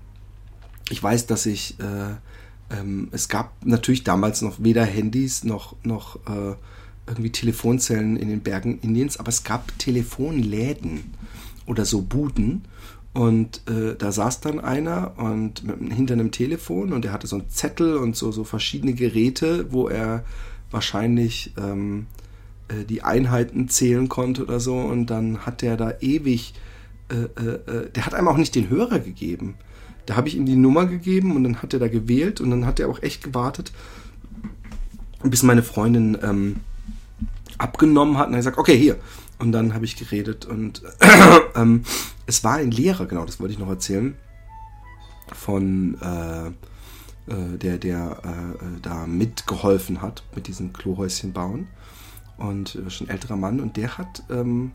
ich 0.89 1.03
weiß, 1.03 1.27
dass 1.27 1.47
ich, 1.47 1.79
äh, 1.79 2.75
ähm, 2.75 3.09
es 3.13 3.29
gab 3.29 3.53
natürlich 3.65 4.05
damals 4.05 4.43
noch 4.43 4.57
weder 4.63 4.85
Handys 4.85 5.45
noch, 5.45 5.77
noch 5.85 6.17
äh, 6.27 6.55
irgendwie 7.07 7.31
Telefonzellen 7.31 8.17
in 8.17 8.29
den 8.29 8.41
Bergen 8.41 8.79
Indiens, 8.81 9.19
aber 9.19 9.29
es 9.29 9.45
gab 9.45 9.79
Telefonläden 9.79 11.13
oder 11.67 11.85
so 11.85 12.03
Buden. 12.03 12.65
Und 13.13 13.63
äh, 13.67 13.95
da 13.97 14.13
saß 14.13 14.41
dann 14.41 14.61
einer 14.61 15.15
und 15.17 15.65
mit, 15.65 15.93
hinter 15.93 16.15
einem 16.15 16.33
Telefon 16.33 16.93
und 16.93 17.05
er 17.05 17.13
hatte 17.13 17.27
so 17.27 17.37
einen 17.37 17.49
Zettel 17.49 17.97
und 17.97 18.15
so, 18.15 18.31
so 18.31 18.45
verschiedene 18.45 18.93
Geräte, 18.93 19.73
wo 19.73 19.89
er 19.89 20.25
wahrscheinlich 20.71 21.55
ähm, 21.57 22.09
äh, 22.69 22.85
die 22.85 23.03
Einheiten 23.03 23.69
zählen 23.69 24.11
konnte 24.11 24.43
oder 24.43 24.61
so. 24.61 24.77
Und 24.77 25.07
dann 25.07 25.47
hat 25.47 25.63
der 25.63 25.79
da 25.79 25.95
ewig, 26.01 26.53
der 27.09 28.07
hat 28.07 28.15
einem 28.15 28.29
auch 28.29 28.37
nicht 28.37 28.55
den 28.55 28.69
Hörer 28.69 28.99
gegeben. 28.99 29.55
Da 30.07 30.17
habe 30.17 30.29
ich 30.29 30.37
ihm 30.37 30.47
die 30.47 30.57
Nummer 30.57 30.87
gegeben 30.87 31.35
und 31.37 31.45
dann 31.45 31.63
hat 31.63 31.73
er 31.73 31.81
da 31.81 31.89
gewählt 31.89 32.41
und 32.41 32.51
dann 32.51 32.67
hat 32.67 32.81
er 32.81 32.89
auch 32.89 33.03
echt 33.03 33.23
gewartet, 33.23 33.73
bis 35.23 35.43
meine 35.43 35.63
Freundin 35.63 36.17
ähm, 36.23 36.57
abgenommen 37.59 38.17
hat 38.19 38.29
und 38.29 38.35
er 38.35 38.39
gesagt, 38.39 38.59
okay, 38.59 38.79
hier. 38.79 38.97
Und 39.39 39.53
dann 39.53 39.75
habe 39.75 39.85
ich 39.85 39.97
geredet 39.97 40.47
und 40.47 40.83
ähm, 41.55 41.83
es 42.27 42.43
war 42.43 42.55
ein 42.55 42.71
Lehrer, 42.71 43.07
genau, 43.07 43.27
das 43.27 43.39
wollte 43.39 43.53
ich 43.53 43.59
noch 43.59 43.69
erzählen, 43.69 44.15
von 45.33 45.99
äh, 46.01 46.47
äh, 47.27 47.59
der, 47.59 47.79
der 47.79 48.19
äh, 48.23 48.81
da 48.81 49.07
mitgeholfen 49.07 50.01
hat 50.01 50.23
mit 50.35 50.47
diesem 50.47 50.73
Klohäuschen 50.73 51.33
bauen 51.33 51.67
und 52.39 52.77
äh, 52.77 52.89
schon 52.89 53.09
älterer 53.09 53.37
Mann 53.37 53.61
und 53.61 53.77
der 53.77 53.99
hat 53.99 54.23
ähm, 54.31 54.71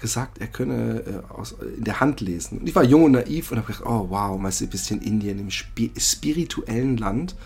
gesagt, 0.00 0.38
er 0.38 0.46
könne 0.46 1.00
äh, 1.00 1.32
aus, 1.32 1.56
in 1.76 1.84
der 1.84 2.00
Hand 2.00 2.20
lesen. 2.20 2.58
Und 2.58 2.68
ich 2.68 2.74
war 2.74 2.84
jung 2.84 3.04
und 3.04 3.12
naiv 3.12 3.50
und 3.50 3.58
habe 3.58 3.66
gedacht, 3.66 3.86
oh 3.86 4.06
wow, 4.08 4.42
weißt 4.42 4.62
du, 4.62 4.64
ein 4.64 4.70
bisschen 4.70 5.00
Indien 5.02 5.38
im 5.38 5.48
Sp 5.52 5.92
spirituellen 5.96 6.96
Land 6.96 7.36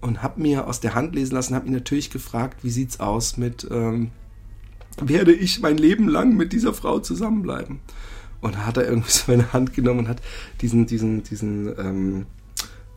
und 0.00 0.22
habe 0.22 0.40
mir 0.40 0.66
aus 0.66 0.80
der 0.80 0.94
Hand 0.94 1.14
lesen 1.14 1.34
lassen, 1.34 1.54
habe 1.54 1.66
ihn 1.66 1.72
natürlich 1.72 2.10
gefragt, 2.10 2.64
wie 2.64 2.70
sieht's 2.70 3.00
aus 3.00 3.36
mit, 3.36 3.66
ähm, 3.70 4.10
werde 5.00 5.32
ich 5.32 5.60
mein 5.60 5.78
Leben 5.78 6.08
lang 6.08 6.36
mit 6.36 6.52
dieser 6.52 6.74
Frau 6.74 7.00
zusammenbleiben? 7.00 7.80
Und 8.40 8.54
da 8.54 8.66
hat 8.66 8.76
er 8.76 8.88
irgendwie 8.88 9.10
so 9.12 9.24
meine 9.26 9.52
Hand 9.52 9.74
genommen 9.74 10.00
und 10.00 10.08
hat 10.08 10.22
diesen, 10.60 10.86
diesen, 10.86 11.22
diesen, 11.24 11.68
ähm, 11.78 12.26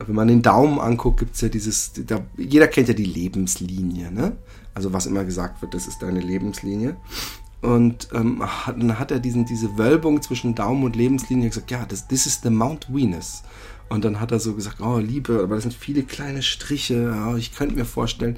wenn 0.06 0.16
man 0.16 0.28
den 0.28 0.42
Daumen 0.42 0.80
anguckt, 0.80 1.20
gibt 1.20 1.36
es 1.36 1.42
ja 1.42 1.50
dieses, 1.50 1.94
da, 2.06 2.26
jeder 2.38 2.68
kennt 2.68 2.88
ja 2.88 2.94
die 2.94 3.06
Lebenslinie, 3.06 4.12
ne? 4.12 4.34
Also 4.76 4.92
was 4.92 5.06
immer 5.06 5.24
gesagt 5.24 5.62
wird, 5.62 5.76
das 5.76 5.88
ist 5.88 6.02
deine 6.02 6.20
Lebenslinie. 6.20 6.98
Und 7.64 8.10
ähm, 8.14 8.44
dann 8.68 9.00
hat 9.00 9.10
er 9.10 9.20
diesen, 9.20 9.46
diese 9.46 9.78
Wölbung 9.78 10.22
zwischen 10.22 10.54
Daumen 10.54 10.84
und 10.84 10.98
Lebenslinie 10.98 11.48
gesagt, 11.48 11.72
ja, 11.72 11.86
das 11.86 12.10
this 12.10 12.26
is 12.26 12.42
the 12.44 12.50
Mount 12.50 12.94
Venus. 12.94 13.42
Und 13.88 14.04
dann 14.04 14.20
hat 14.20 14.34
er 14.34 14.42
so 14.42 14.54
gesagt, 14.54 14.82
oh 14.82 14.98
Liebe, 14.98 15.40
aber 15.42 15.56
das 15.56 15.64
sind 15.64 15.74
viele 15.74 16.04
kleine 16.04 16.42
Striche, 16.42 17.16
oh, 17.26 17.38
ich 17.38 17.56
könnte 17.56 17.76
mir 17.76 17.86
vorstellen. 17.86 18.38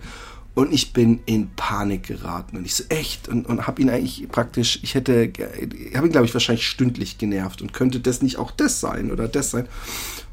Und 0.53 0.71
ich 0.71 0.93
bin 0.93 1.21
in 1.25 1.49
Panik 1.55 2.03
geraten. 2.03 2.55
Und 2.55 2.65
ich 2.65 2.75
so, 2.75 2.83
echt? 2.89 3.27
Und, 3.27 3.47
und 3.47 3.65
habe 3.65 3.81
ihn 3.81 3.89
eigentlich 3.89 4.27
praktisch, 4.29 4.79
ich 4.83 4.93
hätte, 4.93 5.33
habe 5.95 6.07
ihn, 6.07 6.11
glaube 6.11 6.27
ich, 6.27 6.33
wahrscheinlich 6.35 6.67
stündlich 6.67 7.17
genervt. 7.17 7.63
Und 7.63 7.73
könnte 7.73 7.99
das 7.99 8.21
nicht 8.21 8.37
auch 8.37 8.51
das 8.51 8.79
sein 8.79 9.11
oder 9.11 9.27
das 9.27 9.49
sein? 9.49 9.67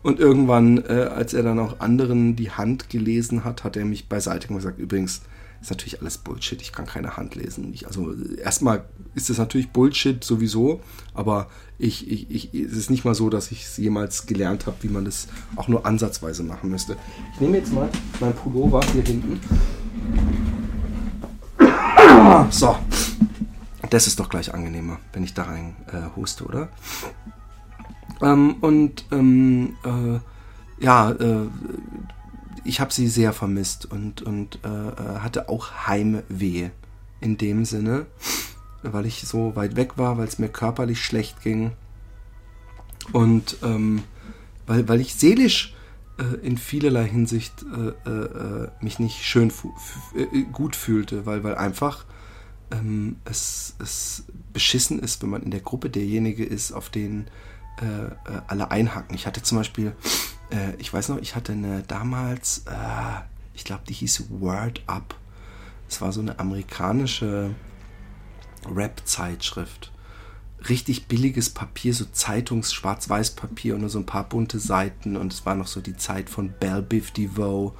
Und 0.02 0.20
irgendwann, 0.20 0.84
äh, 0.84 1.08
als 1.14 1.32
er 1.32 1.42
dann 1.42 1.58
auch 1.58 1.80
anderen 1.80 2.36
die 2.36 2.50
Hand 2.50 2.90
gelesen 2.90 3.42
hat, 3.42 3.64
hat 3.64 3.78
er 3.78 3.86
mich 3.86 4.08
beiseite 4.08 4.48
gesagt, 4.48 4.78
übrigens, 4.78 5.22
ist 5.62 5.70
natürlich 5.70 6.00
alles 6.00 6.18
Bullshit. 6.18 6.60
Ich 6.60 6.72
kann 6.72 6.86
keine 6.86 7.16
Hand 7.16 7.36
lesen. 7.36 7.72
Ich, 7.72 7.86
also 7.86 8.12
erstmal 8.42 8.84
ist 9.14 9.30
es 9.30 9.38
natürlich 9.38 9.70
Bullshit 9.70 10.22
sowieso, 10.22 10.80
aber 11.14 11.48
ich, 11.78 12.10
ich, 12.10 12.30
ich, 12.30 12.52
es 12.52 12.72
ist 12.72 12.90
nicht 12.90 13.04
mal 13.04 13.14
so, 13.14 13.30
dass 13.30 13.52
ich 13.52 13.64
es 13.64 13.76
jemals 13.76 14.26
gelernt 14.26 14.66
habe, 14.66 14.76
wie 14.80 14.88
man 14.88 15.04
das 15.04 15.28
auch 15.56 15.68
nur 15.68 15.86
ansatzweise 15.86 16.42
machen 16.42 16.70
müsste. 16.70 16.96
Ich 17.34 17.40
nehme 17.40 17.58
jetzt 17.58 17.72
mal 17.72 17.88
mein 18.20 18.34
Pullover 18.34 18.80
hier 18.92 19.02
hinten. 19.02 19.40
So. 22.50 22.76
Das 23.88 24.06
ist 24.06 24.18
doch 24.18 24.28
gleich 24.28 24.52
angenehmer, 24.52 24.98
wenn 25.12 25.22
ich 25.22 25.34
da 25.34 25.44
rein 25.44 25.76
äh, 25.88 26.16
huste, 26.16 26.44
oder? 26.44 26.68
Ähm, 28.20 28.56
und 28.60 29.04
ähm, 29.12 29.76
äh, 29.84 30.84
ja, 30.84 31.10
äh, 31.10 31.48
ich 32.64 32.80
habe 32.80 32.92
sie 32.92 33.08
sehr 33.08 33.32
vermisst 33.32 33.86
und, 33.86 34.22
und 34.22 34.58
äh, 34.64 34.68
äh, 34.68 35.18
hatte 35.20 35.48
auch 35.48 35.86
Heimweh 35.86 36.70
in 37.20 37.38
dem 37.38 37.64
Sinne, 37.64 38.06
weil 38.82 39.06
ich 39.06 39.22
so 39.22 39.54
weit 39.56 39.76
weg 39.76 39.96
war, 39.96 40.18
weil 40.18 40.26
es 40.26 40.38
mir 40.38 40.48
körperlich 40.48 41.04
schlecht 41.04 41.42
ging 41.42 41.72
und 43.12 43.58
ähm, 43.62 44.02
weil, 44.66 44.88
weil 44.88 45.00
ich 45.00 45.14
seelisch 45.14 45.74
äh, 46.18 46.46
in 46.46 46.58
vielerlei 46.58 47.08
Hinsicht 47.08 47.64
äh, 48.06 48.10
äh, 48.10 48.68
mich 48.80 48.98
nicht 48.98 49.24
schön 49.24 49.52
äh, 50.14 50.42
gut 50.52 50.76
fühlte, 50.76 51.26
weil, 51.26 51.42
weil 51.42 51.54
einfach 51.56 52.04
ähm, 52.70 53.16
es, 53.24 53.76
es 53.78 54.24
beschissen 54.52 54.98
ist, 54.98 55.22
wenn 55.22 55.30
man 55.30 55.42
in 55.42 55.50
der 55.50 55.60
Gruppe 55.60 55.90
derjenige 55.90 56.44
ist, 56.44 56.72
auf 56.72 56.90
den 56.90 57.26
alle 58.46 58.70
einhaken. 58.70 59.16
Ich 59.16 59.26
hatte 59.26 59.42
zum 59.42 59.58
Beispiel 59.58 59.96
äh, 60.52 60.74
ich 60.78 60.92
weiß 60.92 61.08
noch, 61.08 61.18
ich 61.18 61.34
hatte 61.34 61.52
eine 61.52 61.82
damals, 61.82 62.64
äh, 62.66 63.20
ich 63.54 63.64
glaube, 63.64 63.82
die 63.88 63.94
hieß 63.94 64.26
Word 64.30 64.82
Up. 64.86 65.14
Es 65.88 66.00
war 66.00 66.12
so 66.12 66.20
eine 66.20 66.38
amerikanische 66.38 67.54
Rap-Zeitschrift. 68.66 69.90
Richtig 70.68 71.06
billiges 71.06 71.50
Papier, 71.50 71.92
so 71.92 72.04
Zeitungs-Schwarz-Weiß-Papier 72.04 73.74
und 73.74 73.80
nur 73.80 73.90
so 73.90 73.98
ein 73.98 74.06
paar 74.06 74.28
bunte 74.28 74.58
Seiten. 74.58 75.16
Und 75.16 75.32
es 75.32 75.44
war 75.44 75.54
noch 75.54 75.66
so 75.66 75.80
die 75.80 75.96
Zeit 75.96 76.30
von 76.30 76.52
Bell 76.60 76.82
Biv 76.82 77.10
DeVoe, 77.10 77.72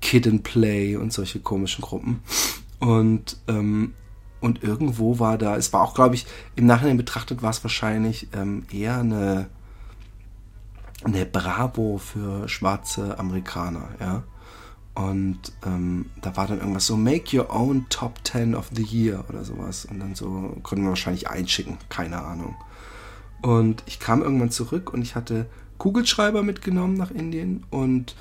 Kid 0.00 0.26
and 0.26 0.42
Play 0.42 0.96
und 0.96 1.12
solche 1.12 1.40
komischen 1.40 1.82
Gruppen. 1.82 2.22
Und, 2.80 3.38
ähm, 3.46 3.94
und 4.40 4.62
irgendwo 4.62 5.18
war 5.18 5.38
da, 5.38 5.56
es 5.56 5.72
war 5.72 5.82
auch, 5.82 5.94
glaube 5.94 6.16
ich, 6.16 6.26
im 6.56 6.66
Nachhinein 6.66 6.96
betrachtet 6.96 7.42
war 7.42 7.50
es 7.50 7.64
wahrscheinlich 7.64 8.28
ähm, 8.34 8.66
eher 8.70 8.98
eine 8.98 9.48
eine 11.06 11.24
Bravo 11.24 11.98
für 11.98 12.48
schwarze 12.48 13.18
Amerikaner, 13.18 13.88
ja. 14.00 14.22
Und 14.94 15.38
ähm, 15.66 16.06
da 16.22 16.36
war 16.36 16.46
dann 16.46 16.58
irgendwas 16.58 16.86
so, 16.86 16.96
make 16.96 17.36
your 17.36 17.54
own 17.54 17.86
top 17.90 18.18
10 18.24 18.54
of 18.54 18.70
the 18.74 18.82
year 18.82 19.24
oder 19.28 19.44
sowas. 19.44 19.84
Und 19.84 20.00
dann 20.00 20.14
so 20.14 20.56
konnten 20.62 20.84
wir 20.84 20.88
wahrscheinlich 20.88 21.28
einschicken, 21.28 21.76
keine 21.90 22.22
Ahnung. 22.22 22.56
Und 23.42 23.82
ich 23.86 24.00
kam 24.00 24.22
irgendwann 24.22 24.50
zurück 24.50 24.92
und 24.94 25.02
ich 25.02 25.14
hatte 25.14 25.46
Kugelschreiber 25.76 26.42
mitgenommen 26.42 26.94
nach 26.94 27.10
Indien 27.10 27.64
und 27.68 28.16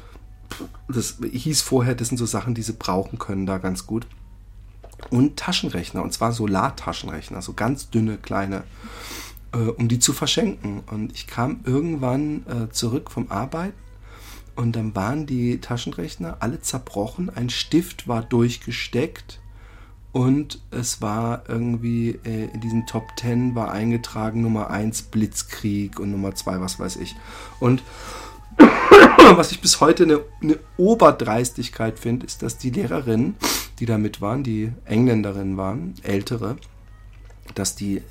das 0.90 1.18
hieß 1.32 1.62
vorher, 1.62 1.96
das 1.96 2.10
sind 2.10 2.18
so 2.18 2.26
Sachen, 2.26 2.54
die 2.54 2.62
sie 2.62 2.74
brauchen 2.74 3.18
können 3.18 3.46
da 3.46 3.58
ganz 3.58 3.88
gut. 3.88 4.06
Und 5.10 5.38
Taschenrechner, 5.38 6.04
und 6.04 6.14
zwar 6.14 6.34
Solartaschenrechner, 6.34 7.42
so 7.42 7.54
ganz 7.54 7.90
dünne, 7.90 8.18
kleine 8.18 8.64
äh, 9.56 9.70
um 9.70 9.88
die 9.88 10.00
zu 10.00 10.14
verschenken. 10.14 10.84
Und 10.92 11.14
ich 11.14 11.28
kam 11.28 11.62
irgendwann 11.64 12.46
äh, 12.48 12.72
zurück 12.72 13.10
vom 13.10 13.32
Arbeiten 13.32 13.74
Und 14.56 14.76
dann 14.76 14.96
waren 14.96 15.26
die 15.26 15.60
Taschenrechner 15.60 16.38
alle 16.40 16.62
zerbrochen, 16.62 17.30
ein 17.30 17.50
Stift 17.50 18.08
war 18.08 18.22
durchgesteckt 18.22 19.40
und 20.14 20.62
es 20.72 21.02
war 21.02 21.44
irgendwie 21.50 22.20
äh, 22.24 22.46
in 22.54 22.62
diesen 22.62 22.86
Top 22.86 23.04
10 23.20 23.54
war 23.54 23.72
eingetragen 23.72 24.42
Nummer 24.42 24.70
1 24.70 25.02
Blitzkrieg 25.04 26.00
und 26.00 26.12
Nummer 26.12 26.34
2 26.34 26.62
was 26.62 26.80
weiß 26.80 26.96
ich. 26.96 27.18
Und 27.60 27.84
was 29.36 29.52
ich 29.52 29.60
bis 29.60 29.82
heute 29.82 30.04
eine, 30.04 30.22
eine 30.42 30.58
Oberdreistigkeit 30.78 32.00
finde, 32.00 32.26
ist, 32.26 32.44
dass 32.44 32.58
die 32.58 32.70
Lehrerinnen, 32.70 33.36
die 33.80 33.86
da 33.86 33.98
mit 33.98 34.22
waren, 34.22 34.44
die 34.44 34.72
Engländerinnen 34.86 35.58
waren, 35.58 35.96
ältere, 36.02 36.56
dass 37.56 37.76
die 37.76 38.02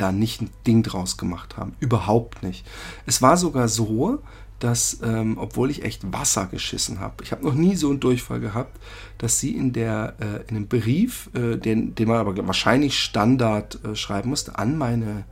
da 0.00 0.12
nicht 0.12 0.40
ein 0.40 0.50
Ding 0.66 0.82
draus 0.82 1.16
gemacht 1.16 1.56
haben. 1.56 1.74
Überhaupt 1.80 2.42
nicht. 2.42 2.66
Es 3.06 3.20
war 3.20 3.36
sogar 3.36 3.68
so, 3.68 4.22
dass, 4.58 4.98
ähm, 5.02 5.38
obwohl 5.38 5.70
ich 5.70 5.84
echt 5.84 6.12
Wasser 6.12 6.46
geschissen 6.46 6.98
habe, 7.00 7.22
ich 7.22 7.30
habe 7.30 7.44
noch 7.44 7.54
nie 7.54 7.76
so 7.76 7.90
einen 7.90 8.00
Durchfall 8.00 8.40
gehabt, 8.40 8.80
dass 9.18 9.38
sie 9.38 9.54
in 9.54 9.72
der 9.72 10.14
äh, 10.20 10.48
in 10.48 10.56
einem 10.56 10.68
Brief, 10.68 11.30
äh, 11.34 11.56
den, 11.56 11.94
den 11.94 12.08
man 12.08 12.18
aber 12.18 12.46
wahrscheinlich 12.46 12.98
Standard 12.98 13.84
äh, 13.84 13.94
schreiben 13.94 14.30
musste, 14.30 14.58
an 14.58 14.76
meine 14.76 15.24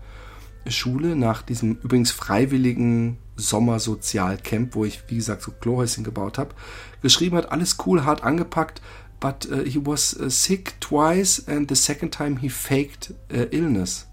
Schule 0.68 1.16
nach 1.16 1.42
diesem 1.42 1.78
übrigens 1.82 2.10
freiwilligen 2.10 3.18
Sommersozialcamp, 3.36 4.74
wo 4.74 4.84
ich, 4.84 5.02
wie 5.08 5.16
gesagt, 5.16 5.42
so 5.42 5.52
Klohäuschen 5.52 6.04
gebaut 6.04 6.38
habe, 6.38 6.54
geschrieben 7.02 7.36
hat, 7.36 7.52
alles 7.52 7.76
cool, 7.86 8.04
hart 8.04 8.22
angepackt, 8.22 8.80
but 9.20 9.48
uh, 9.50 9.64
he 9.64 9.80
was 9.84 10.18
uh, 10.18 10.28
sick 10.28 10.80
twice 10.80 11.46
and 11.46 11.68
the 11.68 11.74
second 11.74 12.12
time 12.12 12.40
he 12.40 12.48
faked 12.48 13.12
uh, 13.32 13.46
illness. 13.50 14.06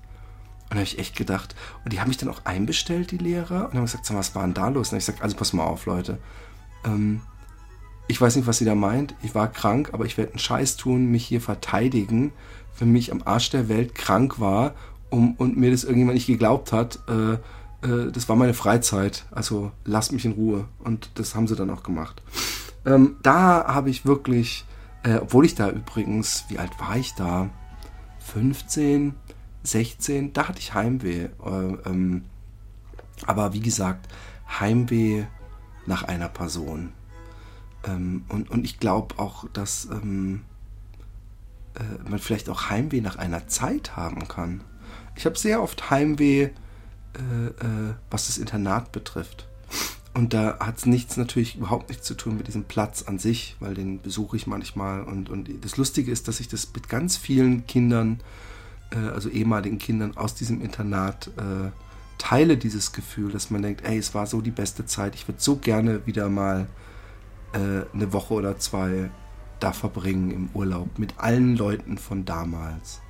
Und 0.74 0.78
da 0.78 0.86
habe 0.86 0.91
ich 0.91 0.97
echt 0.97 1.15
gedacht, 1.15 1.53
und 1.84 1.93
die 1.93 1.99
haben 1.99 2.07
mich 2.07 2.17
dann 2.17 2.30
auch 2.30 2.45
einbestellt, 2.45 3.11
die 3.11 3.19
Lehrer, 3.19 3.69
und 3.69 3.76
haben 3.76 3.86
gesagt, 3.86 4.11
was 4.11 4.34
war 4.34 4.41
denn 4.41 4.55
da 4.55 4.69
los? 4.69 4.91
Und 4.91 4.97
ich 4.97 5.05
gesagt, 5.05 5.21
also 5.21 5.36
pass 5.36 5.53
mal 5.53 5.65
auf, 5.65 5.86
Leute. 5.86 6.17
Ähm, 6.84 7.21
ich 8.07 8.19
weiß 8.19 8.36
nicht, 8.36 8.47
was 8.47 8.57
sie 8.57 8.65
da 8.65 8.74
meint. 8.74 9.13
Ich 9.21 9.36
war 9.36 9.51
krank, 9.51 9.91
aber 9.93 10.05
ich 10.05 10.17
werde 10.17 10.32
einen 10.32 10.39
Scheiß 10.39 10.76
tun, 10.76 11.11
mich 11.11 11.26
hier 11.28 11.41
verteidigen, 11.41 12.34
wenn 12.80 12.91
mich 12.91 13.11
am 13.11 13.21
Arsch 13.24 13.51
der 13.51 13.69
Welt 13.69 13.93
krank 13.93 14.39
war 14.39 14.74
um, 15.11 15.36
und 15.36 15.57
mir 15.57 15.69
das 15.69 15.84
irgendjemand 15.84 16.15
nicht 16.15 16.26
geglaubt 16.26 16.71
hat. 16.71 16.97
Äh, 17.07 17.34
äh, 17.88 18.11
das 18.11 18.28
war 18.28 18.36
meine 18.36 18.55
Freizeit. 18.55 19.26
Also 19.30 19.71
lasst 19.86 20.11
mich 20.11 20.26
in 20.26 20.32
Ruhe. 20.32 20.65
Und 20.84 21.11
das 21.19 21.36
haben 21.36 21.47
sie 21.47 21.55
dann 21.55 21.69
auch 21.69 21.84
gemacht. 21.84 22.24
Ähm, 22.84 23.17
da 23.21 23.65
habe 23.67 23.91
ich 23.91 24.07
wirklich, 24.07 24.65
äh, 25.03 25.17
obwohl 25.17 25.45
ich 25.45 25.53
da 25.53 25.69
übrigens, 25.69 26.45
wie 26.47 26.57
alt 26.57 26.71
war 26.80 26.97
ich 26.97 27.13
da? 27.13 27.51
15, 28.21 29.13
16, 29.64 30.34
da 30.34 30.47
hatte 30.47 30.59
ich 30.59 30.74
Heimweh. 30.74 31.30
Äh, 31.43 31.49
ähm, 31.86 32.26
aber 33.26 33.53
wie 33.53 33.61
gesagt, 33.61 34.07
Heimweh 34.59 35.26
nach 35.86 36.03
einer 36.03 36.30
Person. 36.30 36.91
Ähm, 37.86 38.26
und, 38.30 38.49
und 38.49 38.66
ich 38.66 38.80
glaube 38.80 39.18
auch, 39.18 39.45
dass 39.53 39.86
ähm, 39.86 40.41
äh, 41.76 42.09
man 42.09 42.20
vielleicht 42.20 42.49
auch 42.49 42.70
Heimweh 42.70 43.01
nach 43.01 43.18
einer 43.18 43.47
Zeit 43.47 43.95
haben 43.95 44.28
kann. 44.28 44.61
Ich 45.16 45.26
habe 45.26 45.38
sehr 45.38 45.61
oft 45.61 45.89
Heimweh, 45.89 46.43
äh, 46.43 46.47
äh, 46.47 47.93
was 48.09 48.28
das 48.28 48.38
Internat 48.38 48.91
betrifft. 48.91 49.47
Und 50.14 50.34
da 50.34 50.59
hat 50.59 50.78
es 50.78 50.86
nichts 50.86 51.18
natürlich 51.18 51.55
überhaupt 51.55 51.89
nichts 51.89 52.05
zu 52.05 52.14
tun 52.14 52.38
mit 52.38 52.47
diesem 52.47 52.66
Platz 52.66 53.03
an 53.03 53.18
sich, 53.18 53.55
weil 53.59 53.74
den 53.74 53.99
besuche 53.99 54.38
ich 54.38 54.45
manchmal. 54.45 55.03
Und, 55.03 55.30
und 55.30 55.49
das 55.61 55.78
Lustige 55.78 56.11
ist, 56.11 56.28
dass 56.28 56.39
ich 56.39 56.47
das 56.47 56.72
mit 56.74 56.88
ganz 56.88 57.18
vielen 57.18 57.66
Kindern 57.66 58.20
äh, 58.20 58.52
also 58.97 59.29
ehemaligen 59.29 59.77
Kindern 59.77 60.17
aus 60.17 60.35
diesem 60.35 60.61
Internat 60.61 61.27
äh, 61.37 61.71
teile 62.17 62.57
dieses 62.57 62.93
Gefühl, 62.93 63.31
dass 63.31 63.49
man 63.49 63.61
denkt, 63.61 63.83
ey, 63.83 63.97
es 63.97 64.13
war 64.13 64.27
so 64.27 64.41
die 64.41 64.51
beste 64.51 64.85
Zeit, 64.85 65.15
ich 65.15 65.27
würde 65.27 65.41
so 65.41 65.57
gerne 65.57 66.05
wieder 66.05 66.29
mal 66.29 66.67
äh, 67.53 67.85
eine 67.93 68.13
Woche 68.13 68.33
oder 68.33 68.57
zwei 68.57 69.09
da 69.59 69.71
verbringen 69.71 70.31
im 70.31 70.49
Urlaub 70.53 70.99
mit 70.99 71.19
allen 71.19 71.55
Leuten 71.55 71.97
von 71.97 72.25
damals. 72.25 73.01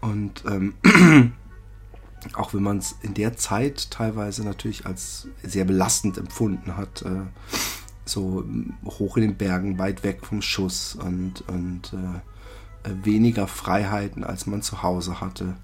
Und 0.00 0.44
ähm, 0.46 0.74
auch 2.34 2.54
wenn 2.54 2.62
man 2.62 2.78
es 2.78 2.96
in 3.02 3.14
der 3.14 3.36
Zeit 3.36 3.90
teilweise 3.90 4.44
natürlich 4.44 4.86
als 4.86 5.28
sehr 5.42 5.64
belastend 5.64 6.18
empfunden 6.18 6.76
hat, 6.76 7.02
äh, 7.02 7.22
so 8.04 8.44
hoch 8.84 9.16
in 9.16 9.22
den 9.22 9.36
Bergen, 9.36 9.78
weit 9.78 10.02
weg 10.02 10.24
vom 10.24 10.42
Schuss 10.42 10.96
und, 10.96 11.42
und 11.48 11.92
äh, 11.92 12.20
weniger 12.84 13.46
Freiheiten, 13.46 14.24
als 14.24 14.46
man 14.46 14.62
zu 14.62 14.82
Hause 14.82 15.20
hatte. 15.20 15.56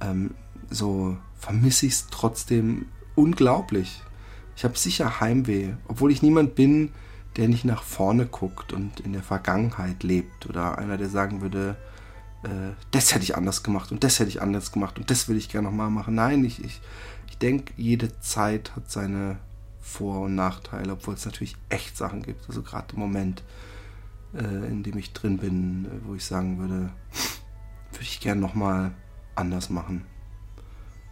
Ähm, 0.00 0.34
so 0.70 1.16
vermisse 1.38 1.86
ich 1.86 1.92
es 1.92 2.06
trotzdem 2.10 2.86
unglaublich. 3.14 4.02
Ich 4.56 4.64
habe 4.64 4.78
sicher 4.78 5.20
Heimweh, 5.20 5.74
obwohl 5.88 6.12
ich 6.12 6.22
niemand 6.22 6.54
bin, 6.54 6.92
der 7.36 7.48
nicht 7.48 7.64
nach 7.64 7.82
vorne 7.82 8.26
guckt 8.26 8.72
und 8.72 9.00
in 9.00 9.12
der 9.12 9.22
Vergangenheit 9.22 10.02
lebt 10.02 10.46
oder 10.48 10.78
einer, 10.78 10.96
der 10.96 11.08
sagen 11.08 11.40
würde, 11.40 11.76
äh, 12.44 12.72
das 12.92 13.14
hätte 13.14 13.24
ich 13.24 13.36
anders 13.36 13.62
gemacht 13.62 13.90
und 13.90 14.04
das 14.04 14.18
hätte 14.18 14.30
ich 14.30 14.40
anders 14.40 14.70
gemacht 14.70 14.98
und 14.98 15.10
das 15.10 15.28
will 15.28 15.36
ich 15.36 15.48
gerne 15.48 15.68
nochmal 15.68 15.90
machen. 15.90 16.14
Nein, 16.14 16.44
ich, 16.44 16.64
ich, 16.64 16.80
ich 17.28 17.38
denke, 17.38 17.72
jede 17.76 18.20
Zeit 18.20 18.76
hat 18.76 18.90
seine 18.90 19.38
Vor- 19.80 20.22
und 20.22 20.36
Nachteile, 20.36 20.92
obwohl 20.92 21.14
es 21.14 21.26
natürlich 21.26 21.56
echt 21.68 21.96
Sachen 21.96 22.22
gibt. 22.22 22.48
Also 22.48 22.62
gerade 22.62 22.94
im 22.94 23.00
Moment 23.00 23.42
äh, 24.36 24.66
in 24.68 24.82
dem 24.82 24.98
ich 24.98 25.12
drin 25.12 25.38
bin, 25.38 25.86
äh, 25.86 26.06
wo 26.06 26.14
ich 26.14 26.24
sagen 26.24 26.58
würde, 26.58 26.90
würde 27.92 28.02
ich 28.02 28.20
gern 28.20 28.40
nochmal 28.40 28.92
anders 29.34 29.70
machen. 29.70 30.04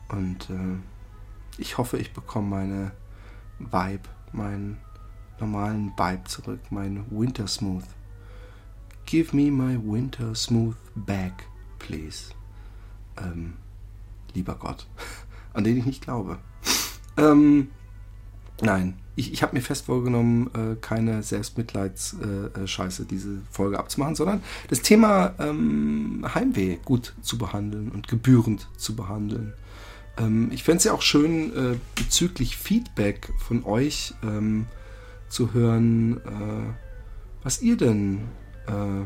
Und 0.08 0.50
äh, 0.50 0.78
ich 1.58 1.78
hoffe, 1.78 1.98
ich 1.98 2.12
bekomme 2.12 2.48
meine 2.48 2.92
Vibe, 3.58 4.08
meinen 4.32 4.78
normalen 5.40 5.92
Vibe 5.96 6.24
zurück, 6.24 6.60
mein 6.70 7.04
Winter 7.10 7.46
Smooth. 7.46 7.84
Give 9.06 9.34
me 9.36 9.50
my 9.50 9.78
Winter 9.82 10.34
Smooth 10.34 10.76
back, 10.94 11.44
please. 11.78 12.32
Ähm, 13.18 13.54
lieber 14.34 14.54
Gott, 14.54 14.86
an 15.52 15.64
den 15.64 15.78
ich 15.78 15.86
nicht 15.86 16.02
glaube. 16.02 16.38
Ähm, 17.16 17.68
nein, 18.62 18.94
ich, 19.14 19.32
ich 19.32 19.42
habe 19.42 19.54
mir 19.54 19.60
fest 19.60 19.86
vorgenommen, 19.86 20.50
äh, 20.54 20.76
keine 20.80 21.22
Selbstmitleidsscheiße 21.22 23.02
äh, 23.02 23.06
diese 23.06 23.42
Folge 23.50 23.78
abzumachen, 23.78 24.14
sondern 24.14 24.42
das 24.68 24.80
Thema 24.80 25.34
ähm, 25.38 26.24
Heimweh 26.34 26.78
gut 26.84 27.14
zu 27.22 27.36
behandeln 27.36 27.90
und 27.90 28.08
gebührend 28.08 28.68
zu 28.76 28.96
behandeln. 28.96 29.52
Ähm, 30.16 30.50
ich 30.52 30.64
fände 30.64 30.78
es 30.78 30.84
ja 30.84 30.92
auch 30.92 31.02
schön, 31.02 31.54
äh, 31.54 31.76
bezüglich 31.94 32.56
Feedback 32.56 33.28
von 33.38 33.64
euch 33.64 34.14
ähm, 34.22 34.66
zu 35.28 35.52
hören, 35.52 36.18
äh, 36.18 36.72
was 37.42 37.60
ihr 37.60 37.76
denn 37.76 38.28
äh, 38.66 39.02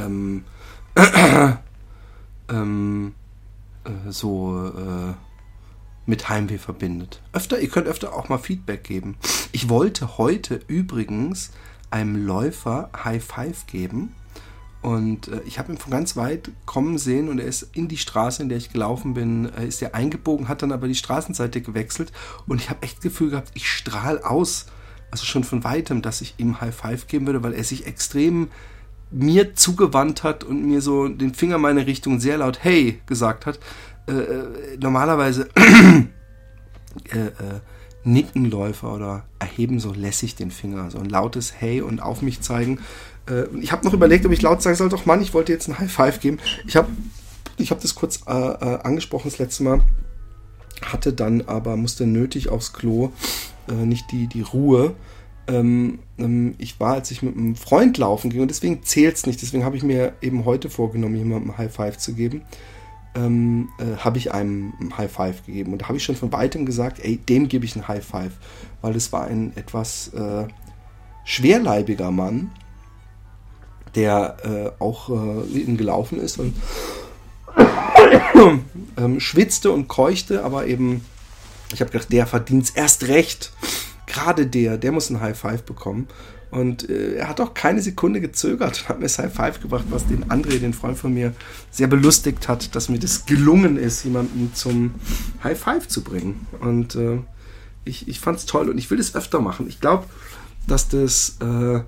ähm, 0.00 0.44
ähm, 2.48 3.14
äh, 3.84 4.10
so 4.10 4.72
mit 6.06 6.28
Heimweh 6.28 6.58
verbindet. 6.58 7.20
Öfter, 7.32 7.60
ihr 7.60 7.68
könnt 7.68 7.86
öfter 7.86 8.14
auch 8.14 8.28
mal 8.28 8.38
Feedback 8.38 8.84
geben. 8.84 9.16
Ich 9.52 9.68
wollte 9.68 10.18
heute 10.18 10.60
übrigens 10.66 11.50
einem 11.90 12.26
Läufer 12.26 12.90
High 13.04 13.22
Five 13.22 13.66
geben. 13.66 14.14
Und 14.80 15.28
äh, 15.28 15.40
ich 15.46 15.60
habe 15.60 15.72
ihn 15.72 15.78
von 15.78 15.92
ganz 15.92 16.16
weit 16.16 16.50
kommen 16.66 16.98
sehen 16.98 17.28
und 17.28 17.38
er 17.38 17.46
ist 17.46 17.68
in 17.72 17.86
die 17.86 17.96
Straße, 17.96 18.42
in 18.42 18.48
der 18.48 18.58
ich 18.58 18.72
gelaufen 18.72 19.14
bin, 19.14 19.48
äh, 19.54 19.66
ist 19.66 19.80
er 19.80 19.94
eingebogen, 19.94 20.48
hat 20.48 20.62
dann 20.62 20.72
aber 20.72 20.88
die 20.88 20.96
Straßenseite 20.96 21.60
gewechselt 21.60 22.10
und 22.48 22.60
ich 22.60 22.68
habe 22.68 22.82
echt 22.82 22.96
das 22.96 23.02
Gefühl 23.04 23.30
gehabt, 23.30 23.52
ich 23.54 23.70
strahle 23.70 24.28
aus, 24.28 24.66
also 25.12 25.24
schon 25.24 25.44
von 25.44 25.62
weitem, 25.62 26.02
dass 26.02 26.20
ich 26.20 26.34
ihm 26.38 26.60
High 26.60 26.74
Five 26.74 27.06
geben 27.06 27.26
würde, 27.26 27.44
weil 27.44 27.54
er 27.54 27.62
sich 27.62 27.86
extrem 27.86 28.48
mir 29.12 29.54
zugewandt 29.54 30.24
hat 30.24 30.42
und 30.42 30.64
mir 30.64 30.80
so 30.80 31.06
den 31.06 31.34
Finger 31.34 31.58
meine 31.58 31.86
Richtung 31.86 32.18
sehr 32.18 32.38
laut 32.38 32.64
Hey 32.64 33.00
gesagt 33.06 33.46
hat. 33.46 33.60
Äh, 34.08 34.12
äh, 34.12 34.76
normalerweise 34.80 35.48
äh, 35.56 37.18
äh, 37.18 37.30
nicken 38.04 38.50
Läufer 38.50 38.92
oder 38.94 39.24
erheben 39.38 39.78
so 39.78 39.92
lässig 39.92 40.34
den 40.34 40.50
Finger, 40.50 40.90
so 40.90 40.98
ein 40.98 41.08
lautes 41.08 41.54
Hey 41.60 41.82
und 41.82 42.02
auf 42.02 42.20
mich 42.20 42.40
zeigen. 42.40 42.80
Äh, 43.28 43.44
ich 43.60 43.70
habe 43.70 43.84
noch 43.84 43.94
überlegt, 43.94 44.26
ob 44.26 44.32
ich 44.32 44.42
laut 44.42 44.60
sagen 44.60 44.76
soll, 44.76 44.88
doch 44.88 45.06
Mann, 45.06 45.22
ich 45.22 45.34
wollte 45.34 45.52
jetzt 45.52 45.68
ein 45.68 45.78
High 45.78 45.92
Five 45.92 46.20
geben. 46.20 46.38
Ich 46.66 46.74
habe 46.74 46.88
ich 47.58 47.70
hab 47.70 47.80
das 47.80 47.94
kurz 47.94 48.22
äh, 48.26 48.30
angesprochen 48.30 49.28
das 49.30 49.38
letzte 49.38 49.62
Mal, 49.62 49.82
hatte 50.84 51.12
dann 51.12 51.42
aber, 51.42 51.76
musste 51.76 52.06
nötig 52.06 52.48
aufs 52.48 52.72
Klo, 52.72 53.10
nicht 53.68 54.10
die, 54.10 54.26
die 54.26 54.40
Ruhe. 54.40 54.96
Ähm, 55.46 56.00
ähm, 56.18 56.54
ich 56.58 56.80
war, 56.80 56.94
als 56.94 57.12
ich 57.12 57.22
mit 57.22 57.36
einem 57.36 57.54
Freund 57.54 57.96
laufen 57.98 58.30
ging 58.30 58.40
und 58.40 58.48
deswegen 58.48 58.82
zählt 58.82 59.16
es 59.16 59.26
nicht. 59.26 59.40
Deswegen 59.40 59.64
habe 59.64 59.76
ich 59.76 59.84
mir 59.84 60.14
eben 60.20 60.44
heute 60.44 60.70
vorgenommen, 60.70 61.14
jemandem 61.14 61.56
High 61.56 61.72
Five 61.72 61.98
zu 61.98 62.14
geben 62.14 62.42
ähm, 63.14 63.68
äh, 63.78 63.96
habe 63.98 64.18
ich 64.18 64.32
einem 64.32 64.72
ein 64.80 64.96
High 64.96 65.12
Five 65.12 65.46
gegeben. 65.46 65.72
Und 65.72 65.82
da 65.82 65.88
habe 65.88 65.98
ich 65.98 66.04
schon 66.04 66.16
von 66.16 66.32
weitem 66.32 66.66
gesagt, 66.66 66.98
ey, 67.00 67.16
dem 67.16 67.48
gebe 67.48 67.64
ich 67.64 67.76
ein 67.76 67.88
High 67.88 68.04
Five. 68.04 68.32
Weil 68.80 68.96
es 68.96 69.12
war 69.12 69.24
ein 69.24 69.56
etwas 69.56 70.08
äh, 70.14 70.46
schwerleibiger 71.24 72.10
Mann, 72.10 72.50
der 73.94 74.36
äh, 74.78 74.82
auch 74.82 75.10
äh, 75.10 75.74
gelaufen 75.76 76.18
ist 76.18 76.38
und 76.38 76.54
ähm, 78.96 79.20
schwitzte 79.20 79.70
und 79.70 79.88
keuchte, 79.88 80.44
aber 80.44 80.66
eben, 80.66 81.04
ich 81.72 81.80
habe 81.80 81.90
gedacht, 81.90 82.12
der 82.12 82.26
verdient 82.26 82.64
es 82.64 82.70
erst 82.70 83.08
recht, 83.08 83.52
gerade 84.06 84.46
der, 84.46 84.78
der 84.78 84.92
muss 84.92 85.10
ein 85.10 85.20
High 85.20 85.38
Five 85.38 85.64
bekommen. 85.64 86.08
Und 86.52 86.90
äh, 86.90 87.14
er 87.14 87.28
hat 87.28 87.40
auch 87.40 87.54
keine 87.54 87.80
Sekunde 87.80 88.20
gezögert 88.20 88.82
und 88.82 88.88
hat 88.90 88.98
mir 88.98 89.04
das 89.04 89.18
High 89.18 89.32
Five 89.32 89.60
gebracht, 89.60 89.86
was 89.88 90.06
den 90.06 90.26
André, 90.26 90.58
den 90.58 90.74
Freund 90.74 90.98
von 90.98 91.14
mir, 91.14 91.32
sehr 91.70 91.86
belustigt 91.86 92.46
hat, 92.46 92.76
dass 92.76 92.90
mir 92.90 92.98
das 92.98 93.24
gelungen 93.24 93.78
ist, 93.78 94.04
jemanden 94.04 94.52
zum 94.54 94.94
High 95.42 95.58
Five 95.58 95.88
zu 95.88 96.04
bringen. 96.04 96.46
Und 96.60 96.94
äh, 96.94 97.20
ich, 97.86 98.06
ich 98.06 98.20
fand 98.20 98.38
es 98.38 98.44
toll 98.44 98.68
und 98.68 98.76
ich 98.76 98.90
will 98.90 98.98
das 98.98 99.14
öfter 99.14 99.40
machen. 99.40 99.66
Ich 99.66 99.80
glaube, 99.80 100.04
dass 100.66 100.90
das, 100.90 101.38
äh, 101.40 101.80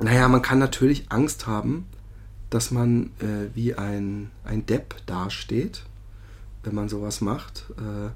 naja, 0.00 0.28
man 0.28 0.42
kann 0.42 0.60
natürlich 0.60 1.06
Angst 1.10 1.48
haben, 1.48 1.86
dass 2.50 2.70
man 2.70 3.10
äh, 3.18 3.52
wie 3.52 3.74
ein, 3.74 4.30
ein 4.44 4.64
Depp 4.64 4.94
dasteht, 5.06 5.82
wenn 6.62 6.76
man 6.76 6.88
sowas 6.88 7.20
macht. 7.20 7.64
Äh, 7.78 8.10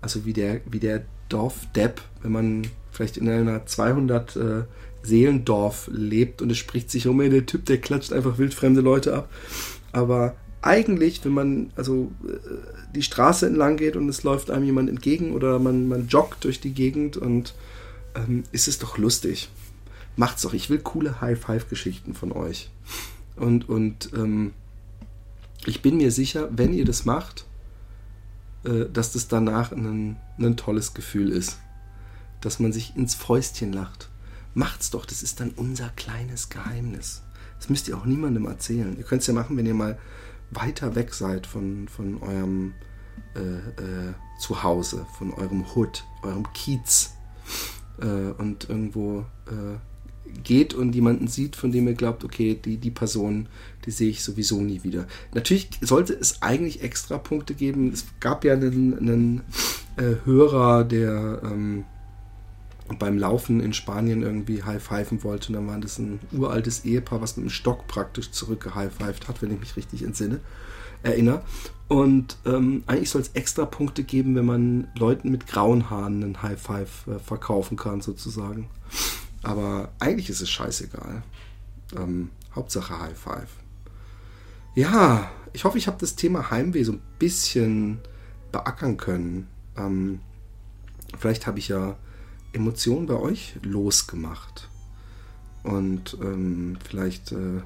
also 0.00 0.24
wie 0.24 0.32
der, 0.32 0.62
wie 0.66 0.80
der 0.80 1.04
Dorfdepp, 1.28 2.02
wenn 2.22 2.32
man 2.32 2.62
vielleicht 2.96 3.18
in 3.18 3.28
einer 3.28 3.66
200 3.66 4.36
äh, 4.36 4.62
Seelendorf 5.02 5.88
lebt 5.92 6.42
und 6.42 6.50
es 6.50 6.58
spricht 6.58 6.90
sich 6.90 7.06
um, 7.06 7.18
der 7.18 7.46
Typ, 7.46 7.66
der 7.66 7.78
klatscht 7.78 8.12
einfach 8.12 8.38
wildfremde 8.38 8.80
Leute 8.80 9.14
ab. 9.14 9.30
Aber 9.92 10.34
eigentlich, 10.62 11.24
wenn 11.24 11.32
man 11.32 11.70
also 11.76 12.10
äh, 12.26 12.38
die 12.94 13.02
Straße 13.02 13.46
entlang 13.46 13.76
geht 13.76 13.96
und 13.96 14.08
es 14.08 14.22
läuft 14.22 14.50
einem 14.50 14.64
jemand 14.64 14.88
entgegen 14.88 15.32
oder 15.32 15.58
man, 15.58 15.88
man 15.88 16.08
joggt 16.08 16.44
durch 16.44 16.60
die 16.60 16.72
Gegend 16.72 17.16
und 17.16 17.54
ähm, 18.14 18.44
ist 18.50 18.66
es 18.66 18.78
doch 18.78 18.98
lustig. 18.98 19.50
Macht's 20.16 20.42
doch. 20.42 20.54
Ich 20.54 20.70
will 20.70 20.78
coole 20.78 21.20
High-Five-Geschichten 21.20 22.14
von 22.14 22.32
euch. 22.32 22.70
Und, 23.36 23.68
und 23.68 24.10
ähm, 24.14 24.54
ich 25.66 25.82
bin 25.82 25.98
mir 25.98 26.10
sicher, 26.10 26.48
wenn 26.50 26.72
ihr 26.72 26.86
das 26.86 27.04
macht, 27.04 27.44
äh, 28.64 28.86
dass 28.90 29.12
das 29.12 29.28
danach 29.28 29.72
ein, 29.72 30.16
ein 30.38 30.56
tolles 30.56 30.94
Gefühl 30.94 31.30
ist 31.30 31.58
dass 32.40 32.58
man 32.58 32.72
sich 32.72 32.96
ins 32.96 33.14
Fäustchen 33.14 33.72
lacht. 33.72 34.08
Macht's 34.54 34.90
doch, 34.90 35.04
das 35.04 35.22
ist 35.22 35.40
dann 35.40 35.50
unser 35.50 35.88
kleines 35.90 36.48
Geheimnis. 36.48 37.22
Das 37.58 37.68
müsst 37.68 37.88
ihr 37.88 37.96
auch 37.96 38.04
niemandem 38.04 38.46
erzählen. 38.46 38.96
Ihr 38.96 39.04
könnt 39.04 39.22
es 39.22 39.26
ja 39.26 39.34
machen, 39.34 39.56
wenn 39.56 39.66
ihr 39.66 39.74
mal 39.74 39.98
weiter 40.50 40.94
weg 40.94 41.14
seid 41.14 41.46
von, 41.46 41.88
von 41.88 42.22
eurem 42.22 42.74
äh, 43.34 43.40
äh, 43.40 44.14
Zuhause, 44.38 45.06
von 45.18 45.32
eurem 45.32 45.64
Hood, 45.74 46.04
eurem 46.22 46.46
Kiez 46.52 47.14
äh, 48.00 48.32
und 48.38 48.68
irgendwo 48.68 49.24
äh, 49.46 49.78
geht 50.42 50.74
und 50.74 50.94
jemanden 50.94 51.28
sieht, 51.28 51.56
von 51.56 51.72
dem 51.72 51.86
ihr 51.88 51.94
glaubt, 51.94 52.24
okay, 52.24 52.58
die, 52.62 52.76
die 52.76 52.90
Person, 52.90 53.48
die 53.84 53.90
sehe 53.90 54.10
ich 54.10 54.22
sowieso 54.22 54.60
nie 54.60 54.82
wieder. 54.82 55.06
Natürlich 55.34 55.70
sollte 55.80 56.14
es 56.14 56.42
eigentlich 56.42 56.82
extra 56.82 57.18
Punkte 57.18 57.54
geben. 57.54 57.92
Es 57.92 58.06
gab 58.20 58.44
ja 58.44 58.54
einen, 58.54 58.98
einen 58.98 59.40
äh, 59.96 60.16
Hörer, 60.24 60.84
der 60.84 61.40
ähm, 61.44 61.84
beim 62.98 63.18
Laufen 63.18 63.60
in 63.60 63.72
Spanien 63.72 64.22
irgendwie 64.22 64.62
high-pfeifen 64.62 65.24
wollte. 65.24 65.48
Und 65.48 65.54
dann 65.54 65.66
war 65.66 65.78
das 65.78 65.98
ein 65.98 66.20
uraltes 66.32 66.84
Ehepaar, 66.84 67.20
was 67.20 67.36
mit 67.36 67.44
einem 67.44 67.50
Stock 67.50 67.86
praktisch 67.86 68.30
zurückgehigh-pfeift 68.30 69.28
hat, 69.28 69.42
wenn 69.42 69.52
ich 69.52 69.60
mich 69.60 69.76
richtig 69.76 70.02
entsinne, 70.02 70.40
erinnere. 71.02 71.42
Und 71.88 72.36
ähm, 72.46 72.82
eigentlich 72.86 73.10
soll 73.10 73.22
es 73.22 73.30
extra 73.34 73.64
Punkte 73.64 74.02
geben, 74.02 74.34
wenn 74.34 74.46
man 74.46 74.88
Leuten 74.96 75.30
mit 75.30 75.46
grauen 75.46 75.90
Haaren 75.90 76.22
einen 76.22 76.42
High-Five 76.42 77.06
äh, 77.06 77.18
verkaufen 77.18 77.76
kann, 77.76 78.00
sozusagen. 78.00 78.68
Aber 79.42 79.90
eigentlich 80.00 80.28
ist 80.28 80.40
es 80.40 80.50
scheißegal. 80.50 81.22
Ähm, 81.96 82.30
Hauptsache 82.54 82.98
High-Five. 82.98 83.48
Ja, 84.74 85.30
ich 85.52 85.64
hoffe, 85.64 85.78
ich 85.78 85.86
habe 85.86 85.98
das 86.00 86.16
Thema 86.16 86.50
Heimweh 86.50 86.82
so 86.82 86.92
ein 86.92 87.02
bisschen 87.18 88.00
beackern 88.52 88.96
können. 88.96 89.46
Ähm, 89.76 90.20
vielleicht 91.18 91.46
habe 91.46 91.58
ich 91.58 91.68
ja 91.68 91.96
Emotionen 92.56 93.06
bei 93.06 93.14
euch 93.14 93.54
losgemacht. 93.62 94.68
Und 95.62 96.16
ähm, 96.20 96.78
vielleicht 96.88 97.32
äh, 97.32 97.60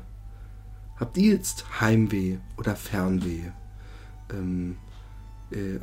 habt 0.97 1.17
ihr 1.17 1.35
jetzt 1.35 1.81
Heimweh 1.81 2.39
oder 2.57 2.77
Fernweh. 2.77 3.51
Ähm, 4.33 4.77
äh, 5.51 5.79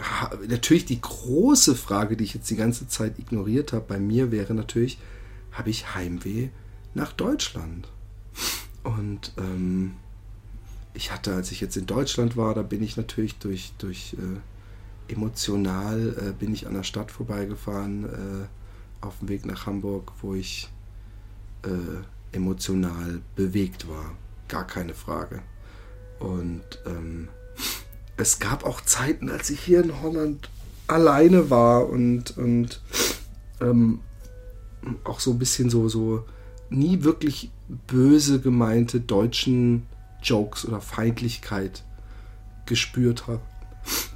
natürlich 0.47 0.85
die 0.85 1.01
große 1.01 1.75
Frage, 1.75 2.17
die 2.17 2.23
ich 2.23 2.33
jetzt 2.33 2.49
die 2.49 2.55
ganze 2.55 2.87
Zeit 2.87 3.17
ignoriert 3.19 3.73
habe, 3.73 3.85
bei 3.87 3.99
mir 3.99 4.31
wäre 4.31 4.53
natürlich, 4.53 4.99
habe 5.51 5.69
ich 5.69 5.95
Heimweh 5.95 6.49
nach 6.93 7.13
Deutschland? 7.13 7.87
Und 8.83 9.33
ähm, 9.37 9.93
ich 10.93 11.11
hatte, 11.11 11.33
als 11.33 11.51
ich 11.51 11.61
jetzt 11.61 11.77
in 11.77 11.85
Deutschland 11.85 12.37
war, 12.37 12.53
da 12.53 12.61
bin 12.61 12.81
ich 12.81 12.97
natürlich 12.97 13.35
durch, 13.35 13.73
durch 13.77 14.15
äh, 14.19 15.13
emotional, 15.13 16.15
äh, 16.17 16.31
bin 16.31 16.53
ich 16.53 16.67
an 16.67 16.73
der 16.73 16.83
Stadt 16.83 17.11
vorbeigefahren, 17.11 18.05
äh, 18.05 18.47
auf 19.01 19.19
dem 19.19 19.29
Weg 19.29 19.45
nach 19.45 19.65
Hamburg, 19.65 20.11
wo 20.21 20.33
ich 20.33 20.69
äh, 21.63 22.35
emotional 22.35 23.21
bewegt 23.35 23.87
war. 23.87 24.11
Gar 24.47 24.65
keine 24.65 24.93
Frage. 24.93 25.41
Und 26.19 26.63
ähm, 26.85 27.29
es 28.17 28.39
gab 28.39 28.65
auch 28.65 28.81
Zeiten, 28.81 29.29
als 29.29 29.49
ich 29.49 29.59
hier 29.59 29.83
in 29.83 30.01
Holland 30.01 30.49
alleine 30.87 31.49
war 31.49 31.89
und, 31.89 32.37
und 32.37 32.81
ähm, 33.59 33.99
auch 35.03 35.19
so 35.19 35.31
ein 35.31 35.39
bisschen 35.39 35.69
so, 35.69 35.89
so 35.89 36.25
nie 36.69 37.03
wirklich 37.03 37.51
böse 37.87 38.39
gemeinte 38.39 39.01
deutschen 39.01 39.85
Jokes 40.23 40.65
oder 40.65 40.81
Feindlichkeit 40.81 41.83
gespürt 42.65 43.27
habe, 43.27 43.41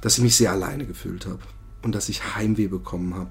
dass 0.00 0.18
ich 0.18 0.24
mich 0.24 0.36
sehr 0.36 0.52
alleine 0.52 0.86
gefühlt 0.86 1.26
habe 1.26 1.40
und 1.82 1.94
dass 1.94 2.08
ich 2.08 2.34
Heimweh 2.36 2.68
bekommen 2.68 3.14
habe 3.14 3.30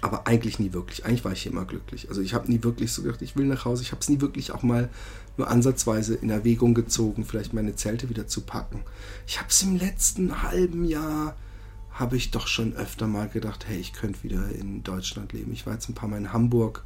aber 0.00 0.26
eigentlich 0.26 0.58
nie 0.58 0.72
wirklich. 0.72 1.04
Eigentlich 1.04 1.24
war 1.24 1.32
ich 1.32 1.46
immer 1.46 1.64
glücklich. 1.64 2.08
Also 2.08 2.20
ich 2.20 2.34
habe 2.34 2.50
nie 2.50 2.62
wirklich 2.62 2.92
so 2.92 3.02
gedacht, 3.02 3.22
ich 3.22 3.36
will 3.36 3.46
nach 3.46 3.64
Hause. 3.64 3.82
Ich 3.82 3.92
habe 3.92 4.00
es 4.00 4.08
nie 4.08 4.20
wirklich 4.20 4.52
auch 4.52 4.62
mal 4.62 4.88
nur 5.36 5.48
ansatzweise 5.48 6.14
in 6.14 6.30
Erwägung 6.30 6.74
gezogen, 6.74 7.24
vielleicht 7.24 7.52
meine 7.52 7.74
Zelte 7.74 8.08
wieder 8.08 8.26
zu 8.26 8.42
packen. 8.42 8.82
Ich 9.26 9.38
habe 9.38 9.48
es 9.48 9.62
im 9.62 9.76
letzten 9.76 10.42
halben 10.42 10.84
Jahr, 10.84 11.36
habe 11.92 12.16
ich 12.16 12.30
doch 12.30 12.46
schon 12.46 12.74
öfter 12.74 13.06
mal 13.06 13.28
gedacht, 13.28 13.66
hey, 13.68 13.78
ich 13.78 13.92
könnte 13.92 14.22
wieder 14.22 14.48
in 14.50 14.82
Deutschland 14.82 15.32
leben. 15.32 15.52
Ich 15.52 15.66
war 15.66 15.74
jetzt 15.74 15.88
ein 15.88 15.94
paar 15.94 16.08
Mal 16.08 16.18
in 16.18 16.32
Hamburg 16.32 16.84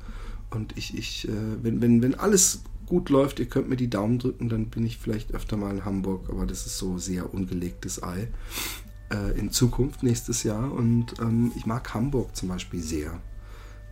und 0.51 0.77
ich, 0.77 0.97
ich 0.97 1.29
äh, 1.29 1.33
wenn, 1.63 1.81
wenn, 1.81 2.03
wenn 2.03 2.15
alles 2.15 2.63
gut 2.87 3.11
läuft, 3.11 3.39
ihr 3.39 3.47
könnt 3.47 3.69
mir 3.69 3.77
die 3.77 3.91
Daumen 3.91 4.19
drücken, 4.19 4.49
dann 4.49 4.67
bin 4.67 4.85
ich 4.85 4.99
vielleicht 4.99 5.33
öfter 5.33 5.57
mal 5.57 5.75
in 5.75 5.85
Hamburg, 5.85 6.29
aber 6.29 6.47
das 6.47 6.67
ist 6.67 6.79
so 6.79 6.99
sehr 6.99 7.33
ungelegtes 7.33 8.03
Ei 8.03 8.29
äh, 9.11 9.39
in 9.39 9.51
Zukunft, 9.51 10.03
nächstes 10.03 10.43
Jahr. 10.43 10.73
Und 10.73 11.19
ähm, 11.21 11.53
ich 11.57 11.67
mag 11.67 11.95
Hamburg 11.95 12.35
zum 12.37 12.49
Beispiel 12.49 12.81
sehr. 12.81 13.21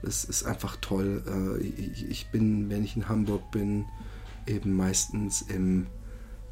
Es 0.02 0.24
ist 0.24 0.44
einfach 0.44 0.76
toll. 0.80 1.22
Äh, 1.26 1.62
ich, 1.62 2.10
ich, 2.10 2.30
bin, 2.30 2.70
wenn 2.70 2.84
ich 2.84 2.96
in 2.96 3.08
Hamburg 3.08 3.50
bin, 3.50 3.84
eben 4.46 4.76
meistens 4.76 5.42
im, 5.42 5.86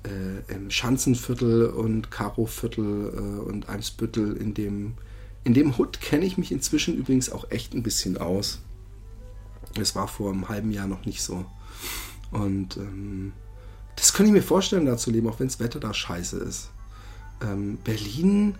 äh, 0.05 0.55
im 0.55 0.71
Schanzenviertel 0.71 1.67
und 1.67 2.11
Karoviertel 2.11 3.13
äh, 3.15 3.49
und 3.49 3.69
Eimsbüttel. 3.69 4.37
In 4.37 4.55
dem, 4.55 4.95
in 5.45 5.55
dem 5.55 5.77
Hut 5.79 6.01
kenne 6.01 6.25
ich 6.25 6.39
mich 6.39 6.53
inzwischen 6.53 6.97
übrigens 6.97 7.31
auch 7.31 7.51
echt 7.51 7.75
ein 7.75 7.83
bisschen 7.83 8.19
aus. 8.19 8.61
Es 9.81 9.95
war 9.95 10.09
vor 10.09 10.33
einem 10.33 10.49
halben 10.49 10.73
Jahr 10.73 10.87
noch 10.87 11.07
nicht 11.07 11.23
so. 11.23 11.45
Und 12.31 12.77
ähm, 12.77 13.33
das 13.97 14.13
könnte 14.13 14.29
ich 14.29 14.35
mir 14.35 14.43
vorstellen, 14.43 14.87
da 14.87 14.97
zu 14.97 15.11
leben, 15.11 15.29
auch 15.29 15.41
wenn 15.41 15.49
das 15.49 15.61
Wetter 15.61 15.81
da 15.81 15.93
scheiße 15.93 16.39
ist 16.39 16.71
ähm, 17.43 17.78
Berlin, 17.84 18.55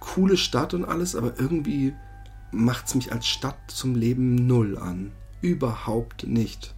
coole 0.00 0.36
Stadt 0.36 0.74
und 0.74 0.84
alles, 0.84 1.16
aber 1.16 1.38
irgendwie 1.38 1.94
macht 2.52 2.86
es 2.86 2.94
mich 2.94 3.12
als 3.12 3.26
Stadt 3.26 3.58
zum 3.68 3.94
Leben 3.94 4.46
null 4.46 4.78
an. 4.78 5.12
Überhaupt 5.40 6.26
nicht. 6.26 6.74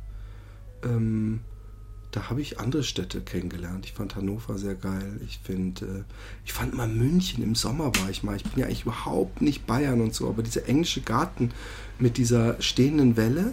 Ähm, 0.83 1.41
da 2.17 2.31
habe 2.31 2.41
ich 2.41 2.59
andere 2.59 2.83
Städte 2.83 3.21
kennengelernt. 3.21 3.85
Ich 3.85 3.93
fand 3.93 4.17
Hannover 4.17 4.57
sehr 4.57 4.75
geil. 4.75 5.21
Ich 5.27 5.39
finde, 5.39 5.85
äh, 5.85 6.03
ich 6.47 6.53
fand 6.55 6.75
mal 6.75 6.89
München 6.89 7.43
im 7.43 7.55
Sommer 7.55 7.93
war 7.97 8.09
ich 8.09 8.23
mal. 8.23 8.37
Ich 8.37 8.45
bin 8.45 8.61
ja 8.61 8.67
eigentlich 8.67 8.83
überhaupt 8.83 9.43
nicht 9.43 9.67
Bayern 9.67 10.01
und 10.01 10.15
so, 10.15 10.29
aber 10.29 10.43
dieser 10.43 10.67
englische 10.67 11.03
Garten 11.03 11.51
mit 11.99 12.17
dieser 12.17 12.61
stehenden 12.63 13.19
Welle 13.19 13.53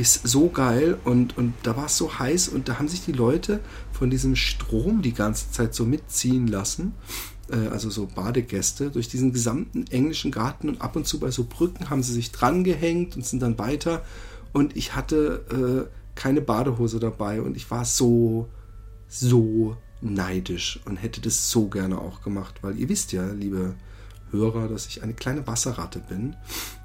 ist 0.00 0.26
so 0.26 0.48
geil 0.48 0.98
und, 1.04 1.36
und 1.36 1.54
da 1.62 1.76
war 1.76 1.86
es 1.86 1.96
so 1.96 2.18
heiß 2.18 2.48
und 2.48 2.68
da 2.68 2.78
haben 2.78 2.88
sich 2.88 3.04
die 3.04 3.12
Leute 3.12 3.60
von 3.92 4.10
diesem 4.10 4.34
Strom 4.36 5.02
die 5.02 5.14
ganze 5.14 5.50
Zeit 5.50 5.74
so 5.74 5.84
mitziehen 5.84 6.46
lassen 6.46 6.94
äh, 7.50 7.68
also 7.68 7.90
so 7.90 8.06
Badegäste, 8.06 8.90
durch 8.90 9.08
diesen 9.08 9.32
gesamten 9.32 9.86
englischen 9.88 10.30
Garten 10.30 10.68
und 10.68 10.80
ab 10.80 10.96
und 10.96 11.06
zu 11.06 11.20
bei 11.20 11.30
so 11.30 11.44
Brücken 11.44 11.90
haben 11.90 12.02
sie 12.02 12.12
sich 12.12 12.32
dran 12.32 12.64
gehängt 12.64 13.16
und 13.16 13.26
sind 13.26 13.40
dann 13.40 13.58
weiter. 13.58 14.04
Und 14.52 14.76
ich 14.76 14.94
hatte 14.94 15.88
äh, 15.88 16.00
keine 16.14 16.40
Badehose 16.40 17.00
dabei 17.00 17.40
und 17.40 17.56
ich 17.56 17.70
war 17.70 17.84
so, 17.84 18.48
so 19.08 19.76
neidisch 20.00 20.80
und 20.86 20.96
hätte 20.96 21.20
das 21.20 21.50
so 21.50 21.68
gerne 21.68 21.98
auch 21.98 22.22
gemacht, 22.22 22.62
weil 22.62 22.78
ihr 22.78 22.88
wisst 22.88 23.12
ja, 23.12 23.30
liebe 23.32 23.74
Hörer, 24.30 24.68
dass 24.68 24.86
ich 24.86 25.02
eine 25.02 25.14
kleine 25.14 25.46
Wasserratte 25.46 25.98
bin. 25.98 26.36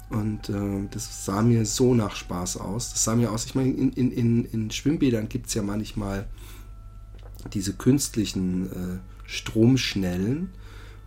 Und 0.08 0.48
äh, 0.48 0.88
das 0.90 1.24
sah 1.24 1.42
mir 1.42 1.66
so 1.66 1.94
nach 1.94 2.14
Spaß 2.14 2.58
aus. 2.58 2.92
Das 2.92 3.02
sah 3.02 3.16
mir 3.16 3.32
aus, 3.32 3.44
ich 3.44 3.54
meine, 3.54 3.70
in, 3.70 3.92
in, 3.92 4.12
in, 4.12 4.44
in 4.44 4.70
Schwimmbädern 4.70 5.28
gibt 5.28 5.48
es 5.48 5.54
ja 5.54 5.62
manchmal 5.62 6.28
diese 7.52 7.74
künstlichen 7.74 8.66
äh, 8.66 8.98
Stromschnellen. 9.24 10.50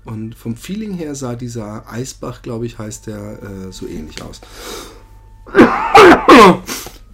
Und 0.06 0.36
vom 0.36 0.56
Feeling 0.56 0.94
her 0.94 1.16
sah 1.16 1.36
dieser 1.36 1.90
Eisbach, 1.90 2.42
glaube 2.42 2.66
ich, 2.66 2.78
heißt 2.78 3.08
der 3.08 3.44
äh, 3.44 3.72
so 3.72 3.88
ähnlich 3.88 4.22
aus. 4.22 4.42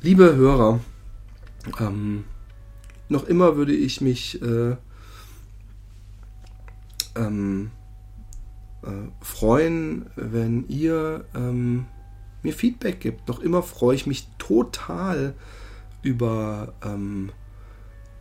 Liebe 0.02 0.36
Hörer, 0.36 0.80
ähm, 1.80 2.26
noch 3.10 3.26
immer 3.26 3.56
würde 3.56 3.74
ich 3.74 4.02
mich 4.02 4.42
äh, 4.42 4.76
ähm, 7.16 7.72
äh, 7.72 7.85
freuen, 9.20 10.10
wenn 10.16 10.68
ihr 10.68 11.26
ähm, 11.34 11.88
mir 12.44 12.54
Feedback 12.54 13.02
gibt. 13.02 13.28
Noch 13.28 13.40
immer 13.40 13.64
freue 13.64 13.96
ich 13.96 14.06
mich 14.06 14.28
total 14.38 15.34
über 16.02 16.74
ähm, 16.84 17.32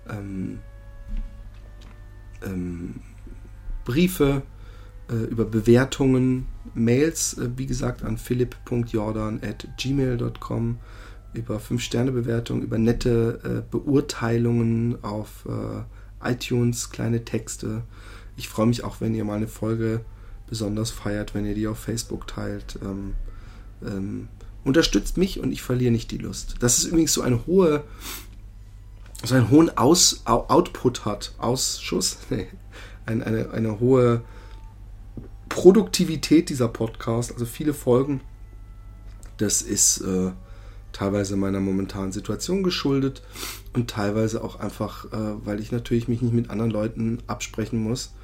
ähm, 0.09 0.61
ähm, 2.45 2.97
Briefe, 3.85 4.43
äh, 5.11 5.15
über 5.15 5.45
Bewertungen, 5.45 6.47
Mails, 6.75 7.37
äh, 7.39 7.51
wie 7.57 7.67
gesagt, 7.67 8.03
an 8.03 8.17
philipp.jordan.gmail.com, 8.17 10.79
über 11.35 11.59
5-Sterne-Bewertungen, 11.59 12.63
über 12.63 12.79
nette 12.79 13.41
äh, 13.45 13.61
Beurteilungen 13.71 15.05
auf 15.05 15.47
äh, 15.47 15.83
iTunes, 16.27 16.89
kleine 16.91 17.23
Texte. 17.25 17.83
Ich 18.37 18.49
freue 18.49 18.67
mich 18.67 18.83
auch, 18.83 19.03
wenn 19.03 19.15
ihr 19.15 19.25
mal 19.25 19.37
eine 19.37 19.49
Folge 19.49 20.01
besonders 20.47 20.91
feiert, 20.91 21.35
wenn 21.35 21.47
ihr 21.47 21.55
die 21.55 21.67
auf 21.67 21.79
Facebook 21.79 22.27
teilt. 22.27 22.79
Ähm, 22.83 23.15
ähm, 23.85 24.29
unterstützt 24.65 25.17
mich 25.17 25.41
und 25.41 25.53
ich 25.53 25.63
verliere 25.63 25.93
nicht 25.93 26.11
die 26.11 26.19
Lust. 26.19 26.57
Das 26.61 26.79
ist 26.79 26.85
übrigens 26.85 27.13
so 27.13 27.23
eine 27.23 27.47
hohe, 27.47 27.85
so 29.23 29.35
einen 29.35 29.51
hohen 29.51 29.77
Aus, 29.77 30.23
Output 30.25 31.05
hat, 31.05 31.35
Ausschuss, 31.39 32.19
nee, 32.31 32.47
eine, 33.07 33.27
eine, 33.27 33.51
eine 33.51 33.81
hohe 33.81 34.23
Produktivität 35.49 36.49
dieser 36.49 36.69
Podcast, 36.69 37.33
also 37.33 37.45
viele 37.45 37.75
Folgen. 37.75 38.21
Das 39.37 39.63
ist 39.63 40.01
äh, 40.01 40.33
teilweise 40.93 41.37
meiner 41.37 41.61
momentanen 41.61 42.13
Situation 42.13 42.63
geschuldet 42.63 43.23
und 43.73 43.91
teilweise 43.91 44.43
auch 44.43 44.61
einfach, 44.61 45.07
äh, 45.07 45.45
weil 45.45 45.61
ich 45.61 45.73
natürlich 45.73 46.09
mich 46.09 46.23
nicht 46.23 46.35
mit 46.35 46.51
anderen 46.51 46.71
Leuten 46.71 47.19
absprechen 47.27 47.83
muss 47.83 48.15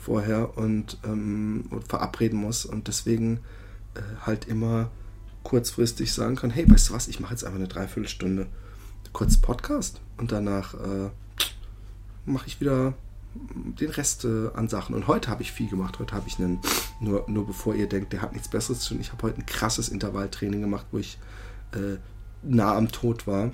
vorher 0.00 0.56
und, 0.56 0.98
ähm, 1.04 1.64
verabreden 1.88 2.38
muss 2.38 2.64
und 2.64 2.88
deswegen 2.88 3.40
äh, 3.94 4.00
halt 4.22 4.46
immer 4.48 4.90
kurzfristig 5.42 6.12
sagen 6.12 6.36
kann, 6.36 6.50
hey, 6.50 6.70
weißt 6.70 6.90
du 6.90 6.94
was, 6.94 7.08
ich 7.08 7.20
mache 7.20 7.32
jetzt 7.32 7.44
einfach 7.44 7.58
eine 7.58 7.68
Dreiviertelstunde 7.68 8.46
kurz 9.12 9.36
Podcast 9.36 10.00
und 10.16 10.32
danach 10.32 10.74
äh, 10.74 11.10
mache 12.24 12.46
ich 12.46 12.60
wieder 12.60 12.94
den 13.34 13.90
Rest 13.90 14.24
äh, 14.24 14.48
an 14.54 14.68
Sachen. 14.68 14.94
Und 14.94 15.06
heute 15.06 15.30
habe 15.30 15.42
ich 15.42 15.52
viel 15.52 15.68
gemacht. 15.68 15.98
Heute 15.98 16.14
habe 16.14 16.26
ich 16.26 16.38
einen, 16.38 16.60
nur, 17.00 17.24
nur 17.28 17.46
bevor 17.46 17.74
ihr 17.74 17.88
denkt, 17.88 18.12
der 18.12 18.22
hat 18.22 18.32
nichts 18.32 18.48
Besseres 18.48 18.80
zu 18.80 18.90
tun, 18.90 19.00
ich 19.00 19.12
habe 19.12 19.22
heute 19.22 19.38
ein 19.38 19.46
krasses 19.46 19.88
Intervalltraining 19.88 20.60
gemacht, 20.60 20.86
wo 20.90 20.98
ich 20.98 21.18
äh, 21.72 21.98
nah 22.42 22.76
am 22.76 22.90
Tod 22.90 23.26
war. 23.26 23.50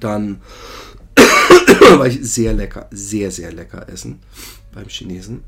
Dann 0.00 0.40
war 1.98 2.06
ich 2.06 2.20
sehr 2.22 2.52
lecker, 2.52 2.88
sehr, 2.90 3.30
sehr 3.30 3.52
lecker 3.52 3.88
essen 3.88 4.20
beim 4.72 4.88
Chinesen. 4.88 5.42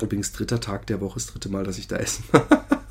Übrigens 0.00 0.32
dritter 0.32 0.60
Tag 0.60 0.86
der 0.86 1.00
Woche, 1.00 1.14
das 1.14 1.26
dritte 1.26 1.48
Mal, 1.48 1.64
dass 1.64 1.78
ich 1.78 1.86
da 1.86 1.96
essen 1.96 2.24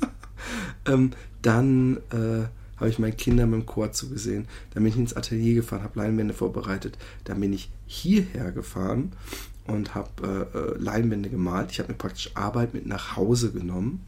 ähm, 0.86 1.12
Dann 1.42 1.98
äh, 2.10 2.46
habe 2.76 2.90
ich 2.90 2.98
meinen 2.98 3.16
Kindern 3.16 3.50
mit 3.50 3.60
dem 3.60 3.66
Chor 3.66 3.92
zugesehen. 3.92 4.48
Dann 4.72 4.82
bin 4.82 4.92
ich 4.92 4.98
ins 4.98 5.14
Atelier 5.14 5.54
gefahren, 5.54 5.82
habe 5.82 5.98
Leinwände 5.98 6.34
vorbereitet. 6.34 6.98
Dann 7.24 7.40
bin 7.40 7.52
ich 7.52 7.70
hierher 7.86 8.50
gefahren 8.50 9.12
und 9.66 9.94
habe 9.94 10.48
äh, 10.54 10.58
äh, 10.58 10.78
Leinwände 10.78 11.28
gemalt. 11.28 11.70
Ich 11.70 11.78
habe 11.78 11.92
mir 11.92 11.98
praktisch 11.98 12.30
Arbeit 12.34 12.74
mit 12.74 12.86
nach 12.86 13.16
Hause 13.16 13.52
genommen. 13.52 14.04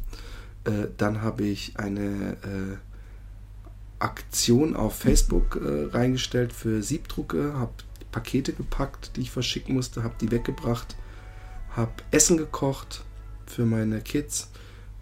Äh, 0.64 0.88
dann 0.96 1.22
habe 1.22 1.44
ich 1.44 1.74
eine 1.76 2.36
äh, 2.42 2.76
Aktion 4.04 4.76
auf 4.76 4.96
Facebook 4.96 5.56
äh, 5.56 5.96
reingestellt 5.96 6.52
für 6.52 6.82
Siebdrucke, 6.82 7.54
habe 7.54 7.72
Pakete 8.12 8.52
gepackt, 8.52 9.16
die 9.16 9.22
ich 9.22 9.30
verschicken 9.30 9.74
musste, 9.74 10.04
habe 10.04 10.14
die 10.20 10.30
weggebracht, 10.30 10.94
habe 11.70 11.92
Essen 12.10 12.36
gekocht 12.36 13.02
für 13.46 13.64
meine 13.64 14.00
Kids. 14.02 14.50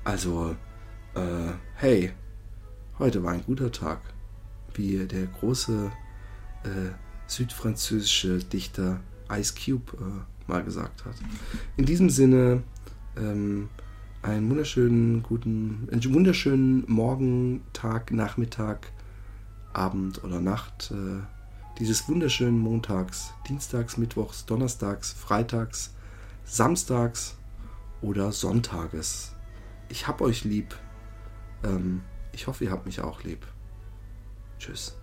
Also, 0.05 0.57
äh, 1.15 1.53
hey, 1.75 2.13
heute 2.99 3.23
war 3.23 3.33
ein 3.33 3.45
guter 3.45 3.73
Tag, 3.73 4.01
wie 4.75 4.99
der 5.07 5.27
große 5.27 5.91
äh, 6.65 6.69
südfranzösische 7.27 8.39
Dichter 8.39 9.01
Ice 9.31 9.55
Cube 9.55 9.93
äh, 9.99 10.51
mal 10.51 10.63
gesagt 10.63 11.05
hat. 11.05 11.17
In 11.77 11.87
diesem 11.87 12.09
Sinne, 12.09 12.63
ähm, 13.17 13.69
einen 14.23 14.49
wunderschönen 14.49 15.23
guten, 15.23 15.89
einen 15.91 16.15
wunderschönen 16.15 16.85
Morgen, 16.87 17.63
Tag, 17.73 18.13
Nachmittag, 18.13 18.92
Abend 19.73 20.23
oder 20.25 20.41
Nacht 20.41 20.91
äh, 20.91 21.23
dieses 21.79 22.09
wunderschönen 22.09 22.59
Montags, 22.59 23.33
Dienstags, 23.49 23.97
Mittwochs, 23.97 24.45
Donnerstags, 24.47 25.13
Freitags, 25.13 25.95
Samstags 26.45 27.37
oder 28.01 28.33
Sonntages. 28.33 29.35
Ich 29.89 30.07
hab 30.07 30.21
euch 30.21 30.45
lieb. 30.45 30.75
Ähm, 31.65 32.03
ich 32.33 32.47
hoffe, 32.47 32.65
ihr 32.65 32.71
habt 32.71 32.87
mich 32.87 33.01
auch 33.01 33.23
lieb. 33.23 33.47
Tschüss. 34.59 34.97